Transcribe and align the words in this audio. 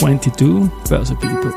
22 0.00 0.70
Börse 0.88 1.14
People. 1.14 1.52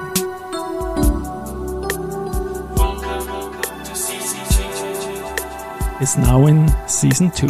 Is 6.02 6.18
now 6.18 6.46
in 6.48 6.70
season 6.86 7.32
2. 7.32 7.48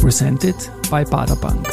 Presented 0.00 0.54
by 0.88 1.04
Baderbank. 1.04 1.66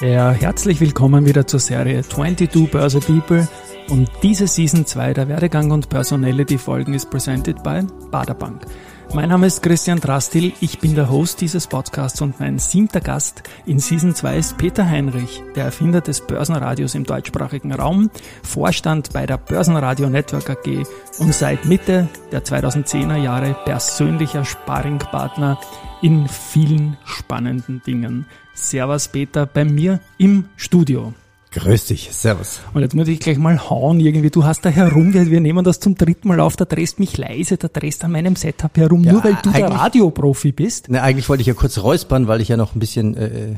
Ja, 0.00 0.30
herzlich 0.30 0.80
willkommen 0.80 1.26
wieder 1.26 1.44
zur 1.48 1.58
Serie 1.58 2.02
22 2.02 2.70
Börse 2.70 3.00
People 3.00 3.48
und 3.88 4.10
diese 4.22 4.46
Season 4.46 4.86
2 4.86 5.14
der 5.14 5.28
Werdegang 5.28 5.70
und 5.70 5.88
Personality 5.88 6.58
Folgen 6.58 6.94
ist 6.94 7.10
presented 7.10 7.62
by 7.62 7.82
Baderbank. 8.10 8.66
Mein 9.12 9.28
Name 9.28 9.46
ist 9.46 9.62
Christian 9.62 10.00
Drastil, 10.00 10.52
ich 10.60 10.80
bin 10.80 10.96
der 10.96 11.08
Host 11.08 11.40
dieses 11.40 11.68
Podcasts 11.68 12.20
und 12.20 12.40
mein 12.40 12.58
siebter 12.58 13.00
Gast 13.00 13.44
in 13.64 13.78
Season 13.78 14.14
2 14.14 14.38
ist 14.38 14.58
Peter 14.58 14.88
Heinrich, 14.88 15.42
der 15.54 15.66
Erfinder 15.66 16.00
des 16.00 16.26
Börsenradios 16.26 16.96
im 16.96 17.04
deutschsprachigen 17.04 17.72
Raum, 17.72 18.10
Vorstand 18.42 19.12
bei 19.12 19.26
der 19.26 19.36
Börsenradio 19.36 20.10
Network 20.10 20.50
AG 20.50 20.84
und 21.18 21.32
seit 21.32 21.64
Mitte 21.64 22.08
der 22.32 22.44
2010er 22.44 23.16
Jahre 23.16 23.54
persönlicher 23.64 24.44
Sparringpartner 24.44 25.60
in 26.02 26.26
vielen 26.26 26.96
spannenden 27.04 27.82
Dingen. 27.86 28.26
Servus 28.54 29.08
Peter 29.08 29.46
bei 29.46 29.64
mir 29.64 30.00
im 30.18 30.46
Studio. 30.56 31.14
Grüß 31.54 31.86
dich, 31.86 32.10
servus. 32.12 32.60
Und 32.72 32.82
jetzt 32.82 32.94
muss 32.94 33.06
ich 33.06 33.20
gleich 33.20 33.38
mal 33.38 33.70
hauen 33.70 34.00
irgendwie. 34.00 34.30
Du 34.30 34.44
hast 34.44 34.64
da 34.64 34.70
herum, 34.70 35.14
wir, 35.14 35.30
wir 35.30 35.40
nehmen 35.40 35.64
das 35.64 35.78
zum 35.78 35.94
dritten 35.94 36.26
Mal 36.26 36.40
auf, 36.40 36.56
da 36.56 36.64
drehst 36.64 36.98
mich 36.98 37.16
leise, 37.16 37.56
da 37.56 37.68
drehst 37.68 38.04
an 38.04 38.10
meinem 38.10 38.34
Setup 38.34 38.76
herum, 38.76 39.04
ja, 39.04 39.12
nur 39.12 39.22
weil 39.22 39.38
du 39.40 39.50
der 39.50 39.70
Radioprofi 39.70 40.50
bist. 40.50 40.90
Ne, 40.90 41.00
eigentlich 41.00 41.28
wollte 41.28 41.42
ich 41.42 41.46
ja 41.46 41.54
kurz 41.54 41.78
räuspern, 41.78 42.26
weil 42.26 42.40
ich 42.40 42.48
ja 42.48 42.56
noch 42.56 42.74
ein 42.74 42.80
bisschen 42.80 43.16
äh, 43.16 43.54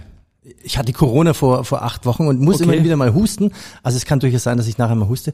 ich 0.63 0.79
hatte 0.79 0.93
Corona 0.93 1.35
vor, 1.35 1.65
vor 1.65 1.83
acht 1.83 2.07
Wochen 2.07 2.29
und 2.29 2.41
muss 2.41 2.57
okay. 2.57 2.65
immer 2.65 2.85
wieder 2.85 2.97
mal 2.97 3.15
husten. 3.15 3.53
Also 3.83 3.97
es 3.97 4.05
kann 4.05 4.21
durchaus 4.21 4.45
sein, 4.45 4.57
dass 4.57 4.69
ich 4.69 4.79
nachher 4.79 4.95
mal 4.95 5.09
huste. 5.09 5.33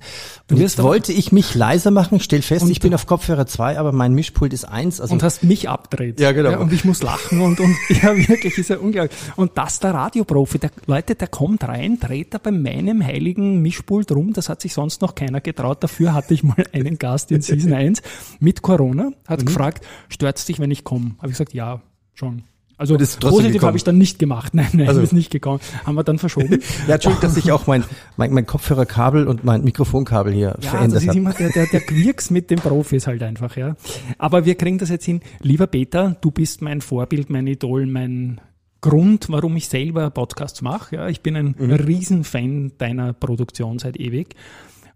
Und 0.50 0.58
jetzt 0.58 0.82
wollte 0.82 1.12
ich 1.12 1.32
mich 1.32 1.54
leiser 1.54 1.90
machen. 1.90 2.20
Stell 2.20 2.40
fest, 2.40 2.68
ich 2.70 2.80
bin 2.80 2.94
auf 2.94 3.06
Kopfhörer 3.06 3.46
zwei, 3.46 3.78
aber 3.78 3.92
mein 3.92 4.14
Mischpult 4.14 4.52
ist 4.52 4.64
eins. 4.64 5.00
Also 5.00 5.12
und 5.12 5.22
hast 5.22 5.42
mich 5.44 5.68
abdreht. 5.68 6.18
Ja, 6.18 6.32
genau. 6.32 6.52
Ja, 6.52 6.58
und 6.58 6.72
ich 6.72 6.84
muss 6.84 7.02
lachen 7.02 7.40
und, 7.42 7.60
und 7.60 7.76
ja, 8.02 8.16
wirklich 8.16 8.56
ist 8.56 8.70
ja 8.70 8.78
unglaublich. 8.78 9.16
Und 9.36 9.52
das 9.56 9.80
der 9.80 9.92
Radioprofi, 9.92 10.58
der, 10.58 10.70
Leute, 10.86 11.14
der 11.14 11.28
kommt 11.28 11.64
rein, 11.64 11.98
dreht 12.00 12.32
da 12.32 12.38
bei 12.38 12.50
meinem 12.50 13.04
heiligen 13.04 13.60
Mischpult 13.60 14.12
rum. 14.12 14.32
Das 14.32 14.48
hat 14.48 14.62
sich 14.62 14.72
sonst 14.72 15.02
noch 15.02 15.14
keiner 15.14 15.40
getraut. 15.40 15.82
Dafür 15.82 16.14
hatte 16.14 16.32
ich 16.32 16.42
mal 16.42 16.64
einen 16.72 16.98
Gast 16.98 17.30
in 17.32 17.42
Season 17.42 17.72
1 17.72 18.02
mit 18.40 18.62
Corona. 18.62 19.10
Hat 19.26 19.40
mhm. 19.40 19.46
gefragt, 19.46 19.84
stört's 20.08 20.46
dich, 20.46 20.58
wenn 20.58 20.70
ich 20.70 20.84
komme? 20.84 21.16
Habe 21.18 21.28
ich 21.28 21.34
gesagt, 21.34 21.52
ja, 21.52 21.82
schon. 22.14 22.44
Also 22.82 22.96
das 22.96 23.16
positiv 23.16 23.62
habe 23.62 23.76
ich 23.76 23.84
dann 23.84 23.96
nicht 23.96 24.18
gemacht. 24.18 24.54
Nein, 24.54 24.66
nein, 24.72 24.88
also. 24.88 25.00
ist 25.02 25.12
nicht 25.12 25.30
gekommen. 25.30 25.60
Haben 25.84 25.94
wir 25.94 26.02
dann 26.02 26.18
verschoben. 26.18 26.58
ja, 26.88 26.94
Entschuldigung, 26.94 27.22
dass 27.22 27.36
sich 27.36 27.52
auch 27.52 27.68
mein, 27.68 27.84
mein, 28.16 28.32
mein 28.32 28.44
Kopfhörerkabel 28.44 29.28
und 29.28 29.44
mein 29.44 29.62
Mikrofonkabel 29.62 30.32
hier 30.32 30.56
ja, 30.60 30.70
verändert 30.70 30.94
also 30.94 30.94
das 30.94 31.04
ist 31.04 31.14
immer 31.14 31.32
der, 31.32 31.50
der, 31.50 31.66
der 31.66 31.80
Quirks 31.80 32.30
mit 32.30 32.50
den 32.50 32.58
Profis 32.58 33.06
halt 33.06 33.22
einfach, 33.22 33.56
ja. 33.56 33.76
Aber 34.18 34.46
wir 34.46 34.56
kriegen 34.56 34.78
das 34.78 34.88
jetzt 34.88 35.04
hin. 35.04 35.20
Lieber 35.40 35.68
Peter, 35.68 36.16
du 36.20 36.32
bist 36.32 36.60
mein 36.60 36.80
Vorbild, 36.80 37.30
mein 37.30 37.46
Idol, 37.46 37.86
mein 37.86 38.40
Grund, 38.80 39.26
warum 39.28 39.56
ich 39.56 39.68
selber 39.68 40.10
Podcasts 40.10 40.60
mache. 40.60 40.96
Ja, 40.96 41.08
ich 41.08 41.20
bin 41.20 41.36
ein 41.36 41.54
mhm. 41.56 41.70
Riesenfan 41.70 42.72
deiner 42.78 43.12
Produktion 43.12 43.78
seit 43.78 43.96
ewig. 43.96 44.34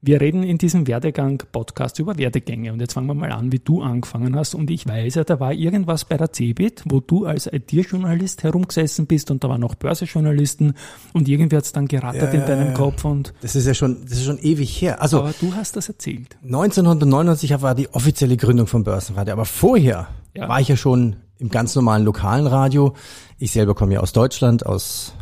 Wir 0.02 0.20
reden 0.20 0.42
in 0.42 0.58
diesem 0.58 0.86
Werdegang-Podcast 0.86 1.98
über 1.98 2.18
Werdegänge. 2.18 2.72
Und 2.72 2.80
jetzt 2.80 2.92
fangen 2.92 3.06
wir 3.06 3.14
mal 3.14 3.32
an, 3.32 3.52
wie 3.52 3.58
du 3.58 3.82
angefangen 3.82 4.36
hast. 4.36 4.54
Und 4.54 4.70
ich 4.70 4.86
weiß 4.86 5.14
ja, 5.16 5.24
da 5.24 5.40
war 5.40 5.52
irgendwas 5.52 6.04
bei 6.04 6.16
der 6.16 6.32
CeBIT, 6.32 6.84
wo 6.86 7.00
du 7.00 7.26
als 7.26 7.46
IT-Journalist 7.46 8.42
herumgesessen 8.42 9.06
bist 9.06 9.30
und 9.30 9.42
da 9.42 9.48
waren 9.48 9.60
noch 9.60 9.74
Börsejournalisten 9.74 10.74
und 11.12 11.28
irgendwie 11.28 11.56
hat 11.56 11.64
es 11.64 11.72
dann 11.72 11.88
gerattert 11.88 12.34
ja, 12.34 12.40
in 12.40 12.46
deinem 12.46 12.74
Kopf. 12.74 13.04
Und 13.04 13.32
das 13.40 13.56
ist 13.56 13.66
ja 13.66 13.74
schon, 13.74 14.04
das 14.04 14.18
ist 14.18 14.24
schon 14.24 14.38
ewig 14.38 14.80
her. 14.80 15.00
Also, 15.02 15.20
aber 15.20 15.34
du 15.40 15.54
hast 15.54 15.76
das 15.76 15.88
erzählt. 15.88 16.36
1999 16.44 17.62
war 17.62 17.74
die 17.74 17.88
offizielle 17.88 18.36
Gründung 18.36 18.66
vom 18.66 18.84
Börsenradio. 18.84 19.32
Aber 19.32 19.44
vorher 19.44 20.08
ja. 20.34 20.48
war 20.48 20.60
ich 20.60 20.68
ja 20.68 20.76
schon 20.76 21.16
im 21.38 21.48
ganz 21.50 21.74
normalen 21.74 22.04
lokalen 22.04 22.46
Radio. 22.46 22.94
Ich 23.38 23.52
selber 23.52 23.74
komme 23.74 23.94
ja 23.94 24.00
aus 24.00 24.12
Deutschland, 24.12 24.64
aus 24.64 25.14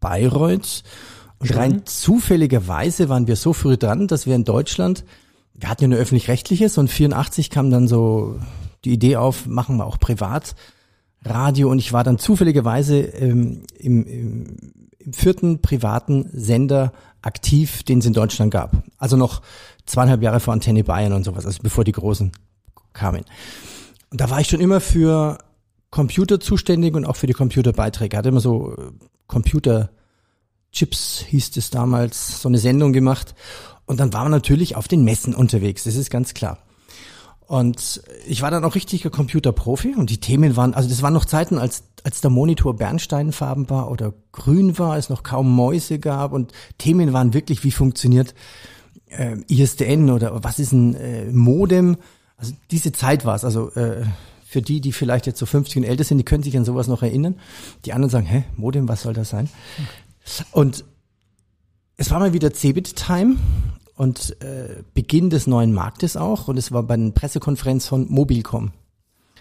Bayreuth. 0.00 0.82
Und 1.38 1.54
rein 1.54 1.82
zufälligerweise 1.86 3.08
waren 3.08 3.26
wir 3.26 3.36
so 3.36 3.52
früh 3.52 3.76
dran, 3.76 4.08
dass 4.08 4.26
wir 4.26 4.34
in 4.34 4.44
Deutschland, 4.44 5.04
wir 5.54 5.68
hatten 5.68 5.82
ja 5.82 5.88
nur 5.88 5.98
öffentlich-rechtliches 5.98 6.78
und 6.78 6.88
84 6.88 7.50
kam 7.50 7.70
dann 7.70 7.86
so 7.86 8.40
die 8.84 8.92
Idee 8.92 9.16
auf, 9.16 9.46
machen 9.46 9.76
wir 9.76 9.86
auch 9.86 9.98
Privatradio 9.98 11.70
und 11.70 11.78
ich 11.78 11.92
war 11.92 12.04
dann 12.04 12.18
zufälligerweise 12.18 13.00
ähm, 13.00 13.62
im, 13.78 14.04
im, 14.06 14.56
im 14.98 15.12
vierten 15.12 15.60
privaten 15.62 16.28
Sender 16.32 16.92
aktiv, 17.22 17.82
den 17.82 17.98
es 17.98 18.06
in 18.06 18.12
Deutschland 18.12 18.52
gab. 18.52 18.82
Also 18.96 19.16
noch 19.16 19.42
zweieinhalb 19.86 20.22
Jahre 20.22 20.40
vor 20.40 20.54
Antenne 20.54 20.84
Bayern 20.84 21.12
und 21.12 21.24
sowas, 21.24 21.46
also 21.46 21.60
bevor 21.62 21.84
die 21.84 21.92
Großen 21.92 22.32
kamen. 22.92 23.24
Und 24.10 24.20
da 24.20 24.30
war 24.30 24.40
ich 24.40 24.48
schon 24.48 24.60
immer 24.60 24.80
für 24.80 25.38
Computer 25.90 26.40
zuständig 26.40 26.94
und 26.94 27.04
auch 27.04 27.16
für 27.16 27.26
die 27.26 27.32
Computerbeiträge. 27.32 28.16
Hatte 28.16 28.28
immer 28.28 28.40
so 28.40 28.74
äh, 28.74 28.90
Computer 29.26 29.90
Chips 30.78 31.24
hieß 31.26 31.56
es 31.56 31.70
damals, 31.70 32.40
so 32.40 32.48
eine 32.48 32.58
Sendung 32.58 32.92
gemacht. 32.92 33.34
Und 33.86 33.98
dann 33.98 34.12
waren 34.12 34.26
wir 34.26 34.30
natürlich 34.30 34.76
auf 34.76 34.86
den 34.86 35.02
Messen 35.02 35.34
unterwegs, 35.34 35.84
das 35.84 35.96
ist 35.96 36.10
ganz 36.10 36.34
klar. 36.34 36.58
Und 37.48 38.02
ich 38.26 38.42
war 38.42 38.50
dann 38.50 38.62
auch 38.64 38.74
richtiger 38.74 39.08
Computerprofi 39.08 39.94
und 39.96 40.10
die 40.10 40.18
Themen 40.18 40.54
waren, 40.54 40.74
also 40.74 40.88
das 40.88 41.00
waren 41.00 41.14
noch 41.14 41.24
Zeiten, 41.24 41.58
als, 41.58 41.82
als 42.04 42.20
der 42.20 42.30
Monitor 42.30 42.76
bernsteinfarben 42.76 43.70
war 43.70 43.90
oder 43.90 44.12
grün 44.32 44.78
war, 44.78 44.98
es 44.98 45.08
noch 45.08 45.22
kaum 45.22 45.50
Mäuse 45.50 45.98
gab 45.98 46.32
und 46.32 46.52
Themen 46.76 47.14
waren 47.14 47.32
wirklich, 47.32 47.64
wie 47.64 47.70
funktioniert 47.70 48.34
äh, 49.06 49.36
ISDN 49.48 50.10
oder 50.10 50.44
was 50.44 50.58
ist 50.58 50.72
ein 50.72 50.94
äh, 50.94 51.24
Modem. 51.32 51.96
Also 52.36 52.52
diese 52.70 52.92
Zeit 52.92 53.24
war 53.24 53.34
es, 53.34 53.44
also 53.44 53.70
äh, 53.72 54.04
für 54.46 54.60
die, 54.60 54.82
die 54.82 54.92
vielleicht 54.92 55.26
jetzt 55.26 55.38
so 55.38 55.46
50 55.46 55.78
und 55.78 55.84
älter 55.84 56.04
sind, 56.04 56.18
die 56.18 56.24
können 56.24 56.42
sich 56.42 56.56
an 56.56 56.66
sowas 56.66 56.86
noch 56.86 57.02
erinnern. 57.02 57.36
Die 57.86 57.94
anderen 57.94 58.10
sagen, 58.10 58.26
hä, 58.26 58.44
Modem, 58.56 58.88
was 58.88 59.02
soll 59.02 59.14
das 59.14 59.30
sein? 59.30 59.48
Und 60.52 60.84
es 61.96 62.10
war 62.10 62.18
mal 62.18 62.32
wieder 62.32 62.52
Cebit-Time 62.52 63.36
und 63.96 64.36
äh, 64.42 64.82
Beginn 64.94 65.30
des 65.30 65.46
neuen 65.46 65.72
Marktes 65.72 66.16
auch. 66.16 66.48
Und 66.48 66.56
es 66.56 66.72
war 66.72 66.82
bei 66.82 66.94
einer 66.94 67.10
Pressekonferenz 67.10 67.86
von 67.86 68.06
Mobilcom. 68.08 68.72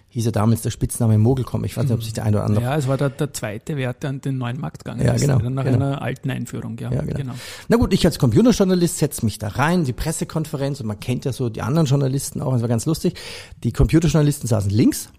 Hieß 0.10 0.26
ja 0.26 0.32
damals 0.32 0.62
der 0.62 0.72
Spitzname 0.72 1.18
Mogelcom. 1.18 1.66
Ich 1.66 1.76
weiß 1.76 1.84
nicht, 1.84 1.94
ob 1.94 2.02
sich 2.02 2.14
der 2.14 2.24
eine 2.24 2.38
oder 2.38 2.46
andere. 2.46 2.64
Ja, 2.64 2.78
es 2.78 2.88
war 2.88 2.98
der, 2.98 3.10
der 3.10 3.34
zweite 3.34 3.76
Wert, 3.76 4.04
der 4.04 4.12
an 4.12 4.22
den 4.22 4.38
neuen 4.38 4.60
Markt 4.60 4.86
gegangen 4.86 5.06
ja, 5.06 5.16
genau, 5.16 5.38
ist. 5.38 5.44
Nach 5.50 5.66
genau. 5.66 5.76
einer 5.76 6.02
alten 6.02 6.32
Einführung, 6.32 6.78
ja. 6.80 6.92
ja 6.92 7.02
genau. 7.02 7.18
genau. 7.18 7.34
Na 7.68 7.78
gut, 7.78 7.94
ich 7.94 8.06
als 8.06 8.18
Computerjournalist 8.18 8.98
setze 8.98 9.26
mich 9.26 9.38
da 9.38 9.50
rein, 9.50 9.84
die 9.84 9.94
Pressekonferenz, 9.94 10.80
und 10.80 10.88
man 10.88 11.00
kennt 11.00 11.26
ja 11.26 11.34
so 11.34 11.50
die 11.50 11.62
anderen 11.62 11.88
Journalisten 11.88 12.42
auch, 12.42 12.54
es 12.56 12.62
war 12.62 12.70
ganz 12.70 12.86
lustig. 12.86 13.16
Die 13.64 13.74
Computerjournalisten 13.74 14.48
saßen 14.48 14.72
links 14.72 15.10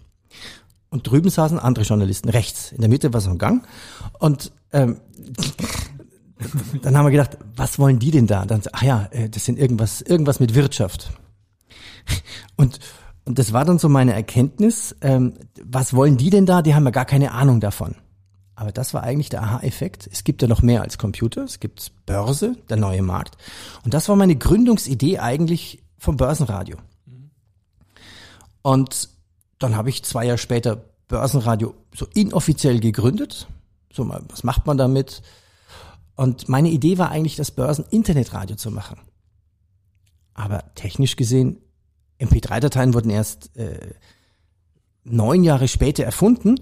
und 0.89 1.07
drüben 1.07 1.29
saßen 1.29 1.59
andere 1.59 1.85
Journalisten 1.85 2.29
rechts. 2.29 2.71
In 2.71 2.81
der 2.81 2.89
Mitte 2.89 3.13
war 3.13 3.21
so 3.21 3.29
ein 3.29 3.37
Gang. 3.37 3.65
Und 4.17 4.51
ähm, 4.71 4.99
dann 6.81 6.97
haben 6.97 7.05
wir 7.05 7.11
gedacht, 7.11 7.37
was 7.55 7.79
wollen 7.79 7.99
die 7.99 8.11
denn 8.11 8.27
da? 8.27 8.45
Dann, 8.45 8.61
ah 8.71 8.85
ja, 8.85 9.07
äh, 9.11 9.29
das 9.29 9.45
sind 9.45 9.59
irgendwas, 9.59 10.01
irgendwas 10.01 10.39
mit 10.39 10.55
Wirtschaft. 10.55 11.11
Und, 12.55 12.79
und 13.25 13.39
das 13.39 13.53
war 13.53 13.65
dann 13.65 13.79
so 13.79 13.89
meine 13.89 14.13
Erkenntnis, 14.13 14.95
ähm, 15.01 15.33
was 15.63 15.93
wollen 15.93 16.17
die 16.17 16.29
denn 16.29 16.45
da? 16.45 16.61
Die 16.61 16.75
haben 16.75 16.85
ja 16.85 16.91
gar 16.91 17.05
keine 17.05 17.31
Ahnung 17.31 17.59
davon. 17.59 17.95
Aber 18.55 18.71
das 18.71 18.93
war 18.93 19.03
eigentlich 19.03 19.29
der 19.29 19.43
Aha-Effekt. 19.43 20.09
Es 20.11 20.25
gibt 20.25 20.41
ja 20.41 20.47
noch 20.47 20.61
mehr 20.61 20.81
als 20.81 20.97
Computer. 20.97 21.43
Es 21.43 21.61
gibt 21.61 21.93
Börse, 22.05 22.57
der 22.69 22.75
neue 22.75 23.01
Markt. 23.01 23.37
Und 23.85 23.93
das 23.93 24.09
war 24.09 24.17
meine 24.17 24.35
Gründungsidee 24.35 25.19
eigentlich 25.19 25.81
vom 25.97 26.17
Börsenradio. 26.17 26.77
Und 28.61 29.09
dann 29.59 29.75
habe 29.77 29.89
ich 29.89 30.03
zwei 30.03 30.25
Jahre 30.25 30.37
später 30.37 30.83
Börsenradio 31.07 31.73
so 31.95 32.05
inoffiziell 32.13 32.79
gegründet. 32.81 33.47
So 33.91 34.07
was 34.07 34.43
macht 34.43 34.65
man 34.67 34.77
damit? 34.77 35.21
Und 36.15 36.49
meine 36.49 36.69
Idee 36.69 36.97
war 36.97 37.11
eigentlich, 37.11 37.35
das 37.35 37.51
Börsen-Internetradio 37.51 38.55
zu 38.55 38.71
machen. 38.71 38.99
Aber 40.33 40.63
technisch 40.75 41.15
gesehen, 41.15 41.57
MP3-Dateien 42.19 42.93
wurden 42.93 43.09
erst 43.09 43.55
äh, 43.57 43.93
neun 45.03 45.43
Jahre 45.43 45.67
später 45.67 46.03
erfunden. 46.03 46.55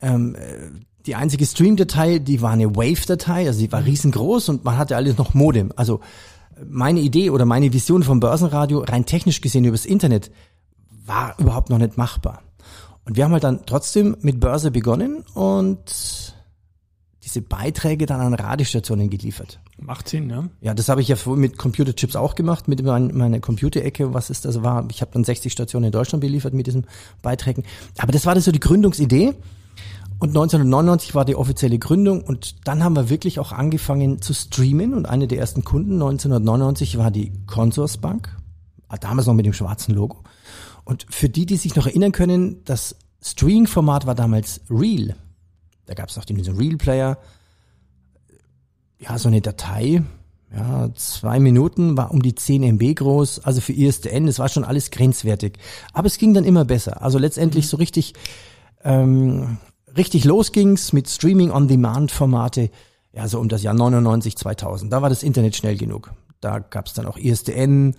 Ähm, 0.00 0.34
äh, 0.34 0.70
die 1.06 1.14
einzige 1.14 1.44
Stream-Datei, 1.44 2.18
die 2.18 2.40
war 2.40 2.52
eine 2.52 2.74
Wave-Datei, 2.74 3.46
also 3.46 3.60
die 3.60 3.70
war 3.70 3.84
riesengroß 3.84 4.48
und 4.48 4.64
man 4.64 4.78
hatte 4.78 4.96
alles 4.96 5.18
noch 5.18 5.34
Modem. 5.34 5.70
Also 5.76 6.00
meine 6.66 7.00
Idee 7.00 7.30
oder 7.30 7.44
meine 7.44 7.72
Vision 7.72 8.02
vom 8.02 8.20
Börsenradio, 8.20 8.80
rein 8.80 9.04
technisch 9.04 9.40
gesehen 9.40 9.64
übers 9.64 9.86
Internet, 9.86 10.30
war 11.04 11.38
überhaupt 11.38 11.70
noch 11.70 11.78
nicht 11.78 11.98
machbar. 11.98 12.42
Und 13.04 13.16
wir 13.16 13.24
haben 13.24 13.32
halt 13.32 13.44
dann 13.44 13.66
trotzdem 13.66 14.16
mit 14.20 14.40
Börse 14.40 14.70
begonnen 14.70 15.24
und 15.34 16.34
diese 17.22 17.42
Beiträge 17.42 18.06
dann 18.06 18.20
an 18.20 18.34
Radiostationen 18.34 19.10
geliefert. 19.10 19.60
Macht 19.78 20.08
Sinn, 20.08 20.30
ja. 20.30 20.44
Ja, 20.60 20.74
das 20.74 20.88
habe 20.88 21.00
ich 21.00 21.08
ja 21.08 21.16
mit 21.34 21.58
Computerchips 21.58 22.16
auch 22.16 22.34
gemacht, 22.34 22.68
mit 22.68 22.82
mein, 22.82 23.16
meiner 23.16 23.40
Computerecke, 23.40 24.14
was 24.14 24.30
ist 24.30 24.44
das 24.44 24.62
war. 24.62 24.86
Ich 24.90 25.00
habe 25.00 25.10
dann 25.12 25.24
60 25.24 25.52
Stationen 25.52 25.86
in 25.86 25.92
Deutschland 25.92 26.20
beliefert 26.20 26.54
mit 26.54 26.66
diesen 26.66 26.86
Beiträgen. 27.22 27.64
Aber 27.98 28.12
das 28.12 28.26
war 28.26 28.34
das 28.34 28.44
so 28.44 28.52
die 28.52 28.60
Gründungsidee. 28.60 29.34
Und 30.20 30.28
1999 30.28 31.14
war 31.14 31.24
die 31.24 31.34
offizielle 31.34 31.78
Gründung 31.78 32.22
und 32.22 32.66
dann 32.66 32.84
haben 32.84 32.94
wir 32.94 33.10
wirklich 33.10 33.40
auch 33.40 33.52
angefangen 33.52 34.22
zu 34.22 34.32
streamen 34.32 34.94
und 34.94 35.06
eine 35.06 35.26
der 35.26 35.38
ersten 35.38 35.64
Kunden 35.64 35.94
1999 35.94 36.98
war 36.98 37.10
die 37.10 37.32
Consorsbank, 37.46 38.34
damals 39.00 39.26
noch 39.26 39.34
mit 39.34 39.44
dem 39.44 39.52
schwarzen 39.52 39.94
Logo. 39.94 40.22
Und 40.84 41.06
für 41.10 41.28
die, 41.28 41.46
die 41.46 41.56
sich 41.56 41.74
noch 41.76 41.86
erinnern 41.86 42.12
können, 42.12 42.62
das 42.64 42.96
Streaming-Format 43.22 44.06
war 44.06 44.14
damals 44.14 44.60
Real. 44.68 45.16
Da 45.86 45.94
gab 45.94 46.08
es 46.08 46.16
noch 46.16 46.24
diesen 46.24 46.56
Real-Player. 46.56 47.18
Ja, 48.98 49.18
so 49.18 49.28
eine 49.28 49.40
Datei, 49.40 50.02
ja, 50.54 50.88
zwei 50.94 51.40
Minuten, 51.40 51.96
war 51.96 52.10
um 52.10 52.22
die 52.22 52.34
10 52.34 52.62
MB 52.62 52.94
groß, 52.96 53.40
also 53.40 53.60
für 53.60 53.72
ISDN, 53.72 54.26
das 54.26 54.38
war 54.38 54.48
schon 54.48 54.64
alles 54.64 54.90
grenzwertig. 54.90 55.58
Aber 55.92 56.06
es 56.06 56.18
ging 56.18 56.32
dann 56.32 56.44
immer 56.44 56.64
besser. 56.64 57.02
Also 57.02 57.18
letztendlich 57.18 57.64
mhm. 57.66 57.68
so 57.68 57.76
richtig, 57.78 58.14
ähm, 58.82 59.58
richtig 59.96 60.24
los 60.24 60.52
ging's 60.52 60.92
mit 60.92 61.08
Streaming-on-Demand-Formate, 61.08 62.70
ja, 63.12 63.28
so 63.28 63.40
um 63.40 63.48
das 63.48 63.62
Jahr 63.62 63.74
99, 63.74 64.36
2000. 64.36 64.92
Da 64.92 65.02
war 65.02 65.08
das 65.08 65.22
Internet 65.22 65.56
schnell 65.56 65.76
genug. 65.76 66.12
Da 66.40 66.58
gab's 66.58 66.94
dann 66.94 67.06
auch 67.06 67.16
ISDN 67.16 67.96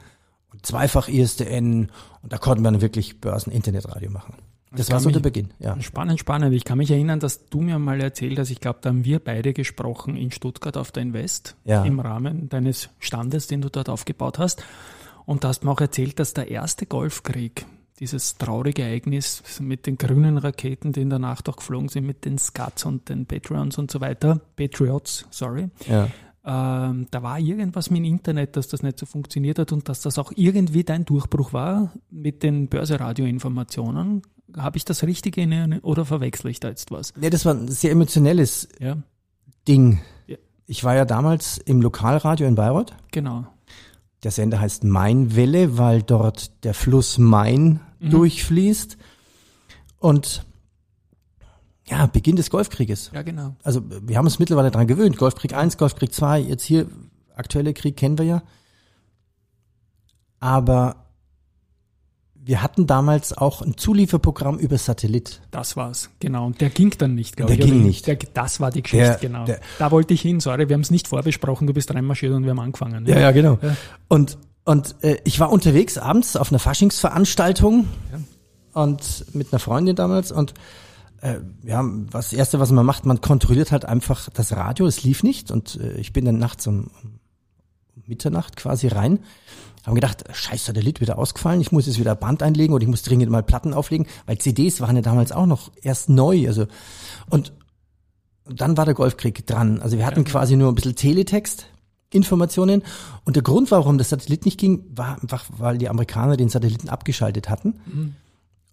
zweifach 0.66 1.08
ISDN 1.08 1.92
und 2.22 2.34
da 2.34 2.38
konnten 2.38 2.64
wir 2.64 2.72
dann 2.72 2.82
wirklich 2.82 3.22
Börsen-Internetradio 3.22 4.12
machen. 4.12 4.36
Das 4.72 4.92
war 4.92 5.00
so 5.00 5.10
der 5.10 5.20
Beginn, 5.20 5.50
ja. 5.60 5.80
Spannend, 5.82 6.20
spannend. 6.20 6.54
Ich 6.54 6.66
kann 6.66 6.78
mich 6.78 6.92
erinnern, 6.92 7.20
dass 7.20 7.46
du 7.46 7.62
mir 7.62 7.80
mal 7.80 8.02
erzählt 8.02 8.38
hast, 8.40 8.50
ich 8.50 8.60
glaube, 8.60 8.80
da 8.82 8.90
haben 8.90 9.06
wir 9.06 9.20
beide 9.20 9.54
gesprochen 9.54 10.18
in 10.18 10.32
Stuttgart 10.32 10.76
auf 10.76 10.92
der 10.92 11.04
Invest 11.04 11.56
ja. 11.64 11.84
im 11.84 12.00
Rahmen 12.00 12.50
deines 12.50 12.90
Standes, 13.00 13.48
den 13.48 13.62
du 13.62 13.70
dort 13.70 13.90
aufgebaut 13.90 14.38
hast. 14.38 14.64
Und 15.26 15.44
da 15.44 15.50
hast 15.50 15.62
du 15.62 15.68
mir 15.68 15.72
auch 15.72 15.82
erzählt, 15.82 16.20
dass 16.20 16.34
der 16.34 16.50
erste 16.52 16.86
Golfkrieg, 16.86 17.66
dieses 18.00 18.38
traurige 18.38 18.84
Ereignis 18.84 19.42
mit 19.62 19.88
den 19.88 19.98
grünen 19.98 20.38
Raketen, 20.38 20.92
die 20.92 21.02
in 21.02 21.10
der 21.10 21.20
Nacht 21.20 21.48
auch 21.48 21.56
geflogen 21.56 21.88
sind, 21.88 22.06
mit 22.06 22.26
den 22.26 22.38
Scats 22.38 22.86
und 22.86 23.08
den 23.08 23.26
Patreons 23.26 23.78
und 23.78 23.90
so 23.90 24.02
weiter, 24.02 24.42
Patriots, 24.58 25.26
sorry, 25.30 25.70
ja. 25.88 26.10
Ähm, 26.48 27.08
da 27.10 27.24
war 27.24 27.40
irgendwas 27.40 27.90
mit 27.90 28.00
dem 28.00 28.06
Internet, 28.06 28.56
dass 28.56 28.68
das 28.68 28.84
nicht 28.84 29.00
so 29.00 29.08
funktioniert 29.08 29.58
hat 29.58 29.72
und 29.72 29.90
dass 29.90 30.02
das 30.02 30.20
auch 30.20 30.32
irgendwie 30.36 30.84
dein 30.84 31.04
Durchbruch 31.04 31.54
war 31.54 31.92
mit 32.12 32.44
den 32.44 32.68
Börseradioinformationen. 32.68 34.22
Habe 34.56 34.78
ich 34.78 34.86
das 34.86 35.04
Richtige 35.04 35.42
in 35.42 35.52
Erinnerung 35.52 35.84
oder 35.84 36.06
verwechsle 36.06 36.52
ich 36.52 36.60
da 36.60 36.70
jetzt 36.70 36.92
was? 36.92 37.14
Ja, 37.20 37.32
das 37.32 37.46
war 37.46 37.56
ein 37.56 37.68
sehr 37.68 37.92
emotionelles 37.92 38.70
ja. 38.80 38.98
Ding. 39.68 40.02
Ja. 40.28 40.38
Ich 40.68 40.84
war 40.84 40.96
ja 40.96 41.06
damals 41.06 41.58
im 41.58 41.82
Lokalradio 41.82 42.48
in 42.48 42.54
Bayreuth. 42.54 42.94
Genau. 43.12 43.48
Der 44.24 44.30
Sender 44.32 44.60
heißt 44.60 44.84
Mainwelle, 44.84 45.80
weil 45.80 46.04
dort 46.04 46.64
der 46.64 46.76
Fluss 46.76 47.18
Main 47.18 47.80
mhm. 48.00 48.12
durchfließt. 48.12 48.98
Und 49.98 50.46
ja, 51.88 52.06
Beginn 52.08 52.36
des 52.36 52.50
Golfkrieges. 52.50 53.12
Ja, 53.14 53.22
genau. 53.22 53.56
Also 53.64 53.82
wir 54.02 54.18
haben 54.18 54.26
uns 54.26 54.40
mittlerweile 54.40 54.72
dran 54.72 54.88
gewöhnt. 54.88 55.18
Golfkrieg 55.18 55.54
1, 55.54 55.78
Golfkrieg 55.78 56.14
2, 56.14 56.40
jetzt 56.40 56.64
hier, 56.64 56.88
aktuelle 57.36 57.74
Krieg 57.74 57.96
kennen 57.96 58.18
wir 58.18 58.26
ja. 58.26 58.44
Aber 60.40 61.06
wir 62.46 62.62
hatten 62.62 62.86
damals 62.86 63.36
auch 63.36 63.62
ein 63.64 63.76
Zulieferprogramm 63.78 64.60
über 64.60 64.78
Satellit. 64.78 65.42
Das 65.50 65.76
war's, 65.76 66.12
genau. 66.20 66.46
Und 66.46 66.62
der 66.62 66.70
ging 66.70 66.94
dann 66.98 67.16
nicht, 67.16 67.38
glaube 67.38 67.54
ich. 67.54 67.60
Der 67.60 67.68
ging 67.68 67.82
nicht. 67.82 68.06
Der, 68.06 68.16
das 68.16 68.60
war 68.60 68.70
die 68.70 68.84
Geschichte, 68.84 69.06
der, 69.06 69.18
genau. 69.18 69.46
Der, 69.46 69.60
da 69.80 69.90
wollte 69.90 70.14
ich 70.14 70.22
hin, 70.22 70.40
sorry, 70.40 70.70
wir 70.70 70.76
haben 70.76 70.82
es 70.82 70.92
nicht 70.92 71.08
vorbesprochen, 71.08 71.66
du 71.66 71.74
bist 71.74 71.94
reinmarschiert 71.94 72.34
und 72.34 72.44
wir 72.44 72.52
haben 72.52 72.60
angefangen. 72.60 73.06
Ja, 73.08 73.20
ja, 73.20 73.32
genau. 73.32 73.58
Ja. 73.62 73.76
Und, 74.08 74.38
und 74.64 74.96
äh, 75.02 75.18
ich 75.24 75.40
war 75.40 75.52
unterwegs 75.52 75.98
abends 75.98 76.36
auf 76.36 76.52
einer 76.52 76.60
Faschingsveranstaltung 76.60 77.88
ja. 78.12 78.82
und 78.82 79.26
mit 79.34 79.52
einer 79.52 79.60
Freundin 79.60 79.96
damals 79.96 80.32
und 80.32 80.54
äh, 81.22 81.40
ja, 81.64 81.84
was 81.84 82.34
erste, 82.34 82.60
was 82.60 82.72
man 82.72 82.86
macht, 82.86 83.06
man 83.06 83.22
kontrolliert 83.22 83.72
halt 83.72 83.86
einfach 83.86 84.30
das 84.30 84.54
Radio, 84.56 84.86
es 84.86 85.04
lief 85.04 85.24
nicht 85.24 85.52
und 85.52 85.80
äh, 85.80 85.94
ich 85.98 86.14
bin 86.14 86.26
dann 86.26 86.38
nachts 86.38 86.68
um, 86.68 86.92
um 87.04 87.20
Mitternacht 88.06 88.56
quasi 88.56 88.88
rein 88.88 89.20
haben 89.86 89.96
gedacht, 89.96 90.24
scheiße, 90.32 90.74
der 90.74 90.84
Lied 90.84 91.00
wieder 91.00 91.18
ausgefallen, 91.18 91.62
ich 91.62 91.72
muss 91.72 91.86
jetzt 91.86 92.00
wieder 92.00 92.16
Band 92.16 92.42
einlegen 92.42 92.74
oder 92.74 92.84
ich 92.84 92.90
muss 92.90 93.04
dringend 93.04 93.30
mal 93.30 93.44
Platten 93.44 93.74
auflegen, 93.74 94.08
weil 94.26 94.38
CDs 94.38 94.82
waren 94.82 94.96
ja 94.96 95.02
damals 95.02 95.32
auch 95.32 95.46
noch 95.46 95.72
erst 95.82 96.10
neu, 96.10 96.48
also 96.48 96.66
und 97.30 97.54
dann 98.48 98.78
war 98.78 98.86
der 98.86 98.94
Golfkrieg 98.94 99.46
dran. 99.48 99.82
Also 99.82 99.98
wir 99.98 100.06
hatten 100.06 100.22
ja. 100.24 100.26
quasi 100.26 100.56
nur 100.56 100.70
ein 100.70 100.76
bisschen 100.76 100.96
Teletext, 100.96 101.68
Informationen 102.12 102.84
und 103.26 103.36
der 103.36 103.44
Grund, 103.44 103.72
warum 103.72 103.98
das 103.98 104.10
Satellit 104.10 104.46
nicht 104.46 104.60
ging, 104.60 104.86
war 104.96 105.22
einfach, 105.22 105.46
weil 105.58 105.78
die 105.78 105.90
Amerikaner 105.90 106.38
den 106.38 106.50
Satelliten 106.50 106.90
abgeschaltet 106.90 107.50
hatten. 107.50 107.76
Mhm. 107.86 108.16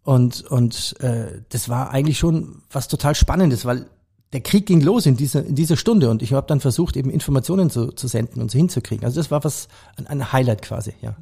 Und, 0.05 0.43
und 0.51 0.97
äh, 1.01 1.43
das 1.51 1.69
war 1.69 1.91
eigentlich 1.91 2.19
schon 2.19 2.63
was 2.71 2.89
total 2.89 3.15
Spannendes, 3.15 3.65
weil 3.65 3.87
der 4.33 4.41
Krieg 4.41 4.65
ging 4.67 4.81
los 4.81 5.05
in 5.05 5.17
dieser, 5.17 5.45
in 5.45 5.55
dieser 5.55 5.77
Stunde 5.77 6.09
und 6.09 6.23
ich 6.23 6.33
habe 6.33 6.47
dann 6.47 6.61
versucht, 6.61 6.97
eben 6.97 7.11
Informationen 7.11 7.69
zu, 7.69 7.93
zu 7.93 8.09
senden 8.09 8.41
und 8.41 8.51
so 8.51 8.57
hinzukriegen. 8.57 9.05
Also 9.05 9.21
das 9.21 9.31
war 9.31 9.45
was, 9.45 9.69
ein, 9.97 10.07
ein 10.07 10.33
Highlight 10.33 10.63
quasi, 10.63 10.95
ja. 11.03 11.15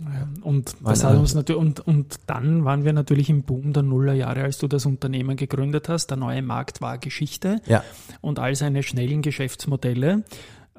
Und, 0.43 0.77
das 0.85 1.03
hat 1.03 1.17
uns 1.17 1.35
natürlich, 1.35 1.61
und, 1.61 1.81
und 1.81 2.15
dann 2.27 2.65
waren 2.65 2.85
wir 2.85 2.93
natürlich 2.93 3.29
im 3.29 3.43
Boom 3.43 3.73
der 3.73 3.83
Nullerjahre, 3.83 4.45
als 4.45 4.59
du 4.59 4.69
das 4.69 4.87
Unternehmen 4.87 5.37
gegründet 5.37 5.89
hast. 5.89 6.09
Der 6.09 6.17
neue 6.17 6.43
Markt 6.43 6.81
war 6.81 6.99
Geschichte 6.99 7.61
ja. 7.67 7.83
und 8.21 8.39
all 8.39 8.55
seine 8.55 8.85
schnellen 8.85 9.23
Geschäftsmodelle. 9.23 10.23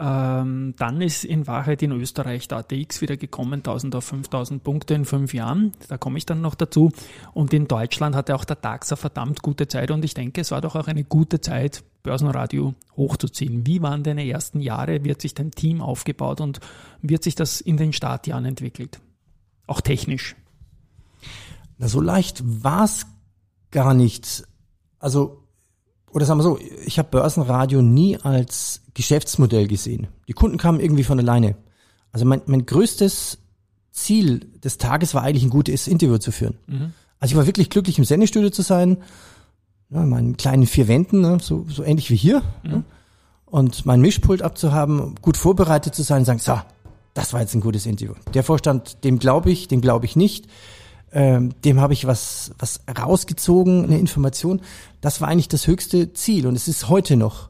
Ähm, 0.04 0.74
dann 0.80 1.00
ist 1.00 1.24
in 1.24 1.46
Wahrheit 1.46 1.84
in 1.84 1.92
Österreich 1.92 2.48
der 2.48 2.60
ATX 2.60 3.02
wieder 3.02 3.18
gekommen, 3.18 3.60
1000 3.60 3.96
auf 3.96 4.06
5000 4.06 4.64
Punkte 4.64 4.96
in 4.96 5.06
fünf 5.06 5.32
Jahren. 5.32 5.74
Da 5.90 6.00
komme 6.00 6.18
ich 6.18 6.26
dann 6.26 6.42
noch 6.42 6.56
dazu. 6.56 6.92
Und 7.36 7.54
in 7.54 7.68
Deutschland 7.68 8.16
hatte 8.16 8.34
auch 8.34 8.44
der 8.44 8.56
DAX 8.56 8.92
eine 8.92 8.98
verdammt 8.98 9.44
gute 9.44 9.68
Zeit 9.68 9.92
und 9.92 10.04
ich 10.04 10.16
denke, 10.16 10.42
es 10.42 10.50
war 10.50 10.60
doch 10.60 10.76
auch 10.76 10.88
eine 10.88 11.04
gute 11.04 11.40
Zeit, 11.40 11.84
Börsenradio 12.02 12.74
hochzuziehen. 12.98 13.68
Wie 13.68 13.84
waren 13.84 14.02
deine 14.02 14.28
ersten 14.28 14.60
Jahre? 14.60 15.04
Wird 15.04 15.22
sich 15.22 15.36
dein 15.36 15.52
Team 15.52 15.82
aufgebaut 15.82 16.42
und 16.42 16.62
wird 17.04 17.22
sich 17.22 17.36
das 17.36 17.62
in 17.62 17.78
den 17.78 17.94
Startjahren 17.94 18.46
entwickelt? 18.46 19.00
Auch 19.68 19.82
technisch. 19.82 20.36
Na, 21.78 21.88
so 21.88 22.02
leicht 22.02 22.42
war 22.44 22.86
es 22.86 23.06
gar 23.70 23.94
nicht. 23.94 24.48
Also 24.98 25.44
oder 26.12 26.26
sagen 26.26 26.40
wir 26.40 26.44
so, 26.44 26.60
ich 26.86 27.00
habe 27.00 27.10
Börsenradio 27.10 27.82
nie 27.82 28.18
als 28.18 28.81
Geschäftsmodell 28.94 29.68
gesehen. 29.68 30.08
Die 30.28 30.34
Kunden 30.34 30.58
kamen 30.58 30.80
irgendwie 30.80 31.04
von 31.04 31.20
alleine. 31.20 31.56
Also 32.12 32.26
mein, 32.26 32.42
mein 32.46 32.66
größtes 32.66 33.38
Ziel 33.92 34.48
des 34.64 34.78
Tages 34.78 35.14
war 35.14 35.24
eigentlich 35.24 35.44
ein 35.44 35.50
gutes 35.50 35.88
Interview 35.88 36.18
zu 36.18 36.32
führen. 36.32 36.58
Mhm. 36.68 36.94
Also 37.20 37.34
ich 37.34 37.38
war 37.38 37.46
wirklich 37.46 37.70
glücklich 37.70 37.98
im 37.98 38.06
Sendestudio 38.06 38.50
zu 38.50 38.62
sein, 38.62 38.98
ja, 39.90 40.06
meinen 40.06 40.38
kleinen 40.38 40.66
vier 40.66 40.88
Wänden, 40.88 41.22
ne, 41.22 41.38
so, 41.42 41.66
so 41.70 41.84
ähnlich 41.84 42.10
wie 42.10 42.16
hier, 42.16 42.42
mhm. 42.64 42.72
ne, 42.72 42.84
und 43.46 43.86
mein 43.86 44.00
Mischpult 44.00 44.42
abzuhaben, 44.42 45.16
gut 45.22 45.36
vorbereitet 45.36 45.94
zu 45.94 46.04
sein 46.04 46.20
und 46.20 46.26
sagen, 46.26 46.40
so, 46.40 46.60
das 47.14 47.34
war 47.34 47.42
jetzt 47.42 47.54
ein 47.54 47.62
gutes 47.62 47.86
Interview. 47.86 48.14
Der 48.34 48.44
Vorstand, 48.44 49.04
dem 49.04 49.20
glaube 49.20 49.52
ich, 49.52 49.68
dem 49.68 49.82
glaube 49.82 50.06
ich 50.06 50.16
nicht 50.16 50.48
ähm, 51.14 51.54
dem 51.64 51.80
habe 51.80 51.94
ich 51.94 52.08
was, 52.08 52.52
was 52.58 52.82
rausgezogen, 52.98 53.86
eine 53.86 54.00
Information. 54.00 54.62
Das 55.02 55.22
war 55.22 55.28
eigentlich 55.28 55.50
das 55.50 55.68
höchste 55.68 56.14
Ziel 56.14 56.48
und 56.48 56.56
es 56.56 56.68
ist 56.68 56.90
heute 56.90 57.18
noch. 57.18 57.50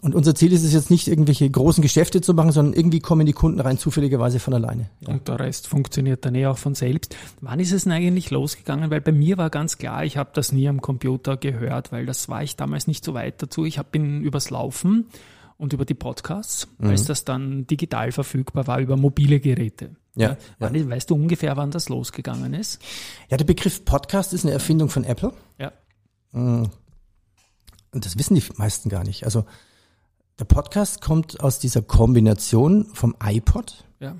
Und 0.00 0.14
unser 0.14 0.34
Ziel 0.34 0.52
ist 0.52 0.62
es 0.62 0.72
jetzt 0.72 0.90
nicht, 0.90 1.08
irgendwelche 1.08 1.50
großen 1.50 1.82
Geschäfte 1.82 2.20
zu 2.20 2.32
machen, 2.32 2.52
sondern 2.52 2.74
irgendwie 2.74 3.00
kommen 3.00 3.26
die 3.26 3.32
Kunden 3.32 3.58
rein, 3.58 3.78
zufälligerweise 3.78 4.38
von 4.38 4.54
alleine. 4.54 4.90
Ja. 5.00 5.08
Und 5.08 5.26
der 5.26 5.40
Rest 5.40 5.66
funktioniert 5.66 6.24
dann 6.24 6.36
eh 6.36 6.46
auch 6.46 6.58
von 6.58 6.76
selbst. 6.76 7.16
Wann 7.40 7.58
ist 7.58 7.72
es 7.72 7.82
denn 7.82 7.92
eigentlich 7.92 8.30
losgegangen? 8.30 8.90
Weil 8.90 9.00
bei 9.00 9.10
mir 9.10 9.38
war 9.38 9.50
ganz 9.50 9.76
klar, 9.76 10.04
ich 10.04 10.16
habe 10.16 10.30
das 10.34 10.52
nie 10.52 10.68
am 10.68 10.80
Computer 10.80 11.36
gehört, 11.36 11.90
weil 11.90 12.06
das 12.06 12.28
war 12.28 12.44
ich 12.44 12.54
damals 12.54 12.86
nicht 12.86 13.04
so 13.04 13.14
weit 13.14 13.42
dazu. 13.42 13.64
Ich 13.64 13.78
hab, 13.78 13.90
bin 13.90 14.22
übers 14.22 14.50
Laufen 14.50 15.06
und 15.56 15.72
über 15.72 15.84
die 15.84 15.94
Podcasts, 15.94 16.68
mhm. 16.78 16.90
als 16.90 17.04
das 17.04 17.24
dann 17.24 17.66
digital 17.66 18.12
verfügbar 18.12 18.68
war, 18.68 18.78
über 18.78 18.96
mobile 18.96 19.40
Geräte. 19.40 19.96
Ja, 20.14 20.36
ja. 20.60 20.70
ja. 20.72 20.90
Weißt 20.90 21.10
du 21.10 21.16
ungefähr, 21.16 21.56
wann 21.56 21.72
das 21.72 21.88
losgegangen 21.88 22.54
ist? 22.54 22.80
Ja, 23.30 23.36
der 23.36 23.44
Begriff 23.44 23.84
Podcast 23.84 24.32
ist 24.32 24.44
eine 24.44 24.54
Erfindung 24.54 24.90
von 24.90 25.02
Apple. 25.02 25.32
Ja. 25.58 25.72
Mm. 26.30 26.70
Und 27.90 28.04
das 28.04 28.16
wissen 28.16 28.36
die 28.36 28.44
meisten 28.56 28.90
gar 28.90 29.02
nicht. 29.02 29.24
Also 29.24 29.44
der 30.38 30.44
Podcast 30.44 31.00
kommt 31.00 31.40
aus 31.40 31.58
dieser 31.58 31.82
Kombination 31.82 32.86
vom 32.92 33.16
iPod. 33.22 33.84
Ja. 34.00 34.16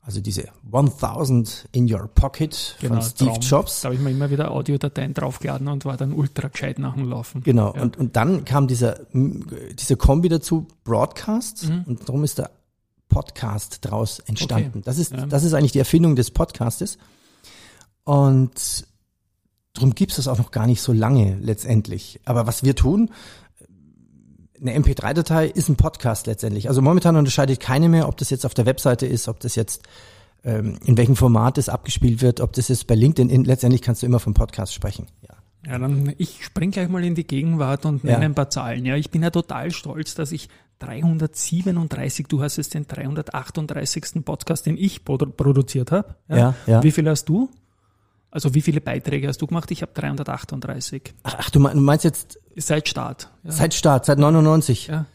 Also 0.00 0.22
diese 0.22 0.48
1000 0.72 1.68
in 1.72 1.92
your 1.92 2.08
pocket 2.08 2.76
genau, 2.80 2.94
von 2.94 3.02
Steve 3.02 3.30
Traum. 3.32 3.40
Jobs. 3.40 3.82
Da 3.82 3.88
habe 3.88 3.96
ich 3.96 4.00
mir 4.00 4.10
immer 4.10 4.30
wieder 4.30 4.50
Audiodateien 4.50 5.12
draufgeladen 5.12 5.68
und 5.68 5.84
war 5.84 5.98
dann 5.98 6.14
ultra 6.14 6.48
gescheit 6.48 6.78
nach 6.78 6.94
dem 6.94 7.10
Laufen. 7.10 7.42
Genau. 7.42 7.74
Ja. 7.74 7.82
Und, 7.82 7.98
und 7.98 8.16
dann 8.16 8.46
kam 8.46 8.68
dieser, 8.68 9.00
diese 9.12 9.96
Kombi 9.96 10.30
dazu, 10.30 10.66
Broadcast. 10.84 11.68
Mhm. 11.68 11.82
Und 11.86 12.08
darum 12.08 12.24
ist 12.24 12.38
der 12.38 12.50
Podcast 13.10 13.78
draus 13.82 14.20
entstanden. 14.20 14.78
Okay. 14.78 14.82
Das 14.84 14.96
ist, 14.96 15.12
ja. 15.12 15.26
das 15.26 15.44
ist 15.44 15.52
eigentlich 15.52 15.72
die 15.72 15.78
Erfindung 15.78 16.16
des 16.16 16.30
Podcastes. 16.30 16.96
Und 18.04 18.86
darum 19.74 19.94
gibt 19.94 20.12
es 20.12 20.16
das 20.16 20.28
auch 20.28 20.38
noch 20.38 20.50
gar 20.50 20.66
nicht 20.66 20.80
so 20.80 20.94
lange 20.94 21.36
letztendlich. 21.36 22.20
Aber 22.24 22.46
was 22.46 22.64
wir 22.64 22.74
tun, 22.74 23.10
eine 24.60 24.76
MP3-Datei 24.78 25.46
ist 25.46 25.68
ein 25.68 25.76
Podcast 25.76 26.26
letztendlich. 26.26 26.68
Also 26.68 26.82
momentan 26.82 27.16
unterscheidet 27.16 27.60
keine 27.60 27.88
mehr, 27.88 28.08
ob 28.08 28.16
das 28.16 28.30
jetzt 28.30 28.44
auf 28.46 28.54
der 28.54 28.66
Webseite 28.66 29.06
ist, 29.06 29.28
ob 29.28 29.40
das 29.40 29.54
jetzt 29.54 29.82
ähm, 30.44 30.78
in 30.84 30.96
welchem 30.96 31.16
Format 31.16 31.58
es 31.58 31.68
abgespielt 31.68 32.22
wird, 32.22 32.40
ob 32.40 32.52
das 32.52 32.68
jetzt 32.68 32.86
bei 32.86 32.94
LinkedIn, 32.94 33.30
in, 33.30 33.44
letztendlich 33.44 33.82
kannst 33.82 34.02
du 34.02 34.06
immer 34.06 34.20
vom 34.20 34.34
Podcast 34.34 34.74
sprechen. 34.74 35.06
Ja. 35.22 35.34
Ja, 35.66 35.76
dann 35.76 36.14
ich 36.18 36.44
spring 36.44 36.70
gleich 36.70 36.88
mal 36.88 37.04
in 37.04 37.14
die 37.14 37.26
Gegenwart 37.26 37.84
und 37.84 38.04
nenne 38.04 38.20
ja. 38.20 38.24
ein 38.24 38.34
paar 38.34 38.48
Zahlen. 38.48 38.86
Ja, 38.86 38.94
ich 38.94 39.10
bin 39.10 39.22
ja 39.22 39.30
total 39.30 39.70
stolz, 39.72 40.14
dass 40.14 40.30
ich 40.32 40.48
337, 40.78 42.26
du 42.28 42.40
hast 42.40 42.58
es 42.58 42.68
den 42.68 42.86
338. 42.86 44.24
Podcast, 44.24 44.66
den 44.66 44.76
ich 44.78 45.04
produziert 45.04 45.90
habe. 45.90 46.14
Ja, 46.28 46.36
ja, 46.36 46.54
ja. 46.66 46.82
Wie 46.84 46.92
viel 46.92 47.08
hast 47.08 47.28
du? 47.28 47.50
Also 48.30 48.54
wie 48.54 48.62
viele 48.62 48.80
Beiträge 48.80 49.28
hast 49.28 49.40
du 49.40 49.46
gemacht? 49.46 49.70
Ich 49.70 49.82
habe 49.82 49.92
338. 49.94 51.14
Ach, 51.22 51.50
du 51.50 51.60
meinst 51.60 52.04
jetzt 52.04 52.38
seit 52.56 52.88
Start? 52.88 53.30
Ja. 53.42 53.52
Seit 53.52 53.74
Start, 53.74 54.04
seit 54.04 54.18
99. 54.18 54.88
Ja. 54.88 55.06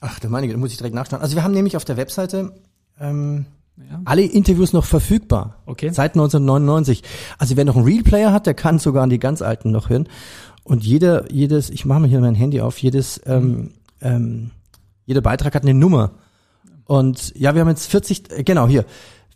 Ach, 0.00 0.18
der 0.18 0.30
meine, 0.30 0.48
da 0.50 0.56
muss 0.56 0.70
ich 0.70 0.78
direkt 0.78 0.94
nachschauen. 0.94 1.20
Also 1.20 1.36
wir 1.36 1.44
haben 1.44 1.52
nämlich 1.52 1.76
auf 1.76 1.84
der 1.84 1.96
Webseite 1.96 2.52
ähm, 3.00 3.46
ja. 3.76 4.00
alle 4.04 4.22
Interviews 4.22 4.72
noch 4.72 4.84
verfügbar. 4.84 5.56
Okay. 5.66 5.90
Seit 5.90 6.12
1999. 6.12 7.02
Also 7.36 7.56
wer 7.56 7.64
noch 7.64 7.76
einen 7.76 7.84
Real 7.84 8.02
Player 8.02 8.32
hat, 8.32 8.46
der 8.46 8.54
kann 8.54 8.78
sogar 8.78 9.02
an 9.02 9.10
die 9.10 9.18
ganz 9.18 9.42
alten 9.42 9.70
noch 9.70 9.90
hören. 9.90 10.08
Und 10.64 10.84
jeder, 10.84 11.30
jedes, 11.30 11.70
ich 11.70 11.84
mache 11.84 12.00
mal 12.00 12.08
hier 12.08 12.20
mein 12.20 12.34
Handy 12.34 12.60
auf, 12.60 12.78
jedes, 12.78 13.20
ähm, 13.26 13.72
ähm, 14.00 14.50
jeder 15.06 15.20
Beitrag 15.20 15.54
hat 15.54 15.62
eine 15.62 15.74
Nummer. 15.74 16.12
Und 16.84 17.34
ja, 17.36 17.54
wir 17.54 17.62
haben 17.62 17.68
jetzt 17.68 17.86
40, 17.90 18.32
äh, 18.32 18.42
genau 18.42 18.68
hier, 18.68 18.84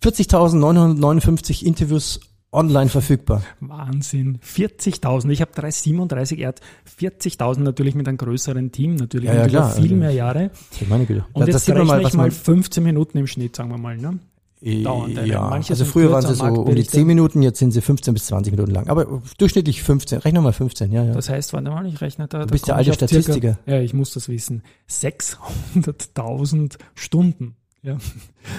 40.959 0.02 1.64
Interviews 1.64 2.20
online 2.52 2.90
verfügbar. 2.90 3.42
Wahnsinn. 3.60 4.38
40.000. 4.38 5.30
Ich 5.30 5.40
habe 5.40 5.52
337, 5.52 6.40
er 6.40 6.48
hat 6.48 6.60
40.000 7.00 7.60
natürlich 7.60 7.94
mit 7.94 8.06
einem 8.06 8.18
größeren 8.18 8.70
Team, 8.72 8.96
natürlich 8.96 9.28
ja, 9.28 9.34
ja, 9.34 9.48
klar, 9.48 9.70
viel 9.70 9.84
also, 9.84 9.94
mehr 9.96 10.12
Jahre. 10.12 10.50
Ich 10.80 10.88
meine 10.88 11.06
Güte. 11.06 11.24
Und 11.32 11.48
jetzt 11.48 11.68
rechne 11.68 11.84
mal, 11.84 12.02
ich 12.02 12.12
mal 12.14 12.30
15 12.30 12.82
Minuten 12.82 13.18
im 13.18 13.26
Schnitt, 13.26 13.56
sagen 13.56 13.70
wir 13.70 13.78
mal. 13.78 13.96
Ne? 13.96 14.18
Dauernd. 14.62 15.26
Ja, 15.26 15.48
Manche 15.48 15.72
also 15.72 15.84
früher 15.84 16.12
waren 16.12 16.22
sie 16.22 16.34
so 16.36 16.44
um 16.44 16.74
die 16.74 16.86
10 16.86 17.04
Minuten, 17.04 17.42
jetzt 17.42 17.58
sind 17.58 17.72
sie 17.72 17.80
15 17.80 18.14
bis 18.14 18.26
20 18.26 18.52
Minuten 18.52 18.70
lang. 18.70 18.88
Aber 18.88 19.20
durchschnittlich 19.36 19.82
15. 19.82 20.20
Rechne 20.20 20.40
mal 20.40 20.52
15, 20.52 20.92
ja, 20.92 21.02
ja. 21.02 21.12
Das 21.14 21.28
heißt, 21.28 21.52
warte 21.52 21.68
mal, 21.70 21.84
ich 21.86 22.00
rechne 22.00 22.28
da. 22.28 22.44
Du 22.44 22.52
bist 22.52 22.68
der 22.68 22.76
alte 22.76 22.92
Statistiker. 22.92 23.54
Circa, 23.54 23.58
ja, 23.66 23.80
ich 23.80 23.92
muss 23.92 24.12
das 24.12 24.28
wissen. 24.28 24.62
600.000 24.88 26.76
Stunden. 26.94 27.56
Ja. 27.84 27.96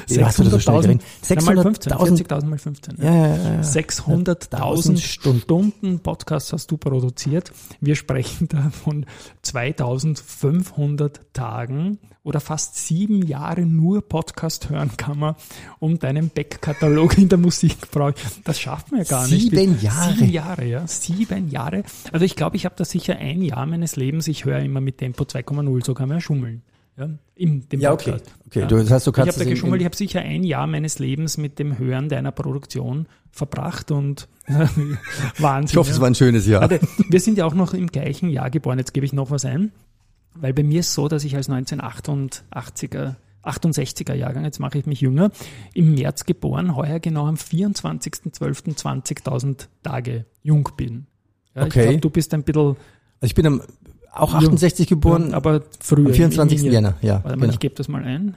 600.000 0.10 1.00
600.000 1.24 2.28
40.000 2.28 2.46
mal 2.46 2.58
15. 2.58 2.98
Ja. 2.98 3.06
Ja, 3.06 3.28
ja, 3.28 3.54
ja. 3.56 3.62
600.000 3.62 4.98
Stunden. 4.98 5.40
Stunden 5.40 6.00
Podcast 6.00 6.52
hast 6.52 6.70
du 6.72 6.76
produziert. 6.78 7.54
Wir 7.80 7.96
sprechen 7.96 8.50
da 8.50 8.70
von 8.70 9.06
2500 9.44 11.22
Tagen 11.32 12.00
oder 12.24 12.42
fast 12.42 12.76
sieben 12.76 13.26
Jahre 13.26 13.62
nur 13.62 14.02
Podcast 14.02 14.70
hören 14.70 14.92
kann 14.98 15.20
man, 15.20 15.36
um 15.80 16.00
deinen 16.00 16.30
Backkatalog 16.30 17.18
in 17.18 17.30
der 17.30 17.38
Musik 17.38 17.92
braucht. 17.92 18.18
Das 18.44 18.60
schafft 18.60 18.92
man 18.92 19.02
ja 19.02 19.06
gar 19.06 19.26
sieben 19.26 19.56
nicht. 19.56 19.58
Sieben 19.58 19.82
Jahre? 19.82 20.14
Sieben 20.16 20.32
Jahre, 20.32 20.66
ja. 20.66 20.88
Sieben 20.88 21.50
Jahre. 21.50 21.84
Also 22.12 22.26
ich 22.26 22.36
glaube, 22.36 22.58
ich 22.58 22.66
habe 22.66 22.76
da 22.78 22.84
sicher 22.84 23.16
ein 23.16 23.42
Jahr 23.42 23.66
meines 23.66 23.96
Lebens, 23.96 24.28
ich 24.28 24.44
höre 24.44 24.60
immer 24.60 24.82
mit 24.82 24.98
Tempo 24.98 25.24
2,0 25.24 25.86
sogar 25.86 26.08
mehr 26.08 26.20
schummeln. 26.20 26.62
Ja, 26.98 27.10
in 27.36 27.70
dem 27.70 27.80
ja, 27.80 27.92
okay. 27.92 28.18
okay. 28.46 28.60
Ja. 28.62 28.68
Du, 28.68 28.78
das 28.78 28.92
heißt, 28.92 29.08
du 29.08 29.12
kannst 29.12 29.30
ich 29.30 29.36
habe 29.36 29.46
da 29.46 29.50
geschummelt, 29.50 29.82
ich 29.82 29.86
habe 29.86 29.96
sicher 29.96 30.20
ein 30.20 30.44
Jahr 30.44 30.68
meines 30.68 31.00
Lebens 31.00 31.38
mit 31.38 31.58
dem 31.58 31.80
Hören 31.80 32.08
deiner 32.08 32.32
Produktion 32.32 33.08
verbracht 33.32 33.90
und 33.90 34.28
Wahnsinn. 35.40 35.72
Ich 35.72 35.78
hoffe, 35.78 35.90
ja. 35.90 35.96
es 35.96 36.02
war 36.02 36.08
ein 36.08 36.14
schönes 36.14 36.46
Jahr. 36.46 36.62
Warte, 36.62 36.80
wir 37.10 37.20
sind 37.20 37.40
ja 37.40 37.46
auch 37.46 37.56
noch 37.56 37.74
im 37.74 37.88
gleichen 37.88 38.30
Jahr 38.30 38.52
geboren, 38.52 38.78
jetzt 38.78 38.94
gebe 38.94 39.08
ich 39.08 39.14
noch 39.14 39.32
was 39.32 39.44
ein, 39.44 39.72
weil 40.36 40.54
bei 40.54 40.62
mir 40.62 40.82
ist 40.82 40.94
so, 40.94 41.08
dass 41.08 41.24
ich 41.24 41.36
als 41.36 41.50
1988er 41.50 43.16
68er 43.44 44.14
Jahrgang, 44.14 44.44
jetzt 44.46 44.60
mache 44.60 44.78
ich 44.78 44.86
mich 44.86 45.02
jünger, 45.02 45.32
im 45.74 45.96
März 45.96 46.26
geboren, 46.26 46.76
heuer 46.76 47.00
genau 47.00 47.26
am 47.28 47.34
24.12.20.000 47.36 49.68
Tage 49.82 50.26
jung 50.44 50.70
bin. 50.78 51.08
Ja, 51.56 51.64
okay. 51.64 51.80
Ich 51.80 51.86
glaube, 51.88 52.02
du 52.02 52.10
bist 52.10 52.34
ein 52.34 52.44
bisschen 52.44 52.76
also 53.24 53.32
ich 53.32 53.36
bin 53.36 53.48
am 53.48 53.62
auch 54.14 54.34
68 54.34 54.88
geboren, 54.88 55.32
ja, 55.32 55.38
aber 55.38 55.62
früher. 55.80 56.08
Am 56.08 56.14
24. 56.14 56.62
Jänner, 56.62 56.96
ja. 57.02 57.16
Warte 57.24 57.38
mal, 57.38 57.42
genau. 57.42 57.54
ich 57.54 57.60
gebe 57.60 57.76
das 57.76 57.88
mal 57.88 58.04
ein. 58.04 58.36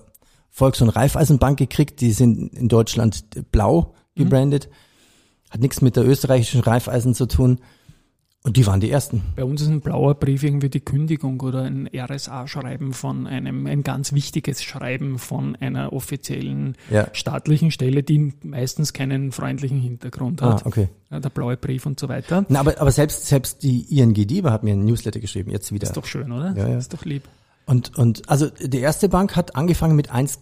Volks- 0.50 0.81
und 0.81 0.89
Raiffeisenbank 0.89 1.57
gekriegt. 1.57 2.01
Die 2.01 2.12
sind 2.12 2.53
in 2.53 2.67
Deutschland 2.67 3.25
blau 3.51 3.95
mhm. 4.15 4.23
gebrandet. 4.23 4.69
Mhm. 4.69 5.51
Hat 5.51 5.62
nichts 5.62 5.81
mit 5.81 5.95
der 5.95 6.05
österreichischen 6.05 6.62
Raiffeisen 6.62 7.13
zu 7.13 7.27
tun. 7.27 7.59
Und 8.45 8.57
die 8.57 8.67
waren 8.67 8.81
die 8.81 8.91
ersten. 8.91 9.23
Bei 9.38 9.45
uns 9.45 9.62
ist 9.62 9.69
ein 9.69 9.79
blauer 9.79 10.15
Brief 10.15 10.43
irgendwie 10.43 10.69
die 10.69 10.81
Kündigung 10.81 11.39
oder 11.39 11.62
ein 11.62 11.89
RSA-Schreiben 11.95 12.91
von 12.91 13.25
einem, 13.25 13.65
ein 13.67 13.83
ganz 13.83 14.12
wichtiges 14.12 14.62
Schreiben 14.62 15.17
von 15.17 15.55
einer 15.55 15.93
offiziellen 15.93 16.75
ja. 16.91 17.07
staatlichen 17.13 17.71
Stelle, 17.71 18.03
die 18.03 18.33
meistens 18.43 18.91
keinen 18.91 19.31
freundlichen 19.31 19.79
Hintergrund 19.79 20.41
hat. 20.41 20.65
Ah, 20.65 20.67
okay. 20.67 20.89
Der 21.09 21.29
blaue 21.29 21.55
Brief 21.55 21.85
und 21.85 21.97
so 21.97 22.09
weiter. 22.09 22.45
Na, 22.50 22.59
aber, 22.59 22.81
aber 22.81 22.91
selbst, 22.91 23.27
selbst 23.27 23.63
die 23.63 23.97
ING 23.97 24.13
DIBA 24.13 24.51
hat 24.51 24.63
mir 24.63 24.73
ein 24.73 24.83
Newsletter 24.83 25.21
geschrieben, 25.21 25.50
jetzt 25.50 25.71
wieder. 25.71 25.88
Ist 25.88 25.95
doch 25.95 26.05
schön, 26.05 26.29
oder? 26.29 26.53
Ja, 26.57 26.67
ja. 26.67 26.77
Ist 26.77 26.93
doch 26.93 27.05
lieb. 27.05 27.23
Und, 27.65 27.97
und, 27.97 28.29
also, 28.29 28.50
die 28.50 28.79
erste 28.79 29.07
Bank 29.07 29.38
hat 29.38 29.55
angefangen 29.55 29.95
mit 29.95 30.12
1, 30.12 30.39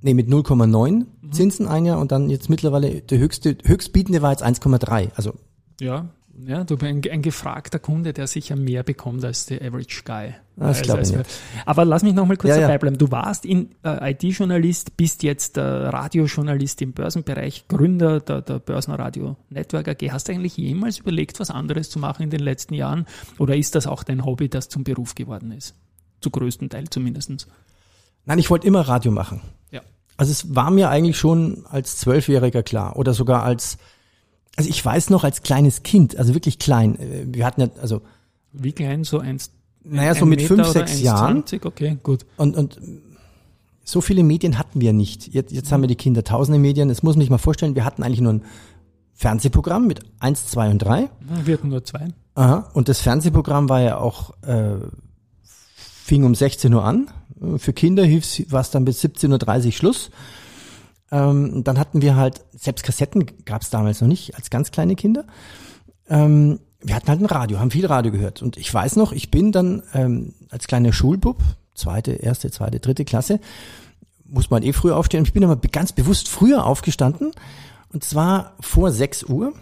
nee, 0.00 0.14
mit 0.14 0.28
0,9 0.28 0.90
mhm. 0.90 1.06
Zinsen 1.30 1.68
ein 1.68 1.84
Jahr 1.84 1.98
und 1.98 2.10
dann 2.10 2.30
jetzt 2.30 2.48
mittlerweile 2.48 3.02
der 3.02 3.18
höchste, 3.18 3.58
höchstbietende 3.62 4.22
war 4.22 4.30
jetzt 4.30 4.42
1,3. 4.42 5.10
Also. 5.14 5.34
Ja, 5.78 6.08
ja, 6.46 6.64
du 6.64 6.76
bist 6.76 6.90
ein, 6.90 7.02
ein, 7.10 7.22
gefragter 7.22 7.78
Kunde, 7.78 8.12
der 8.12 8.26
sicher 8.26 8.56
mehr 8.56 8.82
bekommt 8.82 9.24
als 9.24 9.46
der 9.46 9.60
Average 9.62 10.02
Guy. 10.04 10.34
Das 10.56 10.78
also, 10.78 10.82
glaube 10.82 11.02
ich 11.02 11.12
nicht. 11.12 11.30
Aber 11.66 11.84
lass 11.84 12.02
mich 12.02 12.14
noch 12.14 12.26
mal 12.26 12.36
kurz 12.36 12.54
ja, 12.54 12.60
dabei 12.60 12.78
bleiben. 12.78 12.98
Du 12.98 13.10
warst 13.10 13.44
in, 13.44 13.70
äh, 13.84 14.12
IT-Journalist, 14.12 14.96
bist 14.96 15.22
jetzt 15.22 15.56
äh, 15.56 15.60
Radiojournalist 15.60 16.80
im 16.82 16.92
Börsenbereich, 16.92 17.68
Gründer 17.68 18.20
der, 18.20 18.40
der 18.42 18.58
Börsenradio 18.58 19.36
Network 19.50 19.88
AG. 19.88 20.10
Hast 20.10 20.28
du 20.28 20.32
eigentlich 20.32 20.56
jemals 20.56 20.98
überlegt, 20.98 21.38
was 21.38 21.50
anderes 21.50 21.90
zu 21.90 21.98
machen 21.98 22.22
in 22.22 22.30
den 22.30 22.40
letzten 22.40 22.74
Jahren? 22.74 23.06
Oder 23.38 23.56
ist 23.56 23.74
das 23.74 23.86
auch 23.86 24.02
dein 24.02 24.24
Hobby, 24.24 24.48
das 24.48 24.68
zum 24.68 24.84
Beruf 24.84 25.14
geworden 25.14 25.52
ist? 25.52 25.74
Zu 26.20 26.30
größten 26.30 26.70
Teil 26.70 26.88
zumindestens. 26.88 27.46
Nein, 28.24 28.38
ich 28.38 28.50
wollte 28.50 28.66
immer 28.66 28.80
Radio 28.82 29.12
machen. 29.12 29.42
Ja. 29.70 29.82
Also 30.16 30.32
es 30.32 30.54
war 30.54 30.70
mir 30.70 30.88
eigentlich 30.88 31.18
schon 31.18 31.66
als 31.68 31.96
Zwölfjähriger 31.98 32.62
klar 32.62 32.96
oder 32.96 33.12
sogar 33.12 33.42
als 33.42 33.78
also 34.56 34.68
ich 34.68 34.84
weiß 34.84 35.10
noch 35.10 35.24
als 35.24 35.42
kleines 35.42 35.82
Kind, 35.82 36.16
also 36.16 36.34
wirklich 36.34 36.58
klein, 36.58 36.98
äh, 36.98 37.26
wir 37.26 37.44
hatten 37.44 37.62
ja, 37.62 37.68
also. 37.80 38.02
Wie 38.52 38.72
klein, 38.72 39.04
so 39.04 39.18
eins? 39.18 39.50
Naja, 39.84 40.14
so 40.14 40.26
mit 40.26 40.42
fünf, 40.42 40.66
sechs 40.68 41.00
Jahren. 41.00 41.46
20? 41.46 41.64
Okay, 41.64 41.98
gut. 42.02 42.24
Und, 42.36 42.56
und 42.56 42.78
so 43.84 44.00
viele 44.00 44.22
Medien 44.22 44.58
hatten 44.58 44.80
wir 44.80 44.92
nicht. 44.92 45.34
Jetzt, 45.34 45.52
jetzt 45.52 45.72
haben 45.72 45.80
wir 45.80 45.88
die 45.88 45.96
Kinder 45.96 46.22
tausende 46.22 46.58
Medien. 46.58 46.88
Das 46.88 47.02
muss 47.02 47.16
man 47.16 47.22
sich 47.22 47.30
mal 47.30 47.38
vorstellen, 47.38 47.74
wir 47.74 47.84
hatten 47.84 48.02
eigentlich 48.02 48.20
nur 48.20 48.34
ein 48.34 48.44
Fernsehprogramm 49.14 49.86
mit 49.86 50.00
eins, 50.20 50.46
zwei 50.46 50.70
und 50.70 50.78
drei. 50.78 51.10
Wir 51.44 51.54
hatten 51.54 51.68
nur 51.68 51.84
zwei. 51.84 52.08
Aha. 52.34 52.70
Und 52.74 52.88
das 52.88 53.00
Fernsehprogramm 53.00 53.68
war 53.68 53.80
ja 53.80 53.98
auch, 53.98 54.34
äh, 54.42 54.76
fing 55.42 56.24
um 56.24 56.34
16 56.34 56.72
Uhr 56.72 56.84
an. 56.84 57.08
Für 57.56 57.72
Kinder 57.72 58.04
war 58.04 58.60
es 58.60 58.70
dann 58.70 58.84
bis 58.84 59.02
17.30 59.04 59.66
Uhr 59.66 59.72
Schluss. 59.72 60.10
Ähm, 61.12 61.62
dann 61.62 61.78
hatten 61.78 62.00
wir 62.00 62.16
halt, 62.16 62.42
selbst 62.56 62.84
Kassetten 62.84 63.26
gab 63.44 63.60
es 63.60 63.70
damals 63.70 64.00
noch 64.00 64.08
nicht, 64.08 64.34
als 64.34 64.48
ganz 64.48 64.70
kleine 64.70 64.96
Kinder. 64.96 65.26
Ähm, 66.08 66.58
wir 66.80 66.96
hatten 66.96 67.08
halt 67.08 67.20
ein 67.20 67.26
Radio, 67.26 67.60
haben 67.60 67.70
viel 67.70 67.84
Radio 67.84 68.10
gehört. 68.10 68.40
Und 68.42 68.56
ich 68.56 68.72
weiß 68.72 68.96
noch, 68.96 69.12
ich 69.12 69.30
bin 69.30 69.52
dann 69.52 69.82
ähm, 69.92 70.34
als 70.48 70.66
kleiner 70.66 70.92
Schulbub, 70.92 71.36
zweite, 71.74 72.12
erste, 72.12 72.50
zweite, 72.50 72.80
dritte 72.80 73.04
Klasse, 73.04 73.40
muss 74.24 74.48
man 74.48 74.62
eh 74.62 74.72
früher 74.72 74.96
aufstehen. 74.96 75.24
Ich 75.24 75.34
bin 75.34 75.44
aber 75.44 75.56
ganz 75.56 75.92
bewusst 75.92 76.30
früher 76.30 76.64
aufgestanden. 76.64 77.32
Und 77.92 78.02
zwar 78.02 78.54
vor 78.60 78.90
6 78.90 79.24
Uhr. 79.24 79.52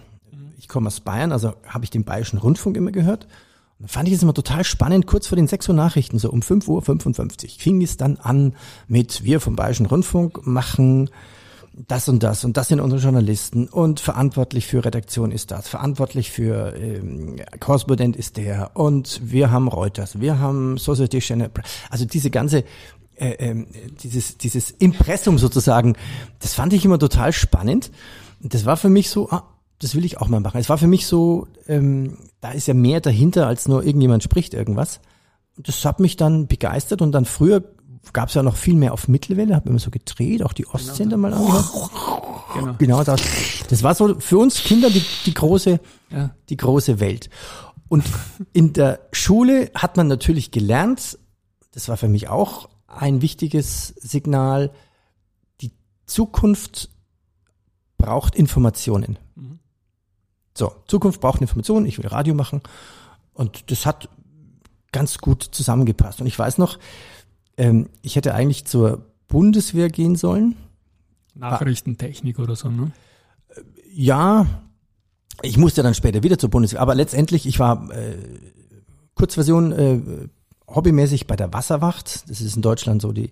Ich 0.57 0.69
komme 0.69 0.87
aus 0.87 1.01
Bayern, 1.01 1.33
also 1.33 1.55
habe 1.67 1.85
ich 1.85 1.91
den 1.91 2.05
Bayerischen 2.05 2.39
Rundfunk 2.39 2.77
immer 2.77 2.93
gehört. 2.93 3.25
Und 3.25 3.81
dann 3.81 3.89
fand 3.89 4.07
ich 4.07 4.15
es 4.15 4.23
immer 4.23 4.35
total 4.35 4.63
spannend, 4.63 5.09
kurz 5.09 5.27
vor 5.27 5.35
den 5.35 5.49
6 5.49 5.69
Uhr 5.69 5.75
Nachrichten, 5.75 6.21
so 6.21 6.31
um 6.31 6.43
5 6.43 6.69
Uhr 6.69 6.81
55, 6.81 7.59
fing 7.59 7.83
es 7.83 7.97
dann 7.97 8.19
an 8.19 8.55
mit 8.87 9.25
wir 9.25 9.41
vom 9.41 9.57
Bayerischen 9.57 9.87
Rundfunk 9.87 10.47
machen 10.47 11.11
das 11.87 12.09
und 12.09 12.23
das 12.23 12.45
und 12.45 12.57
das 12.57 12.69
sind 12.69 12.81
unsere 12.81 13.01
Journalisten 13.01 13.69
und 13.69 14.01
verantwortlich 14.01 14.67
für 14.67 14.85
Redaktion 14.85 15.33
ist 15.33 15.51
das, 15.51 15.69
verantwortlich 15.69 16.31
für 16.31 16.75
ähm, 16.77 17.37
Korrespondent 17.59 18.17
ist 18.17 18.37
der 18.37 18.73
und 18.75 19.21
wir 19.25 19.51
haben 19.51 19.69
Reuters, 19.69 20.21
wir 20.21 20.39
haben 20.39 20.79
Society 20.79 21.21
Channel, 21.21 21.51
also 21.89 22.05
diese 22.05 22.31
ganze 22.31 22.65
äh, 23.17 23.51
äh, 23.51 23.67
dieses 24.03 24.37
dieses 24.37 24.71
Impressum 24.71 25.39
sozusagen, 25.39 25.97
das 26.41 26.55
fand 26.55 26.73
ich 26.73 26.85
immer 26.85 26.99
total 26.99 27.33
spannend. 27.33 27.91
Das 28.41 28.65
war 28.65 28.77
für 28.77 28.89
mich 28.89 29.11
so, 29.11 29.31
ah, 29.31 29.45
das 29.79 29.95
will 29.95 30.05
ich 30.05 30.19
auch 30.19 30.29
mal 30.29 30.41
machen. 30.41 30.61
Es 30.61 30.69
war 30.69 30.79
für 30.79 30.87
mich 30.87 31.07
so, 31.07 31.47
ähm, 31.67 32.17
da 32.41 32.53
ist 32.53 32.69
ja 32.69 32.75
mehr 32.75 33.01
dahinter 33.01 33.47
als 33.47 33.69
nur 33.69 33.85
irgendjemand 33.85 34.23
spricht 34.23 34.55
irgendwas. 34.55 35.01
Das 35.57 35.85
hat 35.85 36.01
mich 36.01 36.17
dann 36.17 36.47
begeistert 36.47 37.03
und 37.03 37.13
dann 37.13 37.27
früher 37.27 37.63
gab 38.13 38.29
es 38.29 38.35
ja 38.35 38.43
noch 38.43 38.57
viel 38.57 38.75
mehr 38.75 38.93
auf 38.93 39.09
Mittelwelle, 39.09 39.55
habe 39.55 39.69
immer 39.69 39.79
so 39.79 39.91
gedreht, 39.91 40.43
auch 40.43 40.53
die 40.53 40.67
Ostsender 40.67 41.17
genau. 41.17 41.29
mal 41.29 41.35
angehört. 41.35 41.91
Genau. 42.55 42.75
genau 42.79 43.05
das. 43.05 43.21
Das 43.69 43.83
war 43.83 43.95
so 43.95 44.19
für 44.19 44.39
uns 44.39 44.63
Kinder 44.65 44.91
die, 44.91 45.05
die 45.27 45.35
große, 45.35 45.81
ja. 46.11 46.35
die 46.49 46.57
große 46.57 46.99
Welt. 46.99 47.31
Und 47.89 48.05
in 48.53 48.73
der 48.73 49.01
Schule 49.13 49.71
hat 49.75 49.97
man 49.97 50.09
natürlich 50.09 50.51
gelernt, 50.51 51.19
das 51.73 51.89
war 51.89 51.97
für 51.97 52.09
mich 52.09 52.29
auch 52.29 52.69
ein 52.87 53.23
wichtiges 53.23 53.89
Signal, 53.99 54.73
die 55.61 55.73
Zukunft 56.07 56.91
braucht 57.99 58.35
Informationen. 58.35 59.19
Mhm. 59.35 59.59
So, 60.57 60.73
Zukunft 60.87 61.21
braucht 61.21 61.41
Informationen, 61.41 61.87
ich 61.87 61.99
will 61.99 62.07
Radio 62.07 62.35
machen. 62.35 62.61
Und 63.33 63.71
das 63.71 63.87
hat 63.87 64.09
ganz 64.93 65.19
gut 65.19 65.43
zusammengepasst. 65.43 66.21
Und 66.21 66.27
ich 66.27 66.39
weiß 66.39 66.59
noch, 66.59 66.79
ähm, 67.61 67.91
ich 68.01 68.17
hätte 68.17 68.35
eigentlich 68.35 68.65
zur 68.65 69.07
Bundeswehr 69.29 69.91
gehen 69.91 70.17
sollen. 70.17 70.57
Nachrichtentechnik 71.35 72.39
oder 72.39 72.57
so, 72.57 72.71
ne? 72.71 72.91
Ja, 73.93 74.47
ich 75.43 75.59
musste 75.59 75.83
dann 75.83 75.95
später 75.95 76.23
wieder 76.23 76.39
zur 76.39 76.49
Bundeswehr. 76.49 76.81
Aber 76.81 76.95
letztendlich, 76.95 77.47
ich 77.47 77.59
war 77.59 77.91
äh, 77.91 78.17
Kurzversion 79.15 79.73
äh, 79.73 80.01
hobbymäßig 80.69 81.27
bei 81.27 81.37
der 81.37 81.53
Wasserwacht. 81.53 82.29
Das 82.31 82.41
ist 82.41 82.57
in 82.57 82.63
Deutschland 82.63 83.03
so, 83.03 83.13
die, 83.13 83.31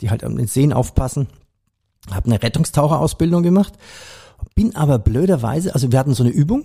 die 0.00 0.10
halt 0.10 0.24
an 0.24 0.36
den 0.36 0.46
Seen 0.46 0.72
aufpassen. 0.72 1.28
Habe 2.10 2.26
eine 2.26 2.42
Rettungstaucherausbildung 2.42 3.42
gemacht. 3.42 3.74
Bin 4.54 4.76
aber 4.76 4.98
blöderweise, 4.98 5.74
also 5.74 5.90
wir 5.90 5.98
hatten 5.98 6.14
so 6.14 6.22
eine 6.22 6.32
Übung, 6.32 6.64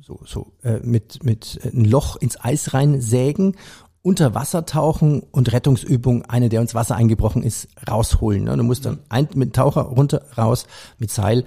so, 0.00 0.20
so 0.26 0.52
äh, 0.62 0.80
mit, 0.80 1.24
mit 1.24 1.60
äh, 1.62 1.68
ein 1.68 1.84
Loch 1.84 2.16
ins 2.16 2.42
Eis 2.42 2.74
reinsägen 2.74 3.56
unter 3.56 3.56
Wasser 4.04 4.66
tauchen 4.66 5.22
und 5.30 5.52
Rettungsübung, 5.52 6.24
eine, 6.26 6.48
der 6.48 6.60
uns 6.60 6.74
Wasser 6.74 6.94
eingebrochen 6.94 7.42
ist, 7.42 7.68
rausholen. 7.88 8.44
Ne? 8.44 8.56
Du 8.56 8.62
musst 8.62 8.84
dann 8.84 9.00
ein, 9.08 9.28
mit 9.34 9.54
Taucher 9.54 9.82
runter, 9.82 10.22
raus, 10.36 10.66
mit 10.98 11.10
Seil. 11.10 11.44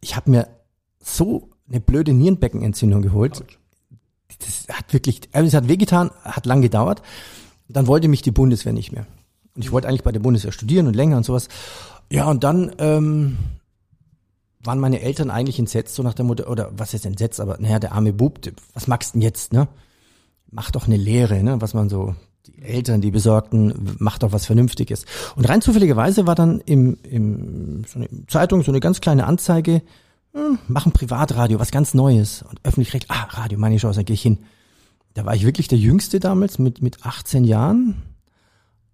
Ich 0.00 0.14
habe 0.14 0.30
mir 0.30 0.48
so 1.00 1.48
eine 1.68 1.80
blöde 1.80 2.12
Nierenbeckenentzündung 2.12 3.02
geholt. 3.02 3.42
Das 4.38 4.66
hat 4.76 4.92
wirklich, 4.92 5.22
also 5.32 5.46
es 5.46 5.54
hat 5.54 5.68
wehgetan, 5.68 6.10
hat 6.22 6.46
lang 6.46 6.60
gedauert. 6.60 7.02
Dann 7.68 7.86
wollte 7.86 8.08
mich 8.08 8.22
die 8.22 8.32
Bundeswehr 8.32 8.72
nicht 8.72 8.92
mehr. 8.92 9.06
Und 9.54 9.64
ich 9.64 9.72
wollte 9.72 9.88
eigentlich 9.88 10.02
bei 10.02 10.12
der 10.12 10.20
Bundeswehr 10.20 10.52
studieren 10.52 10.86
und 10.86 10.94
länger 10.94 11.16
und 11.16 11.24
sowas. 11.24 11.48
Ja, 12.10 12.28
und 12.28 12.44
dann 12.44 12.72
ähm, 12.78 13.38
waren 14.62 14.80
meine 14.80 15.00
Eltern 15.00 15.30
eigentlich 15.30 15.58
entsetzt, 15.58 15.94
so 15.94 16.02
nach 16.02 16.14
der 16.14 16.24
Mutter, 16.24 16.50
oder 16.50 16.70
was 16.76 16.92
ist 16.92 17.06
entsetzt, 17.06 17.40
aber 17.40 17.56
naja, 17.58 17.78
der 17.78 17.92
arme 17.92 18.12
Bub, 18.12 18.40
was 18.74 18.86
magst 18.86 19.10
du 19.10 19.18
denn 19.18 19.22
jetzt, 19.22 19.52
ne? 19.52 19.68
Mach 20.52 20.70
doch 20.70 20.86
eine 20.86 20.96
Lehre, 20.96 21.42
ne, 21.42 21.60
was 21.60 21.74
man 21.74 21.88
so, 21.88 22.14
die 22.46 22.62
Eltern, 22.62 23.00
die 23.00 23.10
Besorgten, 23.10 23.96
mach 23.98 24.18
doch 24.18 24.32
was 24.32 24.46
Vernünftiges. 24.46 25.04
Und 25.34 25.48
rein 25.48 25.62
zufälligerweise 25.62 26.26
war 26.26 26.34
dann 26.34 26.60
im, 26.60 26.98
im 27.02 27.84
so 27.84 27.98
eine 27.98 28.08
Zeitung 28.28 28.62
so 28.62 28.70
eine 28.70 28.80
ganz 28.80 29.00
kleine 29.00 29.26
Anzeige, 29.26 29.82
hm, 30.32 30.58
mach 30.68 30.86
ein 30.86 30.92
Privatradio, 30.92 31.58
was 31.58 31.70
ganz 31.70 31.94
Neues. 31.94 32.42
Und 32.42 32.60
öffentlich 32.62 32.94
recht, 32.94 33.06
ah, 33.08 33.26
Radio, 33.30 33.58
meine 33.58 33.76
Chance, 33.76 34.00
da 34.00 34.02
gehe 34.02 34.14
ich 34.14 34.22
hin. 34.22 34.38
Da 35.14 35.26
war 35.26 35.34
ich 35.34 35.44
wirklich 35.44 35.68
der 35.68 35.78
Jüngste 35.78 36.20
damals 36.20 36.58
mit, 36.58 36.82
mit 36.82 37.04
18 37.04 37.44
Jahren. 37.44 38.02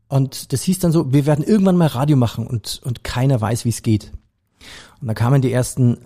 Und 0.09 0.53
das 0.53 0.63
hieß 0.63 0.79
dann 0.79 0.93
so, 0.93 1.13
wir 1.13 1.27
werden 1.27 1.45
irgendwann 1.45 1.77
mal 1.77 1.87
Radio 1.87 2.17
machen 2.17 2.47
und, 2.47 2.81
und 2.85 3.05
keiner 3.05 3.41
weiß, 3.41 3.65
wie 3.65 3.71
es 3.71 3.83
geht. 3.83 4.13
Und 5.01 5.09
da 5.09 5.15
kamen 5.15 5.43
die 5.43 5.53
ersten 5.53 5.99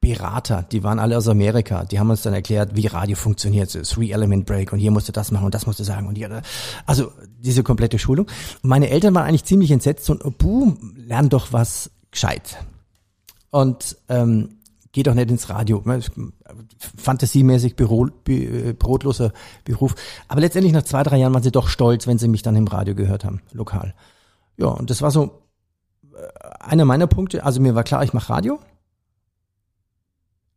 Berater, 0.00 0.64
die 0.70 0.84
waren 0.84 0.98
alle 0.98 1.16
aus 1.18 1.26
Amerika, 1.26 1.84
die 1.84 1.98
haben 1.98 2.10
uns 2.10 2.22
dann 2.22 2.32
erklärt, 2.32 2.76
wie 2.76 2.86
Radio 2.86 3.16
funktioniert, 3.16 3.70
so 3.70 3.80
Three-Element-Break 3.80 4.72
und 4.72 4.78
hier 4.78 4.92
musst 4.92 5.08
du 5.08 5.12
das 5.12 5.32
machen 5.32 5.46
und 5.46 5.54
das 5.54 5.66
musst 5.66 5.80
du 5.80 5.84
sagen 5.84 6.06
und 6.06 6.14
hier, 6.14 6.42
also 6.86 7.10
diese 7.38 7.62
komplette 7.62 7.98
Schulung. 7.98 8.26
Meine 8.62 8.90
Eltern 8.90 9.14
waren 9.14 9.24
eigentlich 9.24 9.44
ziemlich 9.44 9.70
entsetzt 9.70 10.08
und, 10.10 10.24
oh, 10.24 10.30
boom, 10.30 10.94
lern 10.96 11.28
doch 11.28 11.52
was 11.52 11.90
gescheit. 12.10 12.58
Und 13.50 13.96
ähm, 14.08 14.58
geh 14.92 15.02
doch 15.02 15.14
nicht 15.14 15.30
ins 15.30 15.48
Radio. 15.48 15.82
Fantasiemäßig 16.96 17.76
Büro, 17.76 18.08
äh, 18.28 18.72
brotloser 18.72 19.32
Beruf. 19.64 19.94
Aber 20.28 20.40
letztendlich 20.40 20.72
nach 20.72 20.84
zwei, 20.84 21.02
drei 21.02 21.18
Jahren 21.18 21.34
waren 21.34 21.42
sie 21.42 21.52
doch 21.52 21.68
stolz, 21.68 22.06
wenn 22.06 22.18
sie 22.18 22.28
mich 22.28 22.42
dann 22.42 22.56
im 22.56 22.66
Radio 22.66 22.94
gehört 22.94 23.24
haben, 23.24 23.40
lokal. 23.52 23.94
Ja, 24.56 24.68
und 24.68 24.90
das 24.90 25.02
war 25.02 25.10
so 25.10 25.42
äh, 26.14 26.18
einer 26.60 26.84
meiner 26.84 27.06
Punkte. 27.06 27.44
Also 27.44 27.60
mir 27.60 27.74
war 27.74 27.84
klar, 27.84 28.04
ich 28.04 28.12
mache 28.12 28.30
Radio 28.32 28.60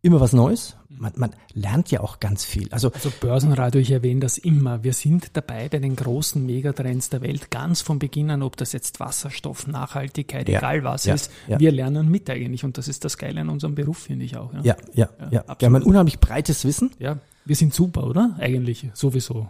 immer 0.02 0.20
was 0.20 0.34
Neues. 0.34 0.76
Man, 0.90 1.14
man 1.16 1.32
lernt 1.54 1.90
ja 1.90 2.02
auch 2.02 2.20
ganz 2.20 2.44
viel. 2.44 2.72
Also, 2.72 2.92
also 2.92 3.12
Börsenradio, 3.20 3.82
ich 3.82 3.92
erwähne 3.92 4.20
das 4.20 4.38
immer. 4.38 4.84
Wir 4.84 4.94
sind 4.94 5.30
dabei 5.34 5.68
bei 5.70 5.80
den 5.80 5.96
großen 5.96 6.46
Megatrends 6.46 7.10
der 7.10 7.22
Welt, 7.22 7.50
ganz 7.50 7.82
von 7.82 7.98
Beginn 7.98 8.30
an, 8.30 8.44
ob 8.44 8.58
das 8.58 8.72
jetzt 8.72 9.00
Wasserstoff, 9.00 9.68
Nachhaltigkeit, 9.68 10.48
ja, 10.48 10.60
egal 10.60 10.84
was 10.84 11.06
ja, 11.06 11.16
ist. 11.16 11.32
Ja. 11.48 11.60
Wir 11.60 11.72
lernen 11.72 12.10
mit 12.10 12.30
eigentlich 12.30 12.64
und 12.64 12.78
das 12.78 12.88
ist 12.88 13.04
das 13.06 13.18
Geile 13.18 13.42
an 13.42 13.50
unserem 13.50 13.74
Beruf, 13.74 14.00
finde 14.00 14.26
ich 14.26 14.38
auch. 14.38 14.54
Ja, 14.54 14.62
ja, 14.64 14.76
ja. 14.94 15.10
ja, 15.20 15.28
ja. 15.32 15.56
Wir 15.58 15.66
haben 15.66 15.76
ein 15.76 15.84
unheimlich 15.84 16.20
breites 16.20 16.66
Wissen. 16.66 16.92
Ja, 17.00 17.18
wir 17.46 17.56
sind 17.56 17.74
super, 17.74 18.06
oder? 18.06 18.36
Eigentlich, 18.40 18.90
sowieso. 18.94 19.50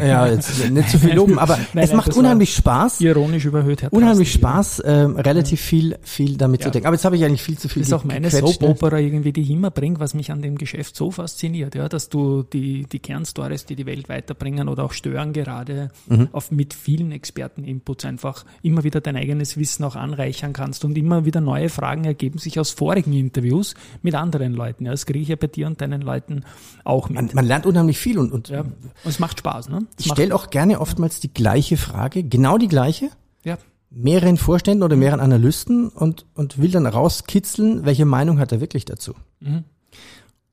Ja, 0.00 0.26
jetzt 0.26 0.70
nicht 0.70 0.90
zu 0.90 0.98
viel 0.98 1.14
loben, 1.14 1.38
aber 1.38 1.58
nein, 1.72 1.84
es 1.84 1.92
macht 1.92 2.14
unheimlich 2.16 2.54
Spaß. 2.54 3.00
Ironisch 3.00 3.44
überhöht, 3.44 3.82
Herr 3.82 3.92
Unheimlich 3.92 4.32
Spaß, 4.32 4.82
ähm, 4.84 5.16
relativ 5.16 5.60
viel, 5.60 5.98
viel 6.02 6.36
damit 6.36 6.60
ja. 6.60 6.66
zu 6.66 6.70
denken. 6.70 6.86
Aber 6.86 6.96
jetzt 6.96 7.04
habe 7.04 7.16
ich 7.16 7.24
eigentlich 7.24 7.42
viel 7.42 7.58
zu 7.58 7.68
viel. 7.68 7.82
Das 7.82 7.88
ist 7.88 7.92
auch 7.92 8.04
meine 8.04 8.30
Soap-Opera 8.30 8.98
irgendwie, 8.98 9.32
die 9.32 9.42
ich 9.42 9.50
immer 9.50 9.70
bringe, 9.70 10.00
was 10.00 10.14
mich 10.14 10.30
an 10.30 10.42
dem 10.42 10.58
Geschäft 10.58 10.96
so 10.96 11.10
fasziniert, 11.10 11.74
ja, 11.74 11.88
dass 11.88 12.08
du 12.08 12.42
die, 12.42 12.86
die 12.90 12.98
Kernstories, 12.98 13.64
die 13.64 13.76
die 13.76 13.86
Welt 13.86 14.08
weiterbringen 14.08 14.68
oder 14.68 14.84
auch 14.84 14.92
stören 14.92 15.32
gerade, 15.32 15.90
mhm. 16.06 16.28
auf, 16.32 16.50
mit 16.50 16.74
vielen 16.74 17.12
Experten-Inputs 17.12 18.04
einfach 18.04 18.44
immer 18.62 18.84
wieder 18.84 19.00
dein 19.00 19.16
eigenes 19.16 19.56
Wissen 19.56 19.84
auch 19.84 19.96
anreichern 19.96 20.52
kannst 20.52 20.84
und 20.84 20.96
immer 20.96 21.24
wieder 21.24 21.40
neue 21.40 21.68
Fragen 21.68 22.04
ergeben 22.04 22.38
sich 22.38 22.58
aus 22.58 22.70
vorigen 22.70 23.12
Interviews 23.12 23.74
mit 24.02 24.14
anderen 24.14 24.54
Leuten. 24.54 24.86
Ja, 24.86 24.92
das 24.92 25.06
kriege 25.06 25.20
ich 25.20 25.28
ja 25.28 25.36
bei 25.36 25.46
dir 25.46 25.66
und 25.66 25.80
deinen 25.80 26.02
Leuten 26.02 26.44
auch 26.84 27.08
mit. 27.08 27.16
Man, 27.16 27.30
man 27.34 27.46
lernt 27.46 27.66
unheimlich 27.66 27.98
viel 27.98 28.18
und, 28.18 28.32
und, 28.32 28.48
ja, 28.48 28.60
und 28.60 28.72
es 29.04 29.18
macht 29.18 29.40
Spaß. 29.40 29.67
Ne? 29.68 29.86
Ich 29.98 30.10
stelle 30.10 30.34
auch 30.34 30.50
gerne 30.50 30.80
oftmals 30.80 31.20
die 31.20 31.32
gleiche 31.32 31.76
Frage, 31.76 32.24
genau 32.24 32.58
die 32.58 32.68
gleiche. 32.68 33.10
Ja. 33.44 33.58
Mehreren 33.90 34.36
Vorständen 34.36 34.82
oder 34.82 34.96
mehreren 34.96 35.20
Analysten 35.20 35.88
und, 35.88 36.26
und 36.34 36.58
will 36.58 36.70
dann 36.70 36.86
rauskitzeln, 36.86 37.84
welche 37.84 38.04
Meinung 38.04 38.38
hat 38.38 38.52
er 38.52 38.60
wirklich 38.60 38.84
dazu. 38.84 39.14
Mhm. 39.40 39.64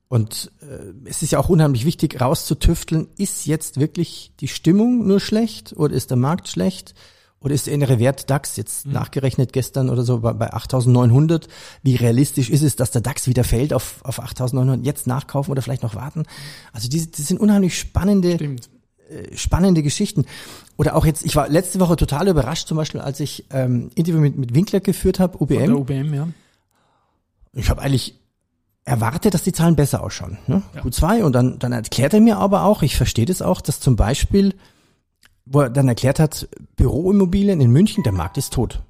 Und 0.08 0.52
äh, 0.62 1.08
es 1.08 1.22
ist 1.22 1.32
ja 1.32 1.38
auch 1.38 1.48
unheimlich 1.48 1.84
wichtig, 1.84 2.20
rauszutüfteln, 2.20 3.08
ist 3.18 3.46
jetzt 3.46 3.80
wirklich 3.80 4.32
die 4.40 4.48
Stimmung 4.48 5.06
nur 5.06 5.20
schlecht 5.20 5.74
oder 5.76 5.94
ist 5.94 6.10
der 6.10 6.16
Markt 6.16 6.48
schlecht? 6.48 6.94
Oder 7.38 7.54
ist 7.54 7.66
der 7.66 7.74
innere 7.74 7.98
Wert 7.98 8.30
DAX 8.30 8.56
jetzt 8.56 8.86
mhm. 8.86 8.94
nachgerechnet 8.94 9.52
gestern 9.52 9.90
oder 9.90 10.02
so 10.02 10.20
bei, 10.20 10.32
bei 10.32 10.52
8.900? 10.52 11.48
Wie 11.82 11.94
realistisch 11.94 12.50
ist 12.50 12.62
es, 12.62 12.76
dass 12.76 12.90
der 12.90 13.02
DAX 13.02 13.28
wieder 13.28 13.44
fällt 13.44 13.72
auf, 13.72 14.00
auf 14.04 14.20
8.900? 14.20 14.82
Jetzt 14.84 15.06
nachkaufen 15.06 15.52
oder 15.52 15.62
vielleicht 15.62 15.82
noch 15.82 15.94
warten? 15.94 16.24
Also 16.72 16.88
diese, 16.88 17.08
das 17.08 17.26
sind 17.26 17.38
unheimlich 17.38 17.78
spannende 17.78 18.34
Stimmt. 18.34 18.70
Äh, 19.08 19.36
spannende 19.36 19.82
Geschichten. 19.82 20.24
Oder 20.76 20.96
auch 20.96 21.06
jetzt, 21.06 21.24
ich 21.24 21.36
war 21.36 21.48
letzte 21.48 21.80
Woche 21.80 21.96
total 21.96 22.28
überrascht, 22.28 22.66
zum 22.66 22.76
Beispiel, 22.76 23.00
als 23.00 23.20
ich 23.20 23.44
ähm, 23.50 23.90
Interview 23.94 24.20
mit, 24.20 24.36
mit 24.36 24.54
Winkler 24.54 24.80
geführt 24.80 25.20
habe, 25.20 25.38
UBM. 25.40 25.58
Von 25.58 25.66
der 25.66 25.78
UBM, 25.78 26.14
ja. 26.14 26.28
Ich 27.52 27.70
habe 27.70 27.80
eigentlich 27.80 28.18
erwartet, 28.84 29.34
dass 29.34 29.42
die 29.42 29.52
Zahlen 29.52 29.76
besser 29.76 30.02
ausschauen. 30.02 30.38
Ne? 30.46 30.62
Ja. 30.74 30.82
Q2 30.82 31.22
und 31.22 31.32
dann, 31.32 31.58
dann 31.58 31.72
erklärt 31.72 32.14
er 32.14 32.20
mir 32.20 32.38
aber 32.38 32.64
auch, 32.64 32.82
ich 32.82 32.96
verstehe 32.96 33.24
das 33.24 33.42
auch, 33.42 33.60
dass 33.60 33.80
zum 33.80 33.96
Beispiel, 33.96 34.54
wo 35.44 35.60
er 35.60 35.70
dann 35.70 35.88
erklärt 35.88 36.18
hat, 36.18 36.48
Büroimmobilien 36.76 37.60
in 37.60 37.70
München, 37.70 38.04
der 38.04 38.12
Markt 38.12 38.38
ist 38.38 38.52
tot 38.52 38.82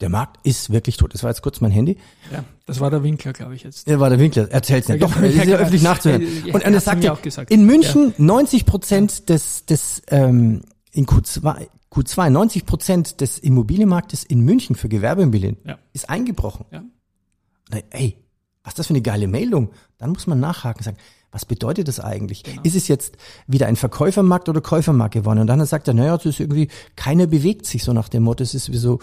der 0.00 0.08
Markt 0.08 0.38
ist 0.46 0.70
wirklich 0.70 0.96
tot. 0.96 1.12
Das 1.14 1.22
war 1.22 1.30
jetzt 1.30 1.42
kurz 1.42 1.60
mein 1.60 1.70
Handy. 1.70 1.96
Ja, 2.32 2.44
das 2.66 2.80
war 2.80 2.90
der 2.90 3.02
Winkler, 3.02 3.32
glaube 3.32 3.54
ich 3.54 3.64
jetzt. 3.64 3.88
Ja, 3.88 3.98
war 3.98 4.10
der 4.10 4.18
Winkler. 4.18 4.50
Erzähl's 4.50 4.88
nicht. 4.88 5.02
Doch, 5.02 5.12
das 5.20 5.34
ist 5.34 5.44
ja 5.44 5.56
öffentlich 5.56 5.82
nachzuhören. 5.82 6.26
Und 6.52 6.62
er 6.62 6.80
sagte, 6.80 7.16
in 7.48 7.64
München 7.64 8.14
ja. 8.16 8.24
90 8.24 8.64
Prozent 8.64 9.28
des, 9.28 9.66
des 9.66 10.02
ähm, 10.08 10.62
in 10.92 11.06
Q2, 11.06 11.66
Q2 11.92 12.30
90 12.30 12.66
Prozent 12.66 13.20
des 13.20 13.38
Immobilienmarktes 13.38 14.24
in 14.24 14.40
München 14.40 14.76
für 14.76 14.88
Gewerbeimmobilien 14.88 15.56
ja. 15.64 15.78
ist 15.92 16.08
eingebrochen. 16.08 16.66
Ja. 16.70 16.82
Ey, 17.90 18.16
was 18.62 18.72
ist 18.72 18.78
das 18.78 18.86
für 18.86 18.94
eine 18.94 19.02
geile 19.02 19.26
Meldung? 19.26 19.70
Dann 19.98 20.10
muss 20.10 20.26
man 20.26 20.38
nachhaken 20.38 20.80
und 20.80 20.84
sagen, 20.84 20.98
was 21.30 21.44
bedeutet 21.44 21.88
das 21.88 22.00
eigentlich? 22.00 22.42
Genau. 22.42 22.62
Ist 22.62 22.74
es 22.74 22.88
jetzt 22.88 23.16
wieder 23.46 23.66
ein 23.66 23.76
Verkäufermarkt 23.76 24.48
oder 24.48 24.60
Käufermarkt 24.60 25.14
geworden? 25.14 25.40
Und 25.40 25.46
dann 25.46 25.64
sagt 25.66 25.88
er, 25.88 25.94
naja, 25.94 26.16
das 26.16 26.24
ist 26.24 26.40
irgendwie, 26.40 26.68
keiner 26.96 27.26
bewegt 27.26 27.66
sich 27.66 27.84
so 27.84 27.92
nach 27.92 28.08
dem 28.08 28.22
Motto, 28.22 28.42
es 28.42 28.54
ist 28.54 28.72
wie 28.72 28.78
so 28.78 28.98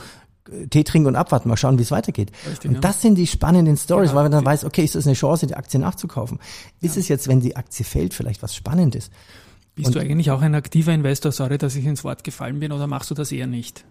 Tee 0.69 0.83
trinken 0.83 1.07
und 1.07 1.15
abwarten, 1.15 1.49
mal 1.49 1.57
schauen, 1.57 1.79
wie 1.79 1.83
es 1.83 1.91
weitergeht. 1.91 2.31
Richtig, 2.47 2.69
und 2.69 2.75
ja. 2.75 2.81
das 2.81 3.01
sind 3.01 3.15
die 3.15 3.27
spannenden 3.27 3.77
Stories, 3.77 4.11
ja, 4.11 4.15
weil 4.15 4.23
man 4.23 4.31
dann 4.31 4.45
weiß, 4.45 4.65
okay, 4.65 4.83
ist 4.83 4.95
das 4.95 5.07
eine 5.07 5.15
Chance, 5.15 5.47
die 5.47 5.55
Aktie 5.55 5.79
nachzukaufen? 5.79 6.39
Ist 6.81 6.95
ja. 6.95 7.01
es 7.01 7.07
jetzt, 7.07 7.27
wenn 7.27 7.39
die 7.39 7.55
Aktie 7.55 7.83
fällt, 7.83 8.13
vielleicht 8.13 8.43
was 8.43 8.55
Spannendes? 8.55 9.09
Bist 9.73 9.87
und 9.87 9.95
du 9.95 9.99
eigentlich 9.99 10.31
auch 10.31 10.41
ein 10.41 10.55
aktiver 10.55 10.93
Investor? 10.93 11.31
Sorry, 11.31 11.57
dass 11.57 11.75
ich 11.75 11.85
ins 11.85 12.03
Wort 12.03 12.23
gefallen 12.23 12.59
bin, 12.59 12.71
oder 12.71 12.87
machst 12.87 13.09
du 13.09 13.15
das 13.15 13.31
eher 13.31 13.47
nicht? 13.47 13.85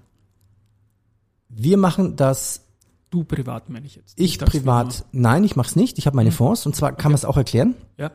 Wir 1.49 1.77
machen 1.77 2.17
das. 2.17 2.63
Du 3.11 3.23
privat 3.23 3.69
meine 3.69 3.87
ich 3.87 3.97
jetzt. 3.97 4.19
Ich 4.19 4.39
privat, 4.39 5.05
nein, 5.13 5.45
ich 5.45 5.55
mache 5.55 5.69
es 5.69 5.77
nicht. 5.77 5.99
Ich 5.99 6.07
habe 6.07 6.17
meine 6.17 6.31
hm. 6.31 6.37
Fonds 6.37 6.67
und 6.67 6.75
zwar 6.75 6.91
kann 6.91 6.99
okay. 6.99 7.09
man 7.09 7.15
es 7.15 7.25
auch 7.25 7.37
erklären. 7.37 7.75
Ja 7.97 8.11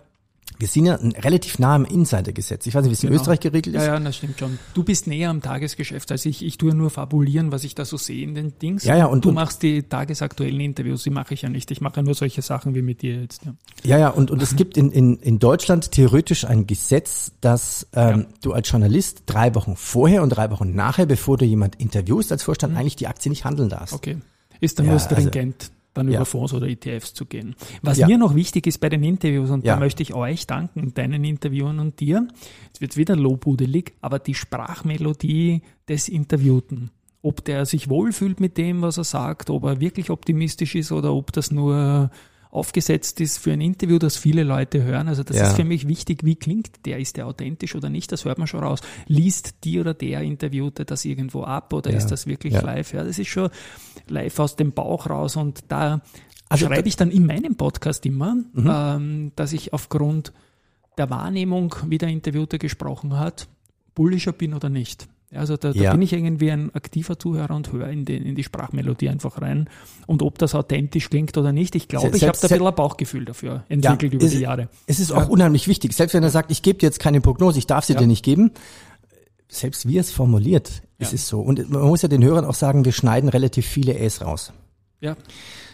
wir 0.57 0.67
sind 0.67 0.85
ja 0.85 0.95
relativ 0.95 1.57
nah 1.59 1.75
am 1.75 1.85
Insidergesetz. 1.85 2.65
Ich 2.67 2.75
weiß 2.75 2.83
nicht, 2.83 2.89
wie 2.89 2.93
es 2.93 3.01
genau. 3.01 3.13
in 3.13 3.19
Österreich 3.19 3.39
geregelt 3.39 3.75
ist. 3.75 3.85
Ja, 3.85 3.93
ja, 3.93 3.99
das 3.99 4.17
stimmt 4.17 4.39
schon. 4.39 4.59
Du 4.73 4.83
bist 4.83 5.07
näher 5.07 5.29
am 5.29 5.41
Tagesgeschäft 5.41 6.11
als 6.11 6.25
ich. 6.25 6.43
Ich 6.43 6.57
tue 6.57 6.75
nur 6.75 6.89
fabulieren, 6.89 7.51
was 7.51 7.63
ich 7.63 7.75
da 7.75 7.85
so 7.85 7.95
sehe 7.95 8.23
in 8.23 8.35
den 8.35 8.59
Dings. 8.59 8.83
Ja, 8.83 8.97
ja, 8.97 9.05
und 9.05 9.23
du 9.23 9.29
und, 9.29 9.35
machst 9.35 9.63
die 9.63 9.83
tagesaktuellen 9.83 10.59
Interviews, 10.59 11.03
die 11.03 11.11
mache 11.11 11.33
ich 11.33 11.43
ja 11.43 11.49
nicht. 11.49 11.71
Ich 11.71 11.79
mache 11.79 12.03
nur 12.03 12.13
solche 12.13 12.41
Sachen 12.41 12.75
wie 12.75 12.81
mit 12.81 13.01
dir 13.01 13.21
jetzt. 13.21 13.45
Ja, 13.45 13.53
ja, 13.83 13.99
ja 13.99 14.09
und, 14.09 14.31
und 14.31 14.41
es 14.41 14.55
gibt 14.55 14.75
in, 14.75 14.91
in, 14.91 15.17
in 15.17 15.39
Deutschland 15.39 15.91
theoretisch 15.91 16.43
ein 16.43 16.67
Gesetz, 16.67 17.31
dass 17.39 17.87
ähm, 17.93 18.19
ja. 18.19 18.25
du 18.41 18.51
als 18.53 18.69
Journalist 18.69 19.23
drei 19.27 19.55
Wochen 19.55 19.77
vorher 19.77 20.23
und 20.23 20.29
drei 20.29 20.51
Wochen 20.51 20.75
nachher, 20.75 21.05
bevor 21.05 21.37
du 21.37 21.45
jemand 21.45 21.75
interviewst 21.75 22.31
als 22.31 22.43
Vorstand, 22.43 22.73
mhm. 22.73 22.79
eigentlich 22.79 22.97
die 22.97 23.07
Aktie 23.07 23.29
nicht 23.29 23.45
handeln 23.45 23.69
darfst. 23.69 23.93
Okay. 23.93 24.17
Ist 24.59 24.77
dann 24.77 24.87
ja, 24.87 24.91
nur 24.91 24.99
stringent. 24.99 25.55
Also, 25.61 25.78
dann 25.99 26.09
ja. 26.09 26.17
über 26.17 26.25
Fonds 26.25 26.53
oder 26.53 26.67
ETFs 26.67 27.13
zu 27.13 27.25
gehen. 27.25 27.55
Was 27.81 27.97
ja. 27.97 28.07
mir 28.07 28.17
noch 28.17 28.35
wichtig 28.35 28.67
ist 28.67 28.79
bei 28.79 28.89
den 28.89 29.03
Interviews, 29.03 29.49
und 29.49 29.65
da 29.65 29.75
möchte 29.77 30.01
ich 30.03 30.13
euch 30.13 30.47
danken, 30.47 30.93
deinen 30.93 31.23
Interviewern 31.23 31.79
und 31.79 31.99
dir, 31.99 32.27
jetzt 32.65 32.81
wird 32.81 32.97
wieder 32.97 33.15
lobhudelig, 33.15 33.93
aber 34.01 34.19
die 34.19 34.33
Sprachmelodie 34.33 35.61
des 35.87 36.09
Interviewten, 36.09 36.91
ob 37.21 37.43
der 37.45 37.65
sich 37.65 37.89
wohlfühlt 37.89 38.39
mit 38.39 38.57
dem, 38.57 38.81
was 38.81 38.97
er 38.97 39.03
sagt, 39.03 39.49
ob 39.49 39.65
er 39.65 39.79
wirklich 39.79 40.09
optimistisch 40.09 40.75
ist 40.75 40.91
oder 40.91 41.13
ob 41.13 41.31
das 41.31 41.51
nur 41.51 42.09
aufgesetzt 42.51 43.21
ist 43.21 43.37
für 43.37 43.51
ein 43.51 43.61
Interview, 43.61 43.99
das 43.99 44.15
viele 44.17 44.43
Leute 44.43 44.83
hören. 44.83 45.07
Also 45.07 45.23
das 45.23 45.37
ja. 45.37 45.47
ist 45.47 45.55
für 45.55 45.63
mich 45.63 45.87
wichtig, 45.87 46.23
wie 46.23 46.35
klingt 46.35 46.85
der, 46.85 46.99
ist 46.99 47.17
der 47.17 47.27
authentisch 47.27 47.75
oder 47.75 47.89
nicht, 47.89 48.11
das 48.11 48.25
hört 48.25 48.39
man 48.39 48.47
schon 48.47 48.61
raus. 48.61 48.79
Liest 49.07 49.63
die 49.63 49.79
oder 49.79 49.93
der 49.93 50.21
Interviewte 50.21 50.85
das 50.85 51.05
irgendwo 51.05 51.43
ab 51.43 51.73
oder 51.73 51.91
ja. 51.91 51.97
ist 51.97 52.07
das 52.07 52.25
wirklich 52.25 52.53
ja. 52.53 52.61
live? 52.61 52.93
Ja, 52.93 53.03
das 53.03 53.19
ist 53.19 53.27
schon 53.27 53.49
live 54.07 54.39
aus 54.39 54.55
dem 54.55 54.71
Bauch 54.71 55.07
raus 55.07 55.35
und 55.35 55.63
da 55.67 56.01
also 56.49 56.65
schreibe 56.65 56.87
ich 56.87 56.95
dann 56.95 57.11
in 57.11 57.27
meinem 57.27 57.55
Podcast 57.55 58.05
immer, 58.07 58.33
mhm. 58.33 58.71
ähm, 58.71 59.31
dass 59.35 59.53
ich 59.53 59.71
aufgrund 59.71 60.33
der 60.97 61.11
Wahrnehmung, 61.11 61.75
wie 61.85 61.99
der 61.99 62.09
Interviewte 62.09 62.57
gesprochen 62.57 63.19
hat, 63.19 63.47
bullischer 63.93 64.33
bin 64.33 64.55
oder 64.55 64.69
nicht. 64.69 65.07
Also 65.33 65.57
da, 65.57 65.73
da 65.73 65.79
ja. 65.79 65.91
bin 65.91 66.01
ich 66.01 66.11
irgendwie 66.11 66.49
ein 66.49 66.73
aktiver 66.73 67.19
Zuhörer 67.19 67.55
und 67.55 67.71
höre 67.71 67.89
in 67.89 68.03
die, 68.03 68.17
in 68.17 68.33
die 68.35 68.43
Sprachmelodie 68.43 69.09
einfach 69.09 69.39
rein. 69.41 69.69
Und 70.07 70.23
ob 70.23 70.39
das 70.39 70.55
authentisch 70.55 71.09
klingt 71.09 71.37
oder 71.37 71.51
nicht, 71.51 71.75
ich 71.75 71.87
glaube, 71.87 72.17
ich 72.17 72.23
habe 72.23 72.33
da 72.33 72.39
ein 72.39 72.49
bisschen 72.49 72.65
ein 72.65 72.75
Bauchgefühl 72.75 73.25
dafür 73.25 73.63
entwickelt 73.69 74.13
ja, 74.13 74.17
über 74.17 74.25
es, 74.25 74.31
die 74.31 74.39
Jahre. 74.39 74.69
Es 74.87 74.99
ist 74.99 75.11
auch 75.11 75.23
ja. 75.23 75.27
unheimlich 75.27 75.67
wichtig. 75.67 75.93
Selbst 75.93 76.13
wenn 76.15 76.23
er 76.23 76.31
sagt, 76.31 76.51
ich 76.51 76.63
gebe 76.63 76.79
dir 76.79 76.87
jetzt 76.87 76.99
keine 76.99 77.21
Prognose, 77.21 77.59
ich 77.59 77.67
darf 77.67 77.85
sie 77.85 77.95
dir 77.95 78.07
nicht 78.07 78.25
geben, 78.25 78.51
selbst 79.49 79.87
wie 79.87 79.97
er 79.97 80.01
es 80.01 80.11
formuliert, 80.11 80.81
ist 80.97 81.13
es 81.13 81.27
so. 81.27 81.41
Und 81.41 81.69
man 81.69 81.83
muss 81.83 82.01
ja 82.01 82.07
den 82.07 82.23
Hörern 82.23 82.45
auch 82.45 82.55
sagen, 82.55 82.85
wir 82.85 82.91
schneiden 82.91 83.29
relativ 83.29 83.67
viele 83.67 83.97
Äs 83.97 84.21
raus. 84.21 84.51
Ja. 85.01 85.15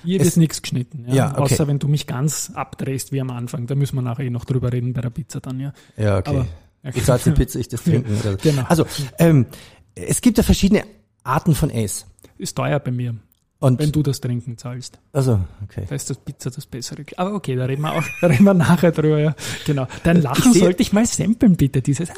Hier 0.03 0.21
es, 0.21 0.27
ist 0.27 0.37
nichts 0.37 0.61
geschnitten, 0.61 1.05
ja. 1.07 1.15
ja 1.15 1.31
okay. 1.31 1.41
Außer 1.41 1.67
wenn 1.67 1.79
du 1.79 1.87
mich 1.87 2.07
ganz 2.07 2.51
abdrehst 2.53 3.11
wie 3.11 3.21
am 3.21 3.31
Anfang. 3.31 3.67
Da 3.67 3.75
müssen 3.75 3.95
wir 3.95 4.01
nachher 4.01 4.25
eh 4.25 4.29
noch 4.29 4.45
drüber 4.45 4.71
reden 4.71 4.93
bei 4.93 5.01
der 5.01 5.09
Pizza 5.09 5.39
dann, 5.39 5.59
ja. 5.59 5.73
Ja, 5.97 6.17
okay. 6.19 6.29
Aber 6.29 6.47
Die 6.93 7.31
Pizza, 7.31 7.59
ich 7.59 7.67
das 7.67 7.83
trinken. 7.83 8.17
Oder 8.19 8.31
so. 8.33 8.37
Genau. 8.41 8.63
Also, 8.67 8.85
ähm, 9.17 9.47
es 9.95 10.21
gibt 10.21 10.37
ja 10.37 10.43
verschiedene 10.43 10.83
Arten 11.23 11.55
von 11.55 11.71
Ace. 11.71 12.05
Ist 12.37 12.55
teuer 12.55 12.79
bei 12.79 12.91
mir. 12.91 13.15
Und 13.59 13.79
wenn 13.79 13.91
du 13.91 14.03
das 14.03 14.19
Trinken 14.19 14.57
zahlst. 14.57 14.99
Also, 15.13 15.39
okay. 15.63 15.85
Da 15.87 15.95
ist 15.95 16.09
das 16.09 16.17
Pizza 16.17 16.51
das 16.51 16.65
bessere. 16.65 17.03
Aber 17.17 17.33
okay, 17.33 17.55
da 17.55 17.65
reden 17.65 17.81
wir 17.81 17.93
auch, 17.93 18.03
da 18.21 18.27
reden 18.27 18.43
wir 18.43 18.53
nachher 18.53 18.91
drüber, 18.91 19.17
ja. 19.17 19.35
Genau. 19.65 19.87
Dein 20.03 20.21
Lachen 20.21 20.51
ich 20.51 20.59
sollte 20.59 20.81
ich 20.83 20.93
mal 20.93 21.05
samplen, 21.05 21.55
bitte, 21.55 21.81
dieses. 21.81 22.09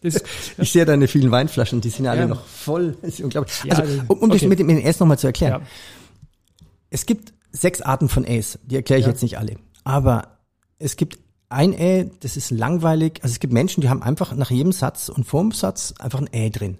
Das, 0.00 0.14
ja. 0.14 0.20
Ich 0.58 0.70
sehe 0.70 0.84
deine 0.84 1.08
vielen 1.08 1.30
Weinflaschen, 1.30 1.80
die 1.80 1.90
sind 1.90 2.04
ja 2.04 2.12
alle 2.12 2.20
ja. 2.20 2.26
noch 2.28 2.44
voll. 2.44 2.96
Das 3.02 3.14
ist 3.14 3.20
unglaublich. 3.20 3.64
Ja, 3.64 3.76
also, 3.76 4.00
um, 4.08 4.18
um 4.18 4.30
okay. 4.30 4.38
das 4.38 4.48
mit 4.48 4.58
dem 4.58 4.68
Ace 4.70 5.00
nochmal 5.00 5.18
zu 5.18 5.26
erklären. 5.26 5.62
Es 6.90 7.04
gibt 7.04 7.32
sechs 7.50 7.80
Arten 7.80 8.08
von 8.08 8.24
Ace, 8.24 8.58
die 8.64 8.76
erkläre 8.76 9.00
ich 9.00 9.06
jetzt 9.06 9.22
nicht 9.22 9.38
alle. 9.38 9.56
Aber 9.84 10.38
es 10.78 10.96
gibt 10.96 11.18
ein 11.48 11.72
Ä, 11.72 12.10
das 12.20 12.36
ist 12.36 12.50
langweilig. 12.50 13.20
Also 13.22 13.32
es 13.32 13.40
gibt 13.40 13.52
Menschen, 13.52 13.80
die 13.80 13.88
haben 13.88 14.02
einfach 14.02 14.34
nach 14.34 14.50
jedem 14.50 14.72
Satz 14.72 15.08
und 15.08 15.24
vorm 15.24 15.52
Satz 15.52 15.94
einfach 15.98 16.20
ein 16.20 16.28
Ä 16.32 16.50
drin. 16.50 16.78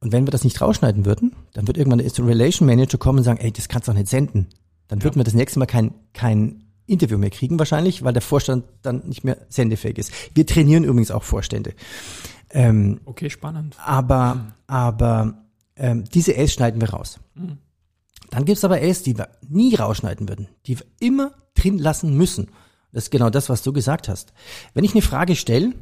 Und 0.00 0.12
wenn 0.12 0.26
wir 0.26 0.30
das 0.30 0.44
nicht 0.44 0.60
rausschneiden 0.60 1.04
würden, 1.04 1.34
dann 1.54 1.66
wird 1.66 1.76
irgendwann 1.76 1.98
der 1.98 2.26
Relation 2.26 2.66
Manager 2.66 2.98
kommen 2.98 3.18
und 3.18 3.24
sagen, 3.24 3.40
ey, 3.40 3.50
das 3.50 3.68
kannst 3.68 3.88
du 3.88 3.92
doch 3.92 3.98
nicht 3.98 4.08
senden. 4.08 4.46
Dann 4.86 5.00
ja. 5.00 5.04
würden 5.04 5.16
wir 5.16 5.24
das 5.24 5.34
nächste 5.34 5.58
Mal 5.58 5.66
kein, 5.66 5.92
kein 6.12 6.64
Interview 6.86 7.18
mehr 7.18 7.30
kriegen 7.30 7.58
wahrscheinlich, 7.58 8.04
weil 8.04 8.12
der 8.12 8.22
Vorstand 8.22 8.64
dann 8.82 9.06
nicht 9.06 9.24
mehr 9.24 9.38
sendefähig 9.48 9.98
ist. 9.98 10.12
Wir 10.34 10.46
trainieren 10.46 10.84
übrigens 10.84 11.10
auch 11.10 11.24
Vorstände. 11.24 11.74
Ähm, 12.50 13.00
okay, 13.04 13.28
spannend. 13.28 13.76
Aber, 13.84 14.54
aber 14.66 15.44
ähm, 15.76 16.04
diese 16.04 16.36
Äs 16.36 16.52
schneiden 16.52 16.80
wir 16.80 16.90
raus. 16.90 17.20
Mhm. 17.34 17.58
Dann 18.30 18.44
gibt's 18.44 18.64
aber 18.64 18.80
Äs, 18.82 19.02
die 19.02 19.18
wir 19.18 19.28
nie 19.48 19.74
rausschneiden 19.74 20.28
würden, 20.28 20.48
die 20.66 20.78
wir 20.78 20.86
immer 21.00 21.32
drin 21.54 21.78
lassen 21.78 22.16
müssen. 22.16 22.50
Das 22.92 23.04
ist 23.04 23.10
genau 23.10 23.30
das, 23.30 23.48
was 23.48 23.62
du 23.62 23.72
gesagt 23.72 24.08
hast. 24.08 24.32
Wenn 24.74 24.84
ich 24.84 24.92
eine 24.92 25.02
Frage 25.02 25.36
stelle 25.36 25.74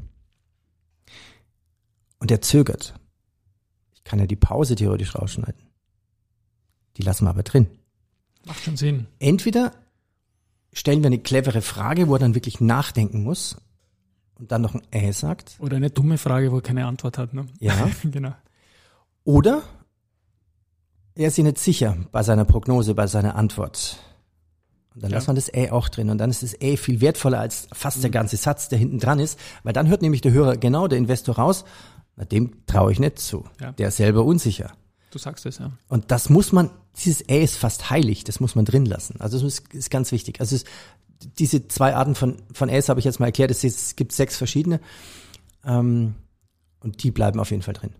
und 2.19 2.31
er 2.31 2.41
zögert, 2.41 2.95
ich 3.95 4.05
kann 4.05 4.19
ja 4.19 4.27
die 4.27 4.37
Pause 4.37 4.75
theoretisch 4.75 5.15
rausschneiden. 5.15 5.63
Die 6.97 7.03
lassen 7.03 7.25
wir 7.25 7.31
aber 7.31 7.43
drin. 7.43 7.69
Macht 8.45 8.63
schon 8.63 8.77
Sinn. 8.77 9.07
Entweder 9.19 9.73
stellen 10.73 11.03
wir 11.03 11.09
eine 11.09 11.19
clevere 11.19 11.63
Frage, 11.63 12.09
wo 12.09 12.15
er 12.15 12.19
dann 12.19 12.35
wirklich 12.35 12.61
nachdenken 12.61 13.23
muss 13.23 13.57
und 14.39 14.53
dann 14.53 14.63
noch 14.63 14.75
ein 14.75 14.83
Äh 14.91 15.13
sagt. 15.13 15.57
Oder 15.59 15.77
eine 15.77 15.91
dumme 15.91 16.19
Frage, 16.19 16.53
wo 16.53 16.57
er 16.57 16.63
keine 16.63 16.87
Antwort 16.87 17.19
hat. 17.19 17.35
Ne? 17.35 17.47
Ja. 17.61 17.91
genau. 18.05 18.35
Oder 19.25 19.63
er 21.15 21.29
ist 21.29 21.37
sich 21.37 21.45
nicht 21.45 21.59
sicher 21.59 21.97
bei 22.13 22.23
seiner 22.23 22.45
Prognose, 22.45 22.95
bei 22.95 23.07
seiner 23.07 23.37
Antwort. 23.37 23.99
Und 24.97 25.03
dann 25.03 25.11
ja. 25.11 25.19
lässt 25.19 25.27
man 25.27 25.37
das 25.37 25.53
Ä 25.53 25.71
auch 25.71 25.91
drin. 25.91 26.09
Und 26.09 26.17
dann 26.19 26.31
ist 26.31 26.43
das 26.43 26.59
Ä 26.59 26.79
viel 26.79 27.03
wertvoller 27.03 27.39
als 27.39 27.69
fast 27.73 28.03
der 28.03 28.09
mhm. 28.09 28.15
ganze 28.15 28.39
Satz, 28.39 28.71
der 28.71 28.79
hinten 28.79 28.99
dran 28.99 29.19
ist. 29.19 29.39
Weil 29.63 29.75
dann 29.75 29.89
hört 29.89 30.01
nämlich 30.01 30.23
der 30.23 30.33
Hörer, 30.33 30.57
genau, 30.57 30.89
der 30.89 30.97
Investor 30.97 31.37
raus, 31.37 31.67
na, 32.17 32.25
dem 32.25 32.67
traue 32.67 32.93
ich 32.93 32.99
nicht 32.99 33.19
zu. 33.19 33.45
Ja. 33.61 33.73
Der 33.73 33.89
ist 33.89 33.99
selber 33.99 34.25
unsicher. 34.25 34.73
Du 35.11 35.19
sagst 35.19 35.45
es, 35.45 35.59
ja. 35.59 35.73
Und 35.89 36.11
das 36.11 36.31
muss 36.31 36.51
man, 36.51 36.71
dieses 36.97 37.21
Ä 37.29 37.45
ist 37.45 37.57
fast 37.57 37.91
heilig, 37.91 38.25
das 38.25 38.41
muss 38.41 38.55
man 38.55 38.65
drin 38.65 38.87
lassen. 38.87 39.21
Also 39.21 39.39
das 39.39 39.47
ist, 39.47 39.75
ist 39.75 39.91
ganz 39.91 40.13
wichtig. 40.13 40.41
Also 40.41 40.57
es, 40.57 40.65
diese 41.39 41.69
zwei 41.69 41.95
Arten 41.95 42.15
von, 42.15 42.39
von 42.55 42.71
Äs 42.71 42.89
habe 42.89 42.99
ich 42.99 43.05
jetzt 43.05 43.21
mal 43.21 43.27
erklärt. 43.27 43.51
Es, 43.51 43.65
es 43.65 43.97
gibt 43.97 44.13
sechs 44.13 44.39
verschiedene. 44.39 44.81
Ähm, 45.63 46.15
und 46.81 47.03
die 47.03 47.11
bleiben 47.11 47.39
auf 47.39 47.51
jeden 47.51 47.63
Fall 47.63 47.75
drin. 47.75 47.91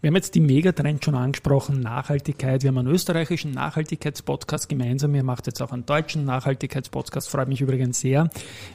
Wir 0.00 0.08
haben 0.08 0.16
jetzt 0.16 0.34
die 0.34 0.40
Megatrend 0.40 1.04
schon 1.04 1.14
angesprochen, 1.14 1.80
Nachhaltigkeit. 1.80 2.62
Wir 2.62 2.68
haben 2.68 2.78
einen 2.78 2.88
österreichischen 2.88 3.52
Nachhaltigkeitspodcast 3.52 4.68
gemeinsam. 4.68 5.14
Ihr 5.14 5.24
macht 5.24 5.46
jetzt 5.46 5.60
auch 5.62 5.72
einen 5.72 5.86
deutschen 5.86 6.24
Nachhaltigkeitspodcast, 6.24 7.28
freut 7.28 7.48
mich 7.48 7.60
übrigens 7.60 8.00
sehr. 8.00 8.30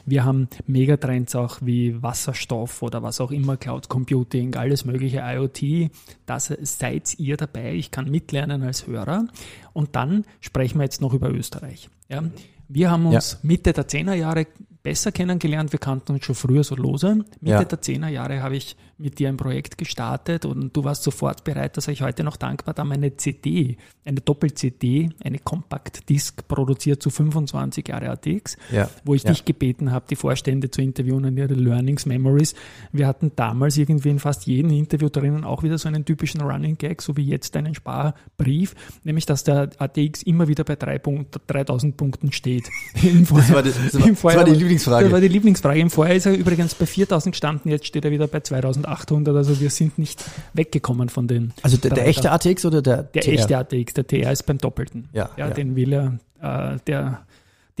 Wir 0.06 0.24
haben 0.24 0.48
Megatrends 0.66 1.34
auch 1.34 1.58
wie 1.60 2.02
Wasserstoff 2.02 2.82
oder 2.82 3.02
was 3.02 3.20
auch 3.20 3.30
immer, 3.30 3.56
Cloud 3.56 3.88
Computing, 3.88 4.54
alles 4.54 4.84
mögliche 4.84 5.22
IoT. 5.24 5.90
Das 6.26 6.52
seid 6.62 7.18
ihr 7.18 7.36
dabei. 7.36 7.74
Ich 7.74 7.90
kann 7.90 8.10
mitlernen 8.10 8.62
als 8.62 8.86
Hörer. 8.86 9.26
Und 9.72 9.96
dann 9.96 10.24
sprechen 10.40 10.78
wir 10.78 10.84
jetzt 10.84 11.00
noch 11.00 11.14
über 11.14 11.30
Österreich. 11.30 11.88
Ja. 12.08 12.24
Wir 12.68 12.90
haben 12.90 13.06
uns 13.06 13.32
ja. 13.32 13.38
Mitte 13.42 13.72
der 13.72 13.88
Zehnerjahre 13.88 14.46
besser 14.82 15.12
kennengelernt. 15.12 15.72
Wir 15.72 15.78
kannten 15.78 16.12
uns 16.12 16.24
schon 16.24 16.34
früher 16.34 16.64
so 16.64 16.74
lose. 16.74 17.16
Mitte 17.40 17.50
ja. 17.50 17.64
der 17.64 17.80
Zehnerjahre 17.80 18.42
habe 18.42 18.56
ich 18.56 18.76
mit 19.00 19.18
dir 19.18 19.28
ein 19.28 19.36
Projekt 19.36 19.78
gestartet 19.78 20.44
und 20.44 20.76
du 20.76 20.84
warst 20.84 21.02
sofort 21.02 21.42
bereit, 21.42 21.76
dass 21.76 21.88
ich 21.88 22.02
heute 22.02 22.22
noch 22.22 22.36
dankbar 22.36 22.74
da 22.74 22.84
meine 22.84 23.16
CD, 23.16 23.78
eine 24.04 24.20
Doppel-CD, 24.20 25.10
eine 25.24 25.38
Compact-Disc 25.38 26.46
produziert 26.46 27.02
zu 27.02 27.08
25 27.08 27.88
Jahre 27.88 28.10
ATX, 28.10 28.58
ja. 28.70 28.90
wo 29.04 29.14
ich 29.14 29.22
ja. 29.22 29.30
dich 29.30 29.44
gebeten 29.44 29.90
habe, 29.90 30.04
die 30.08 30.16
Vorstände 30.16 30.70
zu 30.70 30.82
interviewen 30.82 31.24
und 31.24 31.36
ihre 31.36 31.54
Learnings, 31.54 32.04
Memories. 32.04 32.54
Wir 32.92 33.06
hatten 33.06 33.32
damals 33.36 33.78
irgendwie 33.78 34.10
in 34.10 34.18
fast 34.18 34.46
jedem 34.46 34.70
Interview 34.70 35.08
drinnen 35.08 35.44
auch 35.44 35.62
wieder 35.62 35.78
so 35.78 35.88
einen 35.88 36.04
typischen 36.04 36.42
Running 36.42 36.76
Gag, 36.76 37.00
so 37.00 37.16
wie 37.16 37.24
jetzt 37.24 37.56
einen 37.56 37.74
Sparbrief, 37.74 38.74
nämlich 39.04 39.24
dass 39.24 39.44
der 39.44 39.70
ATX 39.78 40.22
immer 40.22 40.48
wieder 40.48 40.64
bei 40.64 40.76
3 40.76 40.98
Punkt, 40.98 41.40
3000 41.46 41.96
Punkten 41.96 42.32
steht. 42.32 42.68
das, 42.94 43.52
war 43.52 43.62
die, 43.62 43.70
das, 43.70 43.94
war, 43.94 44.08
das 44.08 44.22
war 44.24 44.44
die 44.44 44.52
Lieblingsfrage. 44.70 45.04
Das 45.04 45.12
war 45.12 45.20
die 45.20 45.28
Lieblingsfrage. 45.28 45.80
Im 45.80 45.90
Vorjahr 45.90 46.16
ist 46.16 46.26
er 46.26 46.32
übrigens 46.32 46.74
bei 46.74 46.86
4000 46.86 47.32
gestanden, 47.32 47.70
jetzt 47.70 47.86
steht 47.86 48.04
er 48.04 48.10
wieder 48.10 48.26
bei 48.26 48.40
2000 48.40 48.86
800, 48.86 49.36
also 49.36 49.60
wir 49.60 49.70
sind 49.70 49.98
nicht 49.98 50.24
weggekommen 50.54 51.08
von 51.08 51.26
den. 51.26 51.52
Also 51.62 51.76
der, 51.76 51.90
der 51.90 52.06
echte 52.06 52.30
ATX 52.30 52.64
oder 52.64 52.82
der 52.82 53.02
Der 53.02 53.22
TR? 53.22 53.32
echte 53.32 53.58
ATX, 53.58 53.94
der 53.94 54.06
TR 54.06 54.32
ist 54.32 54.44
beim 54.44 54.58
Doppelten. 54.58 55.08
Ja, 55.12 55.30
ja, 55.36 55.48
ja. 55.48 55.54
den 55.54 55.76
will 55.76 55.92
er, 55.92 56.18
äh, 56.40 56.78
der, 56.86 57.20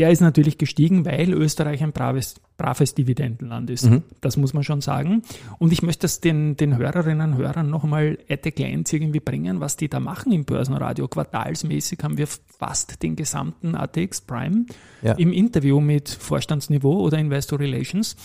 der 0.00 0.10
ist 0.10 0.22
natürlich 0.22 0.56
gestiegen, 0.56 1.04
weil 1.04 1.34
Österreich 1.34 1.82
ein 1.82 1.92
braves, 1.92 2.36
braves 2.56 2.94
Dividendenland 2.94 3.68
ist. 3.68 3.84
Mhm. 3.84 4.02
Das 4.22 4.38
muss 4.38 4.54
man 4.54 4.64
schon 4.64 4.80
sagen. 4.80 5.20
Und 5.58 5.74
ich 5.74 5.82
möchte 5.82 6.02
das 6.02 6.20
den, 6.20 6.56
den 6.56 6.78
Hörerinnen 6.78 7.32
und 7.32 7.36
Hörern 7.36 7.68
nochmal 7.68 8.16
at 8.26 8.46
a 8.46 8.50
glance 8.50 8.96
irgendwie 8.96 9.20
bringen, 9.20 9.60
was 9.60 9.76
die 9.76 9.90
da 9.90 10.00
machen 10.00 10.32
im 10.32 10.46
Börsenradio. 10.46 11.06
Quartalsmäßig 11.06 11.98
haben 12.02 12.16
wir 12.16 12.28
fast 12.28 13.02
den 13.02 13.14
gesamten 13.14 13.74
ATX 13.74 14.22
Prime 14.22 14.64
ja. 15.02 15.12
im 15.12 15.34
Interview 15.34 15.80
mit 15.80 16.08
Vorstandsniveau 16.08 17.02
oder 17.02 17.18
Investor 17.18 17.60
Relations. 17.60 18.16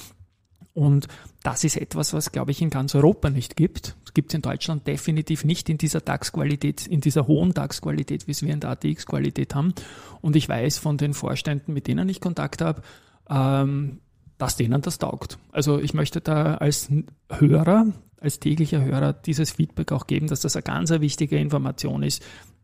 Und 0.76 1.08
das 1.42 1.64
ist 1.64 1.78
etwas, 1.78 2.14
was, 2.14 2.34
glaube 2.34 2.52
ich, 2.52 2.62
in 2.62 2.70
ganz 2.70 2.94
Europa 2.96 3.30
nicht 3.30 3.56
gibt. 3.56 3.96
Es 4.04 4.14
gibt 4.14 4.32
es 4.32 4.36
in 4.36 4.42
Deutschland 4.42 4.86
definitiv 4.86 5.46
nicht 5.46 5.70
in 5.70 5.78
dieser 5.78 6.02
DAX-Qualität, 6.02 6.86
in 6.86 7.00
dieser 7.00 7.28
hohen 7.28 7.54
DAX-Qualität, 7.54 8.28
wie 8.28 8.32
es 8.32 8.44
wir 8.44 8.54
in 8.54 8.60
der 8.60 8.72
ATX-Qualität 8.72 9.56
haben. 9.56 9.74
Und 10.20 10.36
ich 10.36 10.50
weiß 10.50 10.78
von 10.78 10.98
den 10.98 11.14
Vorständen, 11.14 11.74
mit 11.74 11.88
denen 11.88 12.10
ich 12.10 12.20
Kontakt 12.20 12.62
habe, 12.62 12.82
ähm, 13.30 14.02
dass 14.38 14.58
denen 14.58 14.82
das 14.82 15.00
taugt. 15.00 15.38
Also 15.54 15.80
ich 15.80 15.94
möchte 15.94 16.20
da 16.20 16.56
als 16.56 16.90
Hörer, 17.30 17.88
als 18.20 18.42
täglicher 18.42 18.84
Hörer 18.84 19.14
dieses 19.14 19.52
Feedback 19.52 19.94
auch 19.94 20.08
geben, 20.08 20.28
dass 20.28 20.42
das 20.42 20.58
eine 20.58 20.64
ganz 20.64 20.90
wichtige 20.92 21.38
Information 21.38 22.04
ist, 22.04 22.22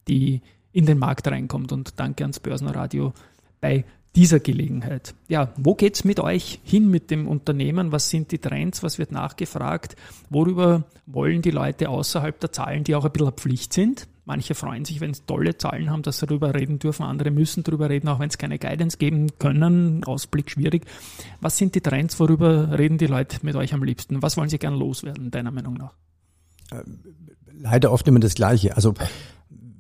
die 0.10 0.42
in 0.74 0.86
den 0.86 0.98
Markt 0.98 1.30
reinkommt. 1.30 1.72
Und 1.72 1.98
danke 1.98 2.26
ans 2.26 2.42
Börsenradio 2.42 3.14
bei 3.62 3.86
dieser 4.16 4.40
Gelegenheit. 4.40 5.14
Ja, 5.28 5.54
wo 5.56 5.76
geht's 5.76 6.04
mit 6.04 6.20
euch 6.20 6.60
hin 6.64 6.90
mit 6.90 7.12
dem 7.12 7.28
Unternehmen? 7.28 7.92
Was 7.92 8.10
sind 8.10 8.32
die 8.32 8.40
Trends? 8.40 8.84
Was 8.84 9.00
wird 9.00 9.12
nachgefragt? 9.12 9.96
Worüber 10.30 10.84
wollen 11.06 11.42
die 11.42 11.52
Leute 11.52 11.90
außerhalb 11.90 12.40
der 12.40 12.52
Zahlen, 12.52 12.84
die 12.84 12.96
auch 12.96 13.06
ein 13.06 13.12
bisschen 13.12 13.32
Pflicht 13.34 13.74
sind? 13.74 14.08
Manche 14.26 14.54
freuen 14.54 14.86
sich, 14.86 15.02
wenn 15.02 15.14
sie 15.14 15.24
tolle 15.26 15.58
Zahlen 15.58 15.90
haben, 15.90 16.04
dass 16.04 16.20
sie 16.20 16.28
darüber 16.28 16.54
reden 16.54 16.78
dürfen. 16.78 17.04
Andere 17.04 17.32
müssen 17.32 17.64
darüber 17.64 17.90
reden, 17.90 18.08
auch 18.08 18.20
wenn 18.20 18.30
es 18.30 18.38
keine 18.38 18.60
Guidance 18.60 18.98
geben 18.98 19.28
können. 19.40 20.04
Ausblick 20.04 20.52
schwierig. 20.52 20.86
Was 21.40 21.58
sind 21.58 21.74
die 21.76 21.82
Trends? 21.82 22.20
Worüber 22.20 22.78
reden 22.78 22.98
die 22.98 23.08
Leute 23.08 23.38
mit 23.42 23.56
euch 23.56 23.74
am 23.74 23.84
liebsten? 23.84 24.22
Was 24.22 24.38
wollen 24.38 24.50
sie 24.50 24.60
gern 24.60 24.76
loswerden, 24.76 25.32
deiner 25.32 25.52
Meinung 25.52 25.74
nach? 25.74 25.94
Äh, 26.72 26.84
leider 27.52 27.92
oft 27.92 28.08
immer 28.08 28.20
das 28.20 28.36
Gleiche. 28.36 28.76
Also, 28.76 28.94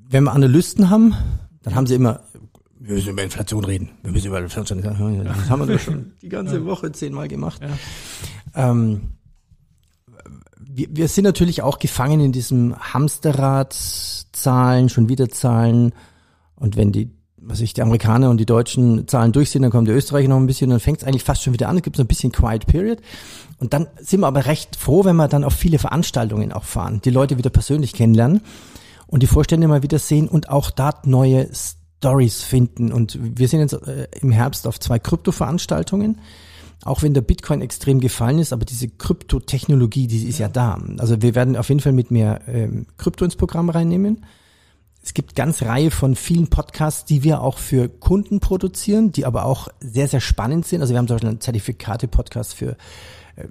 wenn 0.09 0.23
wir 0.23 0.33
Analysten 0.33 0.89
haben, 0.89 1.15
dann 1.63 1.75
haben 1.75 1.85
sie 1.85 1.95
immer 1.95 2.21
wir 2.83 2.95
müssen 2.95 3.09
über 3.09 3.23
Inflation 3.23 3.63
reden. 3.63 3.89
Wir 4.01 4.11
müssen 4.11 4.27
über 4.27 4.39
Inflation 4.39 4.79
reden. 4.79 5.23
Das 5.23 5.49
haben 5.49 5.59
wir 5.59 5.73
doch 5.73 5.79
schon 5.79 6.13
die 6.21 6.29
ganze 6.29 6.65
Woche 6.65 6.91
zehnmal 6.91 7.27
gemacht. 7.27 7.61
Ja. 7.61 8.71
Ähm, 8.71 9.01
wir, 10.57 10.87
wir 10.89 11.07
sind 11.07 11.25
natürlich 11.25 11.61
auch 11.61 11.77
gefangen 11.77 12.19
in 12.21 12.31
diesem 12.31 12.75
Hamsterrad, 12.75 13.73
Zahlen, 13.73 14.89
schon 14.89 15.09
wieder 15.09 15.29
Zahlen. 15.29 15.93
Und 16.55 16.75
wenn 16.75 16.91
die, 16.91 17.11
was 17.37 17.61
ich, 17.61 17.73
die 17.73 17.83
Amerikaner 17.83 18.31
und 18.31 18.37
die 18.37 18.47
deutschen 18.47 19.07
Zahlen 19.07 19.31
durch 19.31 19.51
sind, 19.51 19.61
dann 19.61 19.71
kommt 19.71 19.87
der 19.87 19.95
Österreicher 19.95 20.29
noch 20.29 20.37
ein 20.37 20.47
bisschen, 20.47 20.71
dann 20.71 20.79
fängt 20.79 21.01
es 21.01 21.07
eigentlich 21.07 21.23
fast 21.23 21.43
schon 21.43 21.53
wieder 21.53 21.69
an. 21.69 21.77
Es 21.77 21.83
gibt 21.83 21.97
so 21.97 22.03
ein 22.03 22.07
bisschen 22.07 22.31
Quiet 22.31 22.65
Period. 22.65 22.99
Und 23.59 23.73
dann 23.73 23.87
sind 23.99 24.21
wir 24.21 24.27
aber 24.27 24.47
recht 24.47 24.75
froh, 24.75 25.05
wenn 25.05 25.17
wir 25.17 25.27
dann 25.27 25.43
auf 25.43 25.53
viele 25.53 25.77
Veranstaltungen 25.77 26.51
auch 26.51 26.63
fahren, 26.63 26.99
die 27.05 27.11
Leute 27.11 27.37
wieder 27.37 27.51
persönlich 27.51 27.93
kennenlernen 27.93 28.41
und 29.05 29.21
die 29.21 29.27
Vorstände 29.27 29.67
mal 29.67 29.83
wieder 29.83 29.99
sehen 29.99 30.27
und 30.27 30.49
auch 30.49 30.71
da 30.71 30.99
neue 31.05 31.47
Stories 32.01 32.41
finden. 32.41 32.91
Und 32.91 33.19
wir 33.21 33.47
sind 33.47 33.59
jetzt 33.59 33.73
äh, 33.73 34.07
im 34.19 34.31
Herbst 34.31 34.65
auf 34.65 34.79
zwei 34.79 34.97
Krypto-Veranstaltungen. 34.97 36.19
Auch 36.83 37.03
wenn 37.03 37.13
der 37.13 37.21
Bitcoin 37.21 37.61
extrem 37.61 37.99
gefallen 37.99 38.39
ist, 38.39 38.53
aber 38.53 38.65
diese 38.65 38.87
Kryptotechnologie, 38.87 40.07
die 40.07 40.27
ist 40.27 40.39
ja 40.39 40.49
da. 40.49 40.81
Also 40.97 41.21
wir 41.21 41.35
werden 41.35 41.55
auf 41.55 41.69
jeden 41.69 41.79
Fall 41.79 41.93
mit 41.93 42.09
mehr 42.09 42.41
ähm, 42.47 42.87
Krypto 42.97 43.23
ins 43.23 43.35
Programm 43.35 43.69
reinnehmen. 43.69 44.25
Es 45.03 45.13
gibt 45.13 45.35
ganz 45.35 45.61
Reihe 45.61 45.91
von 45.91 46.15
vielen 46.15 46.47
Podcasts, 46.47 47.05
die 47.05 47.23
wir 47.23 47.41
auch 47.41 47.59
für 47.59 47.87
Kunden 47.87 48.39
produzieren, 48.39 49.11
die 49.11 49.25
aber 49.25 49.45
auch 49.45 49.67
sehr, 49.79 50.07
sehr 50.07 50.21
spannend 50.21 50.65
sind. 50.65 50.81
Also 50.81 50.95
wir 50.95 50.97
haben 50.97 51.07
zum 51.07 51.17
Beispiel 51.17 51.29
einen 51.29 51.41
Zertifikate-Podcast 51.41 52.55
für 52.55 52.77
äh, 53.35 53.47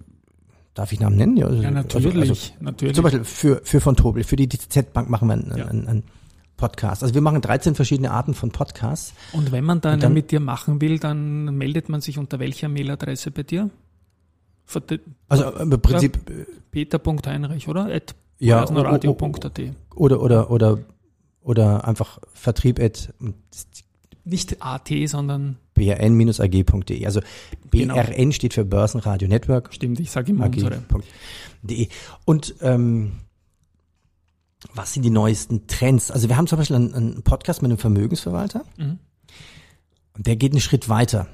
Darf 0.75 0.93
ich 0.93 0.99
Namen 0.99 1.17
nennen? 1.17 1.37
Ja, 1.37 1.47
also, 1.47 1.63
ja 1.63 1.71
natürlich, 1.71 2.15
also, 2.17 2.33
also, 2.33 2.53
natürlich. 2.61 2.95
Zum 2.95 3.03
Beispiel 3.05 3.25
für, 3.25 3.61
für 3.63 3.81
von 3.81 3.97
Tobel, 3.97 4.25
für 4.25 4.37
die 4.37 4.49
DZ 4.49 4.93
Bank 4.93 5.09
machen 5.11 5.29
wir 5.29 5.35
einen, 5.35 5.53
ja. 5.57 5.67
einen, 5.67 5.87
einen 5.89 6.03
Podcast. 6.61 7.03
Also 7.03 7.15
wir 7.15 7.23
machen 7.23 7.41
13 7.41 7.75
verschiedene 7.75 8.11
Arten 8.11 8.35
von 8.35 8.51
Podcasts. 8.51 9.15
Und 9.33 9.51
wenn 9.51 9.65
man 9.65 9.81
dann, 9.81 9.99
dann 9.99 10.13
mit 10.13 10.31
dir 10.31 10.41
machen 10.41 10.81
will, 10.81 10.99
dann 10.99 11.57
meldet 11.57 11.89
man 11.89 12.03
sich 12.03 12.19
unter 12.19 12.39
welcher 12.39 12.69
Mailadresse 12.69 13.31
bei 13.31 13.43
dir? 13.43 13.71
Also 15.29 15.45
äh, 15.45 15.63
im 15.63 15.71
Prinzip 15.71 16.19
peter.heinrich, 16.71 17.67
oder? 17.67 17.87
At 17.87 18.15
ja, 18.39 18.63
radio.at. 18.63 19.61
Oder, 19.97 20.23
oder, 20.23 20.51
oder, 20.51 20.79
oder 21.43 21.89
einfach 21.89 22.21
Vertrieb 22.33 22.79
at, 22.79 23.13
nicht 24.25 24.63
AT, 24.63 24.91
sondern 25.07 25.57
brn-ag.de. 25.75 27.07
Also 27.07 27.21
BRN 27.71 28.17
genau. 28.17 28.31
steht 28.33 28.55
für 28.55 28.65
Börsenradio 28.65 29.29
Network. 29.29 29.73
Stimmt, 29.75 29.99
ich 29.99 30.11
sage 30.11 30.33
immer 30.33 30.47
unsere. 30.47 30.83
Und 32.25 32.55
ähm, 32.61 33.13
was 34.75 34.93
sind 34.93 35.03
die 35.03 35.11
neuesten 35.11 35.67
Trends? 35.67 36.11
Also 36.11 36.29
wir 36.29 36.37
haben 36.37 36.47
zum 36.47 36.59
Beispiel 36.59 36.77
einen, 36.77 36.95
einen 36.95 37.23
Podcast 37.23 37.63
mit 37.63 37.71
einem 37.71 37.79
Vermögensverwalter 37.79 38.65
mhm. 38.77 38.99
und 40.17 40.27
der 40.27 40.37
geht 40.37 40.53
einen 40.53 40.61
Schritt 40.61 40.89
weiter. 40.89 41.27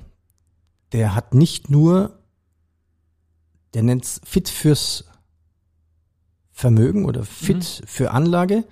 Der 0.93 1.15
hat 1.15 1.35
nicht 1.35 1.71
nur, 1.71 2.19
der 3.75 3.83
nennt 3.83 4.05
es 4.05 4.21
fit 4.25 4.49
fürs 4.49 5.05
Vermögen 6.53 7.05
oder 7.05 7.25
fit 7.25 7.81
mhm. 7.83 7.87
für 7.87 8.11
Anlage 8.13 8.65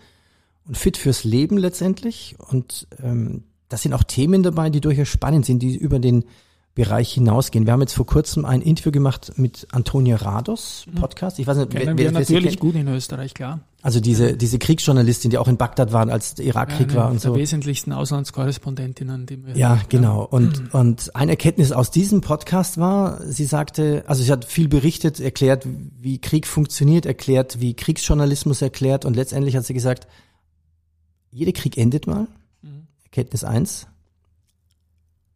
und 0.66 0.78
fit 0.78 0.96
fürs 0.96 1.24
Leben 1.24 1.58
letztendlich. 1.58 2.36
Und 2.38 2.88
ähm, 3.02 3.44
das 3.68 3.82
sind 3.82 3.92
auch 3.92 4.04
Themen 4.04 4.42
dabei, 4.42 4.70
die 4.70 4.80
durchaus 4.80 5.08
spannend 5.08 5.44
sind, 5.44 5.60
die 5.60 5.76
über 5.76 5.98
den 5.98 6.24
Bereich 6.74 7.12
hinausgehen. 7.12 7.66
Wir 7.66 7.72
haben 7.72 7.82
jetzt 7.82 7.94
vor 7.94 8.06
kurzem 8.06 8.44
ein 8.44 8.60
Interview 8.60 8.90
gemacht 8.90 9.32
mit 9.36 9.68
Antonia 9.70 10.16
Rados, 10.16 10.86
mhm. 10.86 10.96
Podcast. 10.96 11.38
Ich 11.38 11.46
weiß 11.46 11.56
nicht, 11.58 11.70
Kennen 11.70 11.96
wer, 11.96 12.06
wer 12.06 12.12
wir 12.12 12.18
natürlich 12.18 12.58
gut 12.58 12.74
in 12.74 12.88
Österreich, 12.88 13.32
klar. 13.32 13.60
Also 13.80 14.00
diese, 14.00 14.36
diese 14.36 14.58
Kriegsjournalistin, 14.58 15.30
die 15.30 15.38
auch 15.38 15.46
in 15.46 15.56
Bagdad 15.56 15.92
waren, 15.92 16.10
als 16.10 16.34
der 16.34 16.46
Irakkrieg 16.46 16.90
ja, 16.90 16.96
war 16.96 17.06
und 17.10 17.22
der 17.22 17.30
so. 17.30 17.34
Die 17.34 17.40
wesentlichsten 17.40 17.92
Auslandskorrespondentinnen, 17.92 19.26
die 19.26 19.46
wir 19.46 19.56
Ja, 19.56 19.80
genau. 19.88 20.24
Und, 20.24 20.62
mhm. 20.62 20.68
und 20.72 21.14
eine 21.14 21.32
Erkenntnis 21.32 21.70
aus 21.70 21.92
diesem 21.92 22.22
Podcast 22.22 22.76
war, 22.78 23.22
sie 23.22 23.44
sagte, 23.44 24.02
also 24.08 24.24
sie 24.24 24.32
hat 24.32 24.44
viel 24.44 24.66
berichtet, 24.66 25.20
erklärt, 25.20 25.68
wie 26.00 26.20
Krieg 26.20 26.44
funktioniert, 26.44 27.06
erklärt, 27.06 27.60
wie 27.60 27.74
Kriegsjournalismus 27.74 28.62
erklärt 28.62 29.04
und 29.04 29.14
letztendlich 29.14 29.54
hat 29.54 29.64
sie 29.64 29.74
gesagt, 29.74 30.08
jeder 31.30 31.52
Krieg 31.52 31.78
endet 31.78 32.08
mal. 32.08 32.26
Mhm. 32.62 32.88
Erkenntnis 33.04 33.44
eins 33.44 33.86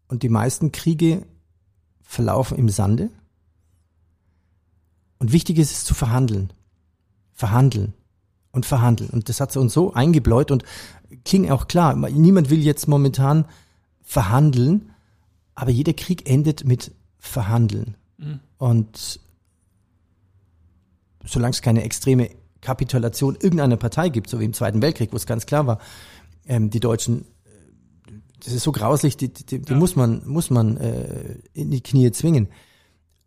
und 0.08 0.22
die 0.22 0.28
meisten 0.28 0.72
Kriege 0.72 1.26
verlaufen 2.02 2.58
im 2.58 2.68
Sande. 2.68 3.10
Und 5.18 5.32
wichtig 5.32 5.58
ist 5.58 5.72
es 5.72 5.84
zu 5.84 5.94
verhandeln. 5.94 6.52
Verhandeln 7.32 7.94
und 8.50 8.66
verhandeln. 8.66 9.10
Und 9.10 9.28
das 9.28 9.40
hat 9.40 9.52
sie 9.52 9.60
uns 9.60 9.72
so 9.72 9.92
eingebläut 9.92 10.50
und 10.50 10.64
klingt 11.24 11.50
auch 11.50 11.68
klar. 11.68 11.94
Niemand 11.94 12.50
will 12.50 12.60
jetzt 12.60 12.88
momentan 12.88 13.44
verhandeln, 14.02 14.90
aber 15.54 15.70
jeder 15.70 15.92
Krieg 15.92 16.28
endet 16.28 16.64
mit 16.64 16.92
Verhandeln. 17.18 17.96
Mhm. 18.16 18.40
Und 18.58 19.20
solange 21.24 21.52
es 21.52 21.62
keine 21.62 21.82
extreme 21.82 22.30
Kapitulation 22.60 23.36
irgendeiner 23.40 23.76
Partei 23.76 24.08
gibt, 24.08 24.30
so 24.30 24.40
wie 24.40 24.44
im 24.44 24.54
Zweiten 24.54 24.82
Weltkrieg, 24.82 25.12
wo 25.12 25.16
es 25.16 25.26
ganz 25.26 25.46
klar 25.46 25.66
war, 25.66 25.78
ähm, 26.46 26.70
die 26.70 26.80
Deutschen 26.80 27.24
das 28.48 28.56
ist 28.56 28.62
so 28.62 28.72
grauslich, 28.72 29.16
die, 29.18 29.32
die, 29.32 29.60
die 29.60 29.72
ja. 29.72 29.76
muss 29.76 29.94
man, 29.94 30.22
muss 30.26 30.48
man 30.48 30.78
äh, 30.78 31.36
in 31.52 31.70
die 31.70 31.82
Knie 31.82 32.10
zwingen. 32.12 32.48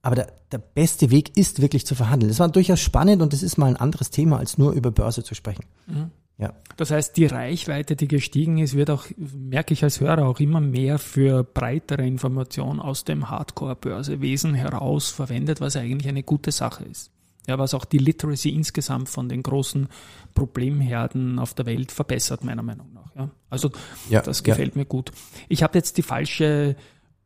Aber 0.01 0.15
der, 0.15 0.34
der 0.51 0.57
beste 0.57 1.12
Weg 1.12 1.38
ist 1.38 1.62
wirklich 1.62 1.86
zu 1.86 1.93
verhandeln. 1.93 2.29
Das 2.29 2.39
war 2.39 2.49
durchaus 2.49 2.79
spannend 2.79 3.21
und 3.21 3.34
das 3.34 3.43
ist 3.43 3.57
mal 3.57 3.67
ein 3.67 3.75
anderes 3.75 4.10
Thema, 4.10 4.39
als 4.39 4.57
nur 4.57 4.71
über 4.71 4.89
Börse 4.89 5.23
zu 5.23 5.36
sprechen. 5.36 5.65
Mhm. 5.86 6.10
Ja. 6.39 6.53
Das 6.75 6.89
heißt, 6.89 7.15
die 7.17 7.27
Reichweite, 7.27 7.95
die 7.95 8.07
gestiegen 8.07 8.57
ist, 8.57 8.73
wird 8.73 8.89
auch, 8.89 9.05
merke 9.15 9.75
ich 9.75 9.84
als 9.84 9.99
Hörer, 9.99 10.25
auch 10.25 10.39
immer 10.39 10.60
mehr 10.60 10.97
für 10.97 11.43
breitere 11.43 12.07
Informationen 12.07 12.79
aus 12.79 13.03
dem 13.03 13.29
Hardcore-Börsewesen 13.29 14.55
heraus 14.55 15.10
verwendet, 15.10 15.62
was 15.62 15.75
eigentlich 15.75 16.07
eine 16.07 16.23
gute 16.23 16.51
Sache 16.51 16.84
ist 16.86 17.12
ja, 17.47 17.58
was 17.58 17.73
auch 17.73 17.86
die 17.86 17.97
Literacy 17.97 18.49
insgesamt 18.49 19.10
von 19.10 19.27
den 19.30 19.43
großen 19.43 19.88
Problemherden 20.34 21.39
auf 21.39 21.54
der 21.54 21.65
Welt 21.65 21.91
verbessert, 21.91 22.43
meiner 22.43 22.63
Meinung 22.63 22.93
nach. 22.93 23.15
Ja. 23.15 23.30
Also 23.49 23.71
ja, 24.10 24.21
das 24.21 24.43
gefällt 24.43 24.75
ja. 24.75 24.80
mir 24.80 24.86
gut. 24.86 25.12
Ich 25.49 25.63
habe 25.63 25.77
jetzt 25.77 25.97
die 25.97 26.04
falsche 26.04 26.75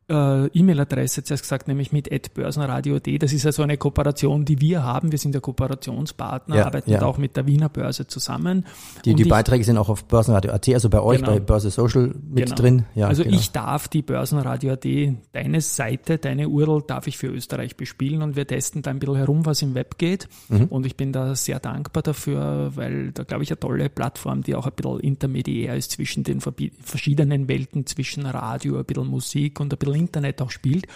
äh, 0.08 0.48
E-Mail-Adresse 0.48 1.24
zuerst 1.24 1.44
gesagt, 1.44 1.68
nämlich 1.68 1.92
mit 1.92 2.10
börsenradio.de. 2.34 3.18
Das 3.18 3.34
ist 3.34 3.44
ja 3.44 3.52
so 3.52 3.64
eine 3.64 3.78
Kooperation, 3.78 4.46
die 4.46 4.62
wir 4.62 4.84
haben. 4.84 5.12
Wir 5.12 5.18
sind 5.18 5.34
der 5.34 5.42
Kooperationspartner, 5.42 6.56
ja, 6.56 6.66
arbeiten 6.66 6.92
ja. 6.92 7.02
auch 7.02 7.18
mit 7.18 7.36
der 7.36 7.48
Wiener 7.48 7.70
Börse 7.70 8.06
zusammen. 8.06 8.66
Die, 9.04 9.16
die 9.16 9.24
ich, 9.24 9.30
Beiträge 9.30 9.64
sind 9.64 9.78
auch 9.78 9.90
auf 9.90 10.06
börsenradio.at, 10.06 10.70
also 10.70 10.90
bei 10.90 11.02
euch, 11.02 11.20
genau. 11.20 11.32
bei 11.32 11.40
Börse 11.40 11.72
Social 11.72 12.14
mit 12.30 12.46
genau. 12.46 12.56
drin. 12.56 12.86
Ja, 12.94 13.08
also 13.08 13.24
genau. 13.24 13.36
ich 13.36 13.52
darf 13.52 13.88
die 13.88 14.04
börsenradio.at, 14.04 14.86
deine 15.32 15.62
Seite, 15.62 16.18
deine 16.18 16.50
URL 16.50 16.84
darf 16.86 17.08
ich 17.08 17.18
für 17.18 17.28
Österreich 17.28 17.76
bespielen 17.76 18.22
und 18.22 18.36
wir 18.36 18.46
testen 18.46 18.84
da 18.84 18.92
ein 18.92 19.00
bisschen 19.00 19.16
herum, 19.16 19.46
was 19.46 19.62
im 19.64 19.74
Web 19.74 19.98
geht. 19.98 20.28
Mhm. 20.50 20.66
Und 20.66 20.86
ich 20.86 20.96
bin 20.96 21.14
da 21.14 21.36
sehr 21.36 21.60
dankbar 21.60 22.04
dafür, 22.04 22.72
weil 22.76 23.12
da 23.12 23.24
glaube 23.24 23.44
ich 23.44 23.50
eine 23.50 23.60
tolle 23.60 23.90
Plattform, 23.90 24.44
die 24.44 24.54
auch 24.54 24.68
ein 24.68 24.74
bisschen 24.76 25.00
intermediär 25.00 25.76
ist 25.76 25.92
zwischen 25.92 26.24
den 26.24 26.42
verschiedenen 26.42 27.48
Welten, 27.48 27.88
zwischen 27.88 28.26
Radio, 28.26 28.78
ein 28.78 28.86
bisschen 28.86 29.08
Musik 29.08 29.60
und 29.60 29.74
ein 29.74 29.80
bisschen 29.80 29.95
Internet 29.96 30.42
auch 30.42 30.52
spielt. 30.52 30.88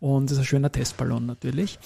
Und 0.00 0.30
das 0.30 0.32
ist 0.32 0.38
ein 0.38 0.44
schöner 0.46 0.72
Testballon 0.72 1.26
natürlich. 1.26 1.78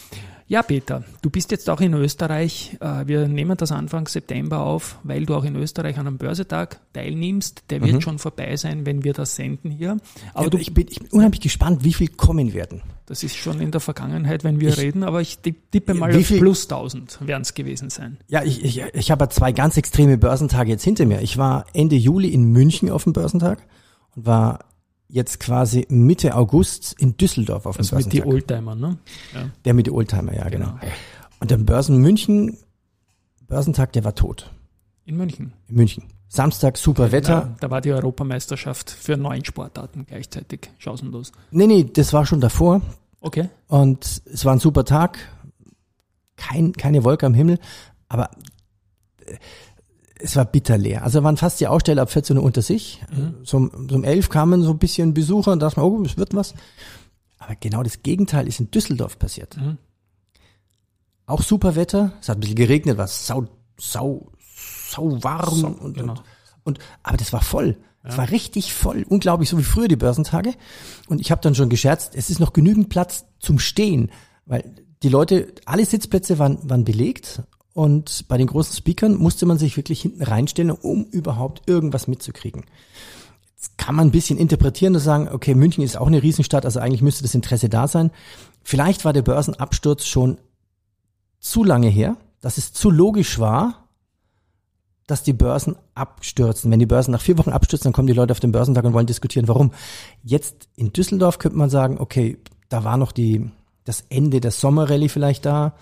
Ja, 0.46 0.62
Peter, 0.62 1.02
du 1.20 1.30
bist 1.30 1.50
jetzt 1.50 1.68
auch 1.68 1.80
in 1.80 1.94
Österreich. 1.94 2.76
Äh, 2.80 3.08
wir 3.08 3.26
nehmen 3.26 3.56
das 3.56 3.72
Anfang 3.72 4.06
September 4.06 4.60
auf, 4.60 5.00
weil 5.02 5.26
du 5.26 5.34
auch 5.34 5.42
in 5.42 5.56
Österreich 5.56 5.98
an 5.98 6.06
einem 6.06 6.18
Börsetag 6.18 6.78
teilnimmst. 6.92 7.64
Der 7.70 7.82
wird 7.82 7.94
mhm. 7.94 8.00
schon 8.00 8.18
vorbei 8.20 8.56
sein, 8.56 8.86
wenn 8.86 9.02
wir 9.02 9.14
das 9.14 9.34
senden 9.34 9.72
hier. 9.72 9.96
Aber 10.32 10.44
ja, 10.44 10.50
du, 10.50 10.58
ich, 10.58 10.72
bin, 10.72 10.86
ich 10.88 11.00
bin 11.00 11.08
unheimlich 11.10 11.40
gespannt, 11.40 11.82
wie 11.82 11.92
viel 11.92 12.06
kommen 12.06 12.54
werden. 12.54 12.82
Das 13.06 13.24
ist 13.24 13.36
schon 13.36 13.60
in 13.60 13.72
der 13.72 13.80
Vergangenheit, 13.80 14.44
wenn 14.44 14.60
wir 14.60 14.68
ich, 14.68 14.78
reden, 14.78 15.02
aber 15.02 15.20
ich 15.20 15.38
tippe 15.38 15.94
mal 15.94 16.14
auf 16.14 16.28
plus 16.28 16.64
1000 16.64 17.18
werden 17.26 17.42
es 17.42 17.54
gewesen 17.54 17.90
sein. 17.90 18.18
Ja, 18.28 18.44
ich, 18.44 18.64
ich, 18.64 18.80
ich 18.80 19.10
habe 19.10 19.28
zwei 19.30 19.50
ganz 19.50 19.76
extreme 19.76 20.18
Börsentage 20.18 20.70
jetzt 20.70 20.84
hinter 20.84 21.04
mir. 21.04 21.20
Ich 21.20 21.36
war 21.36 21.66
Ende 21.74 21.96
Juli 21.96 22.28
in 22.28 22.44
München 22.44 22.90
auf 22.90 23.04
dem 23.04 23.12
Börsentag 23.12 23.58
und 24.14 24.24
war 24.24 24.60
jetzt 25.14 25.38
quasi 25.38 25.86
Mitte 25.88 26.34
August 26.34 26.96
in 26.98 27.16
Düsseldorf 27.16 27.66
auf 27.66 27.76
dem 27.76 27.82
also 27.82 27.94
Börsentag. 27.94 28.14
mit 28.14 28.24
die 28.24 28.28
Oldtimer, 28.28 28.74
ne? 28.74 28.98
Ja. 29.32 29.50
Der 29.64 29.74
mit 29.74 29.86
die 29.86 29.92
Oldtimer, 29.92 30.34
ja, 30.34 30.48
genau. 30.48 30.74
genau. 30.80 30.92
Und 31.38 31.52
der 31.52 31.56
Börsen 31.58 31.98
München, 31.98 32.58
Börsentag, 33.46 33.92
der 33.92 34.02
war 34.02 34.16
tot. 34.16 34.50
In 35.04 35.16
München? 35.16 35.52
In 35.68 35.76
München. 35.76 36.04
Samstag 36.26 36.76
super 36.76 37.12
Wetter. 37.12 37.32
Ja, 37.32 37.56
da 37.60 37.70
war 37.70 37.80
die 37.80 37.92
Europameisterschaft 37.92 38.90
für 38.90 39.16
neun 39.16 39.44
Sportarten 39.44 40.04
gleichzeitig 40.04 40.70
chancenlos. 40.78 41.30
Nee, 41.52 41.68
nee, 41.68 41.84
das 41.84 42.12
war 42.12 42.26
schon 42.26 42.40
davor. 42.40 42.80
Okay. 43.20 43.50
Und 43.68 44.20
es 44.24 44.44
war 44.44 44.52
ein 44.52 44.58
super 44.58 44.84
Tag. 44.84 45.18
Kein, 46.34 46.72
keine 46.72 47.04
Wolke 47.04 47.24
am 47.24 47.34
Himmel. 47.34 47.60
Aber 48.08 48.30
äh, 49.24 49.36
es 50.18 50.36
war 50.36 50.44
bitter 50.44 50.78
leer. 50.78 51.02
Also 51.02 51.22
waren 51.22 51.36
fast 51.36 51.60
die 51.60 51.66
Aussteller 51.66 52.02
ab 52.02 52.10
14 52.10 52.36
Uhr 52.36 52.42
unter 52.42 52.62
sich. 52.62 53.02
Mhm. 53.10 53.34
So, 53.42 53.70
so 53.88 53.94
um 53.94 54.04
11 54.04 54.28
kamen 54.28 54.62
so 54.62 54.70
ein 54.70 54.78
bisschen 54.78 55.14
Besucher 55.14 55.52
und 55.52 55.60
dachten, 55.60 55.80
oh, 55.80 56.02
es 56.04 56.16
wird 56.16 56.34
was. 56.34 56.54
Aber 57.38 57.56
genau 57.56 57.82
das 57.82 58.02
Gegenteil 58.02 58.46
ist 58.46 58.60
in 58.60 58.70
Düsseldorf 58.70 59.18
passiert. 59.18 59.56
Mhm. 59.56 59.78
Auch 61.26 61.42
super 61.42 61.74
Wetter. 61.74 62.12
Es 62.20 62.28
hat 62.28 62.36
ein 62.36 62.40
bisschen 62.40 62.56
geregnet, 62.56 62.98
war 62.98 63.08
sau, 63.08 63.46
sau, 63.78 64.30
sau 64.88 65.22
warm. 65.22 65.54
So, 65.54 65.66
und, 65.66 65.94
genau. 65.94 66.12
und, 66.12 66.22
und, 66.64 66.78
aber 67.02 67.16
das 67.16 67.32
war 67.32 67.42
voll. 67.42 67.76
Ja. 68.04 68.10
Es 68.10 68.18
war 68.18 68.30
richtig 68.30 68.72
voll. 68.72 69.04
Unglaublich, 69.08 69.48
so 69.48 69.58
wie 69.58 69.64
früher 69.64 69.88
die 69.88 69.96
Börsentage. 69.96 70.54
Und 71.08 71.20
ich 71.20 71.30
habe 71.30 71.40
dann 71.40 71.54
schon 71.54 71.70
gescherzt, 71.70 72.14
es 72.14 72.30
ist 72.30 72.40
noch 72.40 72.52
genügend 72.52 72.88
Platz 72.88 73.24
zum 73.40 73.58
Stehen. 73.58 74.10
Weil 74.46 74.74
die 75.02 75.08
Leute, 75.08 75.52
alle 75.64 75.84
Sitzplätze 75.84 76.38
waren, 76.38 76.58
waren 76.68 76.84
belegt 76.84 77.42
und 77.74 78.26
bei 78.28 78.38
den 78.38 78.46
großen 78.46 78.76
Speakern 78.76 79.16
musste 79.16 79.46
man 79.46 79.58
sich 79.58 79.76
wirklich 79.76 80.00
hinten 80.00 80.22
reinstellen, 80.22 80.70
um 80.70 81.04
überhaupt 81.04 81.68
irgendwas 81.68 82.06
mitzukriegen. 82.06 82.64
Jetzt 83.56 83.76
kann 83.76 83.96
man 83.96 84.08
ein 84.08 84.12
bisschen 84.12 84.38
interpretieren 84.38 84.94
und 84.94 85.00
sagen, 85.00 85.28
okay, 85.28 85.54
München 85.54 85.82
ist 85.82 85.96
auch 85.96 86.06
eine 86.06 86.22
Riesenstadt, 86.22 86.64
also 86.64 86.78
eigentlich 86.78 87.02
müsste 87.02 87.24
das 87.24 87.34
Interesse 87.34 87.68
da 87.68 87.88
sein. 87.88 88.10
Vielleicht 88.62 89.04
war 89.04 89.12
der 89.12 89.22
Börsenabsturz 89.22 90.06
schon 90.06 90.38
zu 91.40 91.64
lange 91.64 91.88
her, 91.88 92.16
dass 92.40 92.58
es 92.58 92.72
zu 92.72 92.90
logisch 92.90 93.38
war, 93.38 93.88
dass 95.06 95.22
die 95.22 95.32
Börsen 95.32 95.76
abstürzen. 95.94 96.70
Wenn 96.70 96.78
die 96.78 96.86
Börsen 96.86 97.10
nach 97.10 97.20
vier 97.20 97.36
Wochen 97.38 97.50
abstürzen, 97.50 97.84
dann 97.84 97.92
kommen 97.92 98.06
die 98.06 98.14
Leute 98.14 98.32
auf 98.32 98.40
den 98.40 98.52
Börsentag 98.52 98.84
und 98.84 98.94
wollen 98.94 99.06
diskutieren, 99.06 99.48
warum. 99.48 99.72
Jetzt 100.22 100.68
in 100.76 100.92
Düsseldorf 100.92 101.38
könnte 101.38 101.58
man 101.58 101.70
sagen, 101.70 101.98
okay, 101.98 102.38
da 102.68 102.84
war 102.84 102.96
noch 102.96 103.12
die, 103.12 103.50
das 103.84 104.04
Ende 104.08 104.40
der 104.40 104.52
Sommerrallye 104.52 105.08
vielleicht 105.08 105.44
da. 105.44 105.74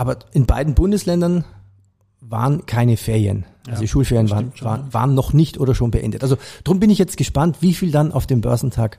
Aber 0.00 0.16
in 0.32 0.46
beiden 0.46 0.74
Bundesländern 0.74 1.44
waren 2.22 2.64
keine 2.64 2.96
Ferien. 2.96 3.44
Also 3.66 3.72
ja, 3.72 3.80
die 3.80 3.88
Schulferien 3.88 4.30
waren, 4.30 4.50
waren, 4.62 4.94
waren 4.94 5.14
noch 5.14 5.34
nicht 5.34 5.60
oder 5.60 5.74
schon 5.74 5.90
beendet. 5.90 6.22
Also 6.22 6.38
darum 6.64 6.80
bin 6.80 6.88
ich 6.88 6.96
jetzt 6.96 7.18
gespannt, 7.18 7.58
wie 7.60 7.74
viel 7.74 7.90
dann 7.90 8.10
auf 8.10 8.26
dem 8.26 8.40
Börsentag 8.40 8.98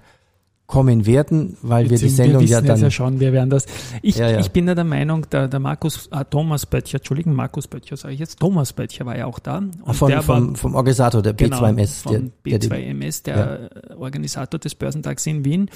kommen 0.72 1.06
werden, 1.06 1.58
weil 1.62 1.90
wir 1.90 1.98
die 1.98 2.08
Sendung 2.08 2.42
wir 2.42 2.48
ja 2.48 2.62
dann. 2.62 2.80
ja 2.80 2.90
schon, 2.90 3.20
wir 3.20 3.34
werden 3.34 3.50
das. 3.50 3.66
Ich, 4.02 4.16
ja, 4.16 4.30
ja. 4.30 4.40
ich 4.40 4.52
bin 4.52 4.68
ja 4.68 4.74
der 4.74 4.86
Meinung, 4.86 5.30
der, 5.30 5.50
der 5.50 5.60
Markus, 5.60 6.08
ah, 6.12 6.24
Thomas 6.24 6.66
Böttcher, 6.66 7.00
Entschuldigung, 7.00 7.34
Markus 7.34 7.68
Böttcher 7.68 7.98
sage 7.98 8.14
ich 8.14 8.22
jetzt, 8.22 8.40
Thomas 8.40 8.72
Böttcher 8.72 9.06
war 9.06 9.18
ja 9.18 9.26
auch 9.26 9.40
da. 9.40 9.58
Und 9.58 9.94
von, 9.94 10.10
der 10.10 10.24
vom, 10.24 10.50
war, 10.50 10.56
vom 10.56 10.76
Organisator 10.76 11.22
der 11.22 11.34
genau, 11.34 11.58
B2MS. 11.58 12.04
Von 12.04 12.32
der, 12.46 12.60
B2MS, 12.60 13.24
der, 13.24 13.70
der 13.70 14.00
Organisator 14.00 14.60
des 14.60 14.74
Börsentags 14.74 15.26
in 15.28 15.44
Wien. 15.44 15.70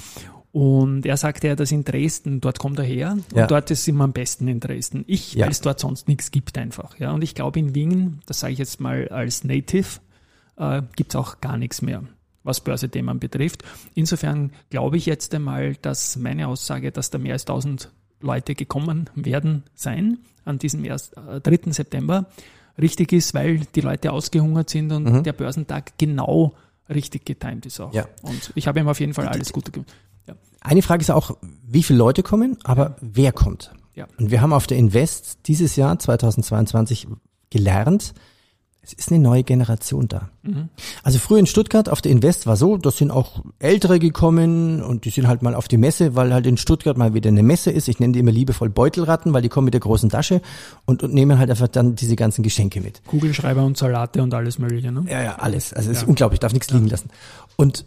Und 0.52 1.04
er 1.04 1.18
sagte 1.18 1.48
ja, 1.48 1.54
dass 1.54 1.70
in 1.70 1.84
Dresden, 1.84 2.40
dort 2.40 2.58
kommt 2.58 2.78
er 2.78 2.86
her 2.86 3.12
und 3.12 3.36
ja. 3.36 3.46
dort 3.46 3.70
ist 3.70 3.86
immer 3.88 4.04
am 4.04 4.14
besten 4.14 4.48
in 4.48 4.58
Dresden. 4.58 5.04
Ich, 5.06 5.34
ja. 5.34 5.44
weil 5.44 5.52
es 5.52 5.60
dort 5.60 5.78
sonst 5.78 6.08
nichts 6.08 6.30
gibt 6.30 6.56
einfach. 6.56 6.98
Ja. 6.98 7.12
Und 7.12 7.22
ich 7.22 7.34
glaube 7.34 7.58
in 7.58 7.74
Wien, 7.74 8.20
das 8.24 8.40
sage 8.40 8.54
ich 8.54 8.58
jetzt 8.58 8.80
mal 8.80 9.08
als 9.10 9.44
Native, 9.44 10.00
äh, 10.56 10.80
gibt 10.96 11.12
es 11.12 11.16
auch 11.16 11.42
gar 11.42 11.58
nichts 11.58 11.82
mehr, 11.82 12.04
was 12.46 12.60
Börsethemen 12.60 13.18
betrifft. 13.18 13.62
Insofern 13.94 14.52
glaube 14.70 14.96
ich 14.96 15.06
jetzt 15.06 15.34
einmal, 15.34 15.74
dass 15.76 16.16
meine 16.16 16.48
Aussage, 16.48 16.92
dass 16.92 17.10
da 17.10 17.18
mehr 17.18 17.34
als 17.34 17.42
1000 17.42 17.90
Leute 18.20 18.54
gekommen 18.54 19.10
werden 19.14 19.64
sein 19.74 20.18
an 20.44 20.58
diesem 20.58 20.84
erst, 20.84 21.16
äh, 21.16 21.40
3. 21.40 21.72
September, 21.72 22.26
richtig 22.80 23.12
ist, 23.12 23.34
weil 23.34 23.60
die 23.74 23.80
Leute 23.80 24.12
ausgehungert 24.12 24.70
sind 24.70 24.92
und 24.92 25.04
mhm. 25.04 25.22
der 25.22 25.32
Börsentag 25.32 25.98
genau 25.98 26.54
richtig 26.88 27.24
getimt 27.24 27.66
ist 27.66 27.80
auch. 27.80 27.92
Ja. 27.92 28.06
Und 28.22 28.52
ich 28.54 28.68
habe 28.68 28.80
ihm 28.80 28.88
auf 28.88 29.00
jeden 29.00 29.12
Fall 29.12 29.28
alles 29.28 29.52
Gute 29.52 29.72
gewünscht. 29.72 29.94
Eine 30.60 30.82
Frage 30.82 31.02
ist 31.02 31.10
auch, 31.10 31.36
wie 31.64 31.84
viele 31.84 31.98
Leute 31.98 32.24
kommen, 32.24 32.58
aber 32.64 32.96
wer 33.00 33.30
kommt? 33.30 33.72
Ja. 33.94 34.08
Und 34.18 34.32
wir 34.32 34.40
haben 34.40 34.52
auf 34.52 34.66
der 34.66 34.76
Invest 34.78 35.38
dieses 35.46 35.76
Jahr 35.76 35.96
2022 35.96 37.06
gelernt, 37.50 38.14
es 38.86 38.92
ist 38.92 39.10
eine 39.10 39.18
neue 39.18 39.42
Generation 39.42 40.06
da. 40.06 40.30
Mhm. 40.42 40.68
Also 41.02 41.18
früher 41.18 41.38
in 41.38 41.46
Stuttgart 41.46 41.88
auf 41.88 42.00
der 42.00 42.12
Invest 42.12 42.46
war 42.46 42.56
so, 42.56 42.76
da 42.76 42.92
sind 42.92 43.10
auch 43.10 43.44
Ältere 43.58 43.98
gekommen 43.98 44.80
und 44.80 45.04
die 45.04 45.10
sind 45.10 45.26
halt 45.26 45.42
mal 45.42 45.56
auf 45.56 45.66
die 45.66 45.76
Messe, 45.76 46.14
weil 46.14 46.32
halt 46.32 46.46
in 46.46 46.56
Stuttgart 46.56 46.96
mal 46.96 47.12
wieder 47.12 47.28
eine 47.28 47.42
Messe 47.42 47.72
ist. 47.72 47.88
Ich 47.88 47.98
nenne 47.98 48.12
die 48.12 48.20
immer 48.20 48.30
liebevoll 48.30 48.70
Beutelratten, 48.70 49.32
weil 49.32 49.42
die 49.42 49.48
kommen 49.48 49.64
mit 49.64 49.74
der 49.74 49.80
großen 49.80 50.08
Tasche 50.08 50.40
und, 50.84 51.02
und 51.02 51.12
nehmen 51.12 51.38
halt 51.38 51.50
einfach 51.50 51.68
dann 51.68 51.96
diese 51.96 52.14
ganzen 52.14 52.44
Geschenke 52.44 52.80
mit. 52.80 53.02
Kugelschreiber 53.06 53.64
und 53.64 53.76
Salate 53.76 54.22
und 54.22 54.32
alles 54.32 54.58
mögliche, 54.60 54.92
ne? 54.92 55.04
Ja, 55.08 55.20
ja, 55.20 55.36
alles. 55.36 55.72
Also 55.72 55.90
es 55.90 55.96
ja. 55.96 56.02
ist 56.02 56.08
unglaublich, 56.08 56.38
darf 56.38 56.52
nichts 56.52 56.70
ja. 56.70 56.76
liegen 56.76 56.88
lassen. 56.88 57.10
Und 57.56 57.86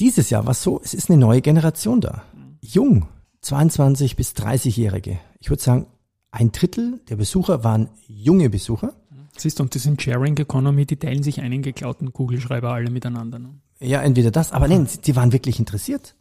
dieses 0.00 0.30
Jahr 0.30 0.46
war 0.46 0.52
es 0.52 0.62
so, 0.62 0.80
es 0.82 0.94
ist 0.94 1.10
eine 1.10 1.18
neue 1.18 1.42
Generation 1.42 2.00
da. 2.00 2.22
Jung, 2.60 3.06
22 3.42 4.16
bis 4.16 4.32
30-Jährige. 4.32 5.18
Ich 5.38 5.48
würde 5.48 5.62
sagen, 5.62 5.86
ein 6.32 6.52
Drittel 6.52 7.00
der 7.08 7.16
Besucher 7.16 7.64
waren 7.64 7.88
junge 8.06 8.50
Besucher. 8.50 8.94
Du, 9.42 9.62
und 9.62 9.74
das 9.74 9.82
sind 9.82 10.00
Sharing 10.00 10.36
Economy, 10.36 10.86
die 10.86 10.96
teilen 10.96 11.22
sich 11.22 11.40
einen 11.40 11.62
geklauten 11.62 12.12
Kugelschreiber 12.12 12.72
alle 12.72 12.90
miteinander. 12.90 13.38
Ne? 13.38 13.50
Ja, 13.80 14.02
entweder 14.02 14.30
das, 14.30 14.52
aber 14.52 14.68
nein, 14.68 14.86
die 15.04 15.16
waren 15.16 15.32
wirklich 15.32 15.58
interessiert. 15.58 16.14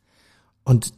Und 0.63 0.93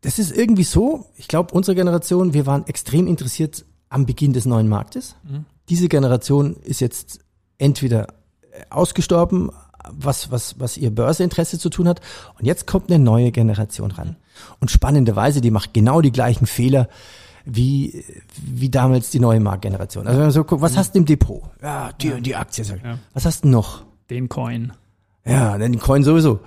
das 0.00 0.18
ist 0.18 0.36
irgendwie 0.36 0.64
so, 0.64 1.06
ich 1.16 1.28
glaube, 1.28 1.54
unsere 1.54 1.74
Generation, 1.74 2.34
wir 2.34 2.46
waren 2.46 2.66
extrem 2.66 3.06
interessiert 3.06 3.64
am 3.88 4.06
Beginn 4.06 4.32
des 4.32 4.46
neuen 4.46 4.68
Marktes. 4.68 5.16
Mhm. 5.24 5.44
Diese 5.68 5.88
Generation 5.88 6.56
ist 6.56 6.80
jetzt 6.80 7.20
entweder 7.58 8.06
ausgestorben, 8.70 9.50
was, 9.90 10.30
was, 10.30 10.58
was 10.58 10.76
ihr 10.76 10.90
Börseinteresse 10.90 11.58
zu 11.58 11.70
tun 11.70 11.88
hat. 11.88 12.00
Und 12.38 12.46
jetzt 12.46 12.66
kommt 12.66 12.90
eine 12.90 13.02
neue 13.02 13.32
Generation 13.32 13.90
ran. 13.90 14.16
Und 14.60 14.70
spannenderweise, 14.70 15.40
die 15.40 15.50
macht 15.50 15.74
genau 15.74 16.00
die 16.00 16.12
gleichen 16.12 16.46
Fehler 16.46 16.88
wie, 17.50 18.04
wie 18.36 18.68
damals 18.68 19.10
die 19.10 19.20
neue 19.20 19.40
Marktgeneration. 19.40 20.06
Also 20.06 20.18
wenn 20.18 20.26
man 20.26 20.32
so 20.32 20.44
guckt, 20.44 20.62
was 20.62 20.76
hast 20.76 20.94
du 20.94 21.00
im 21.00 21.04
Depot? 21.06 21.42
Ja, 21.62 21.90
die, 22.00 22.08
ja. 22.08 22.20
die 22.20 22.36
Aktie. 22.36 22.64
Ja. 22.64 22.98
Was 23.14 23.24
hast 23.24 23.44
du 23.44 23.48
noch? 23.48 23.84
Den 24.10 24.28
Coin. 24.28 24.72
Ja, 25.24 25.58
den 25.58 25.78
Coin 25.78 26.02
sowieso. 26.02 26.40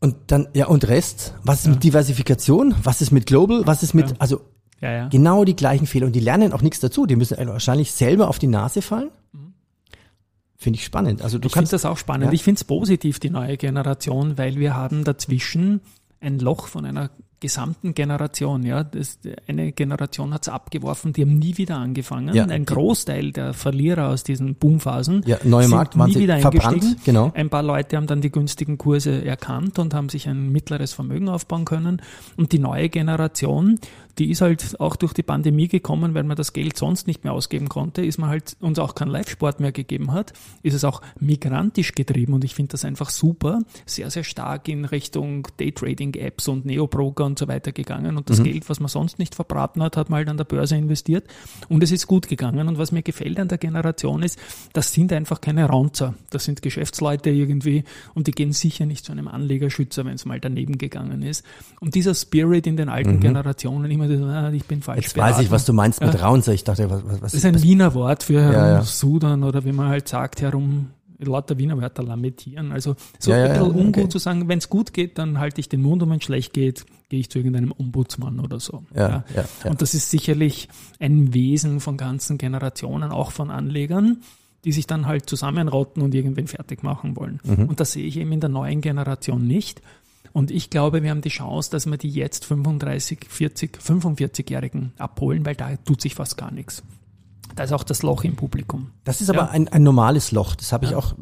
Und 0.00 0.16
dann, 0.28 0.48
ja, 0.54 0.66
und 0.66 0.86
Rest? 0.88 1.34
Was 1.42 1.60
ist 1.60 1.66
ja. 1.66 1.72
mit 1.72 1.84
Diversifikation? 1.84 2.74
Was 2.82 3.00
ist 3.02 3.10
mit 3.10 3.26
Global? 3.26 3.62
Was 3.66 3.82
ist 3.82 3.94
mit, 3.94 4.14
also 4.20 4.40
ja, 4.80 4.92
ja. 4.92 5.08
genau 5.08 5.44
die 5.44 5.56
gleichen 5.56 5.86
Fehler. 5.86 6.06
Und 6.06 6.12
die 6.12 6.20
lernen 6.20 6.52
auch 6.52 6.62
nichts 6.62 6.80
dazu. 6.80 7.06
Die 7.06 7.16
müssen 7.16 7.36
wahrscheinlich 7.36 7.92
selber 7.92 8.28
auf 8.28 8.38
die 8.38 8.46
Nase 8.46 8.82
fallen. 8.82 9.10
Mhm 9.32 9.48
Finde 10.60 10.78
ich 10.78 10.84
spannend. 10.84 11.22
Also 11.22 11.38
du 11.38 11.46
ich 11.46 11.54
kannst 11.54 11.72
das 11.72 11.84
auch 11.84 11.96
spannend. 11.96 12.26
Ja? 12.26 12.32
Ich 12.32 12.42
finde 12.42 12.58
es 12.58 12.64
positiv, 12.64 13.20
die 13.20 13.30
neue 13.30 13.56
Generation, 13.56 14.36
weil 14.38 14.56
wir 14.56 14.74
haben 14.74 15.04
dazwischen 15.04 15.80
ein 16.20 16.40
Loch 16.40 16.66
von 16.66 16.84
einer 16.84 17.10
gesamten 17.40 17.94
Generation, 17.94 18.64
ja. 18.64 18.84
Das, 18.84 19.18
eine 19.46 19.72
Generation 19.72 20.34
hat's 20.34 20.48
abgeworfen, 20.48 21.12
die 21.12 21.22
haben 21.22 21.38
nie 21.38 21.56
wieder 21.56 21.76
angefangen. 21.76 22.34
Ja. 22.34 22.44
Ein 22.44 22.64
Großteil 22.64 23.32
der 23.32 23.54
Verlierer 23.54 24.08
aus 24.08 24.24
diesen 24.24 24.54
Boomphasen 24.54 25.22
ja, 25.26 25.38
neue 25.44 25.68
Markt 25.68 25.96
nie 25.96 26.16
wieder 26.16 26.38
verbrannt, 26.38 27.04
genau. 27.04 27.32
Ein 27.34 27.50
paar 27.50 27.62
Leute 27.62 27.96
haben 27.96 28.06
dann 28.06 28.20
die 28.20 28.32
günstigen 28.32 28.78
Kurse 28.78 29.24
erkannt 29.24 29.78
und 29.78 29.94
haben 29.94 30.08
sich 30.08 30.28
ein 30.28 30.50
mittleres 30.50 30.92
Vermögen 30.92 31.28
aufbauen 31.28 31.64
können. 31.64 32.02
Und 32.36 32.52
die 32.52 32.58
neue 32.58 32.88
Generation, 32.88 33.78
die 34.18 34.30
ist 34.30 34.40
halt 34.40 34.80
auch 34.80 34.96
durch 34.96 35.12
die 35.12 35.22
Pandemie 35.22 35.68
gekommen, 35.68 36.14
weil 36.14 36.24
man 36.24 36.36
das 36.36 36.52
Geld 36.52 36.76
sonst 36.76 37.06
nicht 37.06 37.24
mehr 37.24 37.32
ausgeben 37.32 37.68
konnte, 37.68 38.04
ist 38.04 38.18
man 38.18 38.30
halt 38.30 38.56
uns 38.60 38.78
auch 38.78 38.94
keinen 38.94 39.10
Live-Sport 39.10 39.60
mehr 39.60 39.72
gegeben 39.72 40.12
hat, 40.12 40.32
ist 40.62 40.74
es 40.74 40.84
auch 40.84 41.02
migrantisch 41.20 41.92
getrieben 41.92 42.34
und 42.34 42.44
ich 42.44 42.54
finde 42.54 42.72
das 42.72 42.84
einfach 42.84 43.10
super, 43.10 43.60
sehr, 43.86 44.10
sehr 44.10 44.24
stark 44.24 44.68
in 44.68 44.84
Richtung 44.84 45.46
Daytrading-Apps 45.58 46.48
und 46.48 46.66
Neobroker 46.66 47.24
und 47.24 47.38
so 47.38 47.48
weiter 47.48 47.72
gegangen 47.72 48.16
und 48.16 48.28
das 48.28 48.40
mhm. 48.40 48.44
Geld, 48.44 48.68
was 48.68 48.80
man 48.80 48.88
sonst 48.88 49.18
nicht 49.18 49.34
verbraten 49.34 49.82
hat, 49.82 49.96
hat 49.96 50.10
man 50.10 50.18
halt 50.18 50.28
an 50.28 50.36
der 50.36 50.44
Börse 50.44 50.76
investiert 50.76 51.24
und 51.68 51.82
es 51.82 51.92
ist 51.92 52.06
gut 52.06 52.28
gegangen 52.28 52.66
und 52.68 52.78
was 52.78 52.90
mir 52.92 53.02
gefällt 53.02 53.38
an 53.38 53.48
der 53.48 53.58
Generation 53.58 54.22
ist, 54.22 54.38
das 54.72 54.92
sind 54.92 55.12
einfach 55.12 55.40
keine 55.40 55.66
Raunzer, 55.66 56.14
das 56.30 56.44
sind 56.44 56.62
Geschäftsleute 56.62 57.30
irgendwie 57.30 57.84
und 58.14 58.26
die 58.26 58.32
gehen 58.32 58.52
sicher 58.52 58.84
nicht 58.84 59.04
zu 59.04 59.12
einem 59.12 59.28
Anlegerschützer, 59.28 60.04
wenn 60.04 60.14
es 60.14 60.24
mal 60.24 60.40
daneben 60.40 60.76
gegangen 60.78 61.22
ist 61.22 61.44
und 61.80 61.94
dieser 61.94 62.14
Spirit 62.14 62.66
in 62.66 62.76
den 62.76 62.88
alten 62.88 63.16
mhm. 63.16 63.20
Generationen 63.20 63.90
immer 63.90 64.07
ah, 64.10 64.50
ich 64.52 64.64
bin 64.64 64.82
falsch 64.82 65.02
Jetzt 65.04 65.14
beraten. 65.14 65.34
weiß 65.34 65.44
ich, 65.44 65.50
was 65.50 65.64
du 65.64 65.72
meinst 65.72 66.00
mit 66.00 66.14
ja. 66.14 66.20
Raunzer. 66.20 66.52
Ich 66.52 66.64
dachte, 66.64 66.90
was, 66.90 67.02
was 67.04 67.20
Das 67.20 67.34
ist 67.34 67.44
ein? 67.44 67.62
Wiener 67.62 67.94
Wort 67.94 68.22
für 68.22 68.40
herumsudern 68.40 69.40
ja, 69.40 69.44
ja. 69.44 69.48
oder 69.48 69.64
wie 69.64 69.72
man 69.72 69.88
halt 69.88 70.08
sagt, 70.08 70.40
herum, 70.40 70.90
lauter 71.18 71.58
Wiener 71.58 71.80
Wörter 71.80 72.02
lamentieren. 72.02 72.72
Also 72.72 72.96
so 73.18 73.30
ja, 73.30 73.44
ein 73.44 73.52
bisschen 73.52 73.70
ungut 73.70 74.04
okay. 74.04 74.08
zu 74.08 74.18
sagen, 74.18 74.48
wenn 74.48 74.58
es 74.58 74.68
gut 74.68 74.92
geht, 74.92 75.18
dann 75.18 75.38
halte 75.38 75.60
ich 75.60 75.68
den 75.68 75.82
Mund 75.82 76.02
und 76.02 76.10
wenn 76.10 76.18
es 76.18 76.24
schlecht 76.24 76.52
geht, 76.52 76.86
gehe 77.08 77.20
ich 77.20 77.30
zu 77.30 77.38
irgendeinem 77.38 77.72
Ombudsmann 77.76 78.40
oder 78.40 78.60
so. 78.60 78.84
Ja. 78.94 79.24
Ja, 79.34 79.44
Und 79.70 79.82
das 79.82 79.94
ist 79.94 80.10
sicherlich 80.10 80.68
ein 81.00 81.34
Wesen 81.34 81.80
von 81.80 81.96
ganzen 81.96 82.38
Generationen, 82.38 83.10
auch 83.10 83.32
von 83.32 83.50
Anlegern, 83.50 84.18
die 84.64 84.72
sich 84.72 84.86
dann 84.86 85.06
halt 85.06 85.28
zusammenrotten 85.28 86.02
und 86.02 86.14
irgendwen 86.14 86.46
fertig 86.46 86.82
machen 86.82 87.16
wollen. 87.16 87.40
Mhm. 87.44 87.64
Und 87.64 87.80
das 87.80 87.92
sehe 87.92 88.04
ich 88.04 88.16
eben 88.18 88.32
in 88.32 88.40
der 88.40 88.50
neuen 88.50 88.80
Generation 88.80 89.46
nicht. 89.46 89.80
Und 90.38 90.52
ich 90.52 90.70
glaube, 90.70 91.02
wir 91.02 91.10
haben 91.10 91.20
die 91.20 91.30
Chance, 91.30 91.68
dass 91.68 91.86
wir 91.86 91.96
die 91.96 92.10
jetzt 92.10 92.44
35, 92.44 93.26
40, 93.28 93.78
45-Jährigen 93.78 94.92
abholen, 94.96 95.44
weil 95.44 95.56
da 95.56 95.74
tut 95.78 96.00
sich 96.00 96.14
fast 96.14 96.36
gar 96.36 96.52
nichts. 96.52 96.84
Da 97.56 97.64
ist 97.64 97.72
auch 97.72 97.82
das 97.82 98.04
Loch 98.04 98.22
im 98.22 98.36
Publikum. 98.36 98.92
Das 99.02 99.20
ist 99.20 99.30
aber 99.30 99.46
ja. 99.46 99.48
ein, 99.48 99.66
ein 99.66 99.82
normales 99.82 100.30
Loch. 100.30 100.54
Das 100.54 100.72
habe 100.72 100.84
ich 100.84 100.92
ja. 100.92 100.96
auch, 100.96 101.16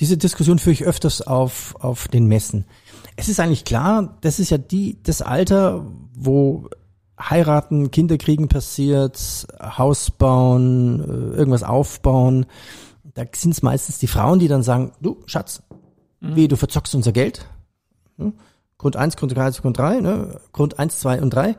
diese 0.00 0.16
Diskussion 0.16 0.58
führe 0.58 0.72
ich 0.72 0.84
öfters 0.84 1.20
auf, 1.20 1.76
auf 1.78 2.08
den 2.08 2.24
Messen. 2.24 2.64
Es 3.16 3.28
ist 3.28 3.38
eigentlich 3.38 3.66
klar, 3.66 4.16
das 4.22 4.38
ist 4.38 4.48
ja 4.48 4.56
die, 4.56 4.96
das 5.02 5.20
Alter, 5.20 5.84
wo 6.14 6.70
heiraten, 7.20 7.90
Kinder 7.90 8.16
kriegen 8.16 8.48
passiert, 8.48 9.46
Haus 9.60 10.10
bauen, 10.10 11.00
äh, 11.00 11.36
irgendwas 11.36 11.64
aufbauen. 11.64 12.46
Da 13.12 13.24
sind 13.36 13.50
es 13.50 13.60
meistens 13.60 13.98
die 13.98 14.06
Frauen, 14.06 14.38
die 14.38 14.48
dann 14.48 14.62
sagen, 14.62 14.92
du 15.02 15.22
Schatz, 15.26 15.62
mhm. 16.22 16.34
wie, 16.34 16.48
du 16.48 16.56
verzockst 16.56 16.94
unser 16.94 17.12
Geld? 17.12 17.46
Ne? 18.16 18.32
Grund 18.84 18.96
1, 18.96 19.16
Grund 19.16 19.34
3, 19.34 19.50
Grund 19.52 19.78
3, 19.78 20.00
ne? 20.00 20.40
Grund 20.52 20.78
1, 20.78 21.00
2 21.00 21.22
und 21.22 21.30
3. 21.30 21.56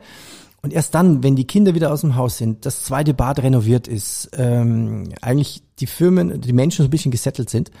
Und 0.62 0.72
erst 0.72 0.94
dann, 0.94 1.24
wenn 1.24 1.34
die 1.34 1.44
Kinder 1.44 1.74
wieder 1.74 1.92
aus 1.92 2.02
dem 2.02 2.14
Haus 2.14 2.38
sind, 2.38 2.64
das 2.64 2.84
zweite 2.84 3.14
Bad 3.14 3.42
renoviert 3.42 3.88
ist, 3.88 4.30
ähm, 4.34 5.08
eigentlich 5.22 5.64
die 5.80 5.88
Firmen, 5.88 6.40
die 6.40 6.52
Menschen 6.52 6.84
so 6.84 6.86
ein 6.86 6.90
bisschen 6.90 7.10
gesettelt 7.10 7.50
sind, 7.50 7.72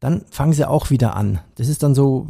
dann 0.00 0.24
fangen 0.32 0.52
sie 0.52 0.68
auch 0.68 0.90
wieder 0.90 1.14
an. 1.14 1.38
Das 1.54 1.68
ist 1.68 1.84
dann 1.84 1.94
so 1.94 2.26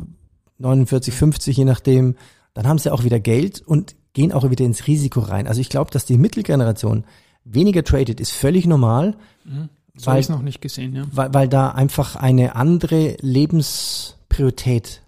49, 0.59 1.15
50, 1.15 1.57
je 1.57 1.65
nachdem. 1.65 2.17
Dann 2.53 2.67
haben 2.67 2.77
sie 2.77 2.91
auch 2.91 3.03
wieder 3.03 3.19
Geld 3.19 3.63
und 3.63 3.97
gehen 4.13 4.31
auch 4.31 4.51
wieder 4.51 4.67
ins 4.67 4.87
Risiko 4.87 5.21
rein. 5.21 5.47
Also 5.47 5.63
ich 5.63 5.71
glaube, 5.71 5.91
dass 5.91 6.05
die 6.05 6.19
Mittelgeneration 6.19 7.05
weniger 7.47 7.83
tradet, 7.83 8.21
ist 8.21 8.33
völlig 8.33 8.67
normal. 8.67 9.17
Mhm. 9.47 9.71
So 9.95 10.09
weil, 10.09 10.21
ich 10.21 10.29
noch 10.29 10.43
nicht 10.43 10.61
gesehen, 10.61 10.95
ja. 10.95 11.05
Weil, 11.13 11.33
weil 11.33 11.49
da 11.49 11.71
einfach 11.71 12.15
eine 12.17 12.57
andere 12.57 13.17
Lebenspriorität 13.23 15.03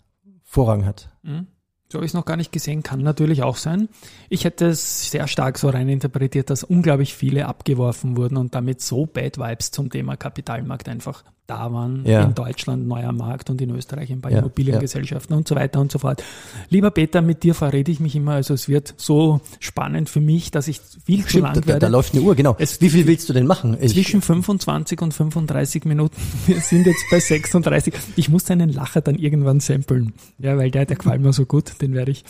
Vorrang 0.54 0.84
hat. 0.84 1.10
Mhm. 1.22 1.48
So 1.88 1.98
habe 1.98 2.06
ich 2.06 2.10
es 2.10 2.14
noch 2.14 2.24
gar 2.24 2.36
nicht 2.36 2.52
gesehen, 2.52 2.84
kann 2.84 3.02
natürlich 3.02 3.42
auch 3.42 3.56
sein. 3.56 3.88
Ich 4.28 4.44
hätte 4.44 4.66
es 4.66 5.10
sehr 5.10 5.26
stark 5.26 5.58
so 5.58 5.68
rein 5.68 5.88
interpretiert, 5.88 6.48
dass 6.48 6.62
unglaublich 6.62 7.12
viele 7.12 7.46
abgeworfen 7.46 8.16
wurden 8.16 8.36
und 8.36 8.54
damit 8.54 8.80
so 8.80 9.04
Bad 9.04 9.36
Vibes 9.36 9.72
zum 9.72 9.90
Thema 9.90 10.16
Kapitalmarkt 10.16 10.88
einfach 10.88 11.24
da 11.46 11.72
waren. 11.72 12.04
Ja. 12.06 12.24
In 12.24 12.34
Deutschland 12.34 12.86
neuer 12.86 13.12
Markt 13.12 13.50
und 13.50 13.60
in 13.60 13.70
Österreich 13.70 14.10
ein 14.10 14.20
paar 14.20 14.32
ja, 14.32 14.38
Immobiliengesellschaften 14.38 15.34
ja. 15.34 15.38
und 15.38 15.46
so 15.46 15.54
weiter 15.54 15.80
und 15.80 15.92
so 15.92 15.98
fort. 15.98 16.22
Lieber 16.70 16.90
Peter, 16.90 17.20
mit 17.20 17.42
dir 17.42 17.54
verrede 17.54 17.92
ich 17.92 18.00
mich 18.00 18.16
immer, 18.16 18.32
also 18.32 18.54
es 18.54 18.68
wird 18.68 18.94
so 18.96 19.40
spannend 19.60 20.08
für 20.08 20.20
mich, 20.20 20.50
dass 20.50 20.68
ich 20.68 20.80
viel 21.04 21.18
Stimmt, 21.18 21.30
zu 21.30 21.38
lang 21.40 21.54
da, 21.54 21.66
werde. 21.66 21.80
Da 21.80 21.88
läuft 21.88 22.14
eine 22.14 22.22
Uhr, 22.22 22.34
genau. 22.34 22.56
Es, 22.58 22.80
Wie 22.80 22.88
viel 22.88 23.06
willst 23.06 23.28
du 23.28 23.32
denn 23.32 23.46
machen? 23.46 23.76
Zwischen 23.86 24.22
25 24.22 25.00
und 25.02 25.12
35 25.12 25.84
Minuten. 25.84 26.16
Wir 26.46 26.60
sind 26.60 26.86
jetzt 26.86 27.04
bei 27.10 27.20
36. 27.20 27.94
Ich 28.16 28.28
muss 28.28 28.44
deinen 28.44 28.70
Lacher 28.70 29.02
dann 29.02 29.16
irgendwann 29.16 29.60
samplen. 29.60 30.14
Ja, 30.38 30.56
weil 30.56 30.70
der, 30.70 30.86
der 30.86 30.96
gefällt 30.96 31.20
mir 31.20 31.32
so 31.32 31.44
gut. 31.44 31.80
Den 31.82 31.92
werde 31.94 32.10
ich, 32.10 32.24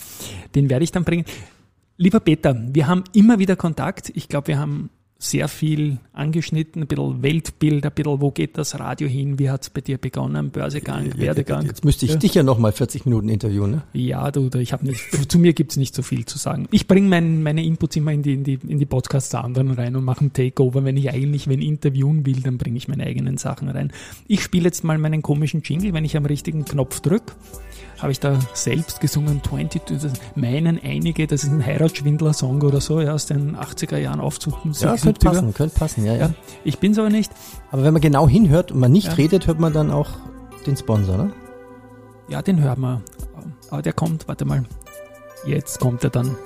den 0.54 0.68
werde 0.70 0.84
ich 0.84 0.92
dann 0.92 1.04
bringen. 1.04 1.24
Lieber 1.96 2.18
Peter, 2.18 2.60
wir 2.72 2.88
haben 2.88 3.04
immer 3.12 3.38
wieder 3.38 3.54
Kontakt. 3.54 4.10
Ich 4.14 4.28
glaube, 4.28 4.48
wir 4.48 4.58
haben 4.58 4.90
sehr 5.18 5.48
viel 5.48 5.98
angeschnitten, 6.12 6.82
ein 6.82 6.88
bisschen 6.88 7.22
Weltbild, 7.22 7.86
ein 7.86 7.92
bisschen, 7.92 8.20
wo 8.20 8.30
geht 8.30 8.58
das 8.58 8.78
Radio 8.78 9.08
hin, 9.08 9.38
wie 9.38 9.48
hat 9.48 9.62
es 9.62 9.70
bei 9.70 9.80
dir 9.80 9.96
begonnen, 9.96 10.50
Börsegang, 10.50 11.06
ja, 11.06 11.18
Werdegang. 11.18 11.64
Jetzt 11.64 11.84
müsste 11.84 12.04
ich 12.04 12.12
ja. 12.12 12.18
dich 12.18 12.34
ja 12.34 12.42
nochmal 12.42 12.72
40 12.72 13.06
Minuten 13.06 13.28
interviewen, 13.28 13.70
ne? 13.70 13.82
Ja, 13.92 14.30
du, 14.30 14.50
ich 14.58 14.72
habe 14.72 14.86
nicht, 14.86 15.30
zu 15.30 15.38
mir 15.38 15.52
gibt's 15.52 15.76
nicht 15.76 15.94
so 15.94 16.02
viel 16.02 16.26
zu 16.26 16.36
sagen. 16.38 16.68
Ich 16.70 16.86
bringe 16.86 17.08
mein, 17.08 17.42
meine 17.42 17.64
Inputs 17.64 17.96
immer 17.96 18.12
in 18.12 18.22
die, 18.22 18.34
in 18.34 18.44
die, 18.44 18.58
in 18.66 18.78
die 18.78 18.86
Podcasts 18.86 19.30
der 19.30 19.44
anderen 19.44 19.70
rein 19.70 19.96
und 19.96 20.04
mache 20.04 20.24
ein 20.24 20.32
Takeover. 20.32 20.84
Wenn 20.84 20.96
ich 20.96 21.10
eigentlich, 21.10 21.48
wenn 21.48 21.62
interviewen 21.62 22.26
will, 22.26 22.40
dann 22.42 22.58
bringe 22.58 22.76
ich 22.76 22.88
meine 22.88 23.04
eigenen 23.04 23.38
Sachen 23.38 23.68
rein. 23.68 23.92
Ich 24.26 24.42
spiele 24.42 24.64
jetzt 24.64 24.84
mal 24.84 24.98
meinen 24.98 25.22
komischen 25.22 25.62
Jingle, 25.62 25.94
wenn 25.94 26.04
ich 26.04 26.16
am 26.16 26.26
richtigen 26.26 26.64
Knopf 26.64 27.00
drücke 27.00 27.32
habe 27.98 28.12
ich 28.12 28.20
da 28.20 28.38
selbst 28.52 29.00
gesungen, 29.00 29.40
22, 29.42 29.98
das 30.02 30.12
meinen 30.34 30.78
einige, 30.82 31.26
das 31.26 31.44
ist 31.44 31.50
ein 31.50 31.64
Heiratsschwindler-Song 31.64 32.60
oder 32.62 32.80
so, 32.80 33.00
ja, 33.00 33.14
aus 33.14 33.26
den 33.26 33.56
80er 33.56 33.96
Jahren 33.96 34.20
Aufzugmusik. 34.20 34.84
Ja, 34.84 34.96
könnte 35.04 35.26
passen, 35.26 35.54
könnte 35.54 35.78
passen, 35.78 36.04
ja, 36.04 36.14
ja. 36.14 36.30
Ich 36.64 36.78
bin 36.78 36.94
so 36.94 37.08
nicht. 37.08 37.32
Aber 37.70 37.84
wenn 37.84 37.92
man 37.92 38.02
genau 38.02 38.28
hinhört 38.28 38.72
und 38.72 38.80
man 38.80 38.92
nicht 38.92 39.08
ja. 39.08 39.14
redet, 39.14 39.46
hört 39.46 39.60
man 39.60 39.72
dann 39.72 39.90
auch 39.90 40.10
den 40.66 40.76
Sponsor, 40.76 41.16
ne? 41.16 41.32
Ja, 42.28 42.42
den 42.42 42.60
hört 42.60 42.78
man. 42.78 43.02
Aber 43.70 43.82
der 43.82 43.92
kommt, 43.92 44.28
warte 44.28 44.44
mal. 44.44 44.64
Jetzt 45.46 45.78
kommt 45.78 46.04
er 46.04 46.10
dann. 46.10 46.36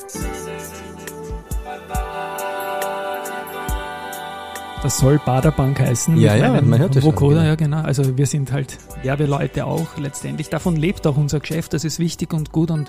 Das 4.82 4.98
soll 4.98 5.20
Baderbank 5.24 5.80
heißen. 5.80 6.16
Ja, 6.18 6.36
ja, 6.36 6.60
man 6.60 6.78
hört 6.78 6.94
das 6.94 7.02
Vokoda, 7.02 7.44
ja 7.44 7.56
genau. 7.56 7.82
Also 7.82 8.16
wir 8.16 8.26
sind 8.26 8.52
halt 8.52 8.78
Werbeleute 9.02 9.66
auch 9.66 9.96
letztendlich. 9.96 10.50
Davon 10.50 10.76
lebt 10.76 11.04
auch 11.06 11.16
unser 11.16 11.40
Geschäft. 11.40 11.72
Das 11.72 11.84
ist 11.84 11.98
wichtig 11.98 12.32
und 12.32 12.52
gut 12.52 12.70
und 12.70 12.88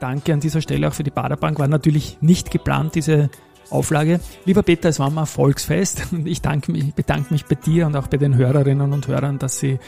danke 0.00 0.32
an 0.32 0.40
dieser 0.40 0.60
Stelle 0.60 0.88
auch 0.88 0.94
für 0.94 1.04
die 1.04 1.10
Baderbank. 1.10 1.58
War 1.60 1.68
natürlich 1.68 2.18
nicht 2.20 2.50
geplant, 2.50 2.96
diese 2.96 3.30
Auflage. 3.70 4.20
Lieber 4.44 4.62
Peter, 4.62 4.88
es 4.88 4.98
war 4.98 5.10
mal 5.10 5.26
Volksfest 5.26 6.08
und 6.12 6.26
ich 6.26 6.42
mich, 6.68 6.94
bedanke 6.94 7.32
mich 7.32 7.44
bei 7.44 7.54
dir 7.54 7.86
und 7.86 7.96
auch 7.96 8.06
bei 8.06 8.16
den 8.16 8.36
Hörerinnen 8.36 8.92
und 8.92 9.08
Hörern, 9.08 9.38
dass 9.38 9.58
sie 9.58 9.78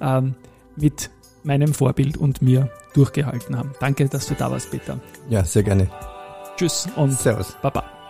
ähm, 0.00 0.34
mit 0.76 1.10
meinem 1.44 1.74
Vorbild 1.74 2.16
und 2.16 2.42
mir 2.42 2.70
durchgehalten 2.94 3.56
haben. 3.56 3.72
Danke, 3.80 4.08
dass 4.08 4.26
du 4.26 4.34
da 4.34 4.50
warst, 4.50 4.70
Peter. 4.70 5.00
Ja, 5.28 5.44
sehr 5.44 5.62
gerne. 5.62 5.88
Tschüss 6.56 6.88
und 6.96 7.12
Servus. 7.12 7.56
Baba. 7.62 8.01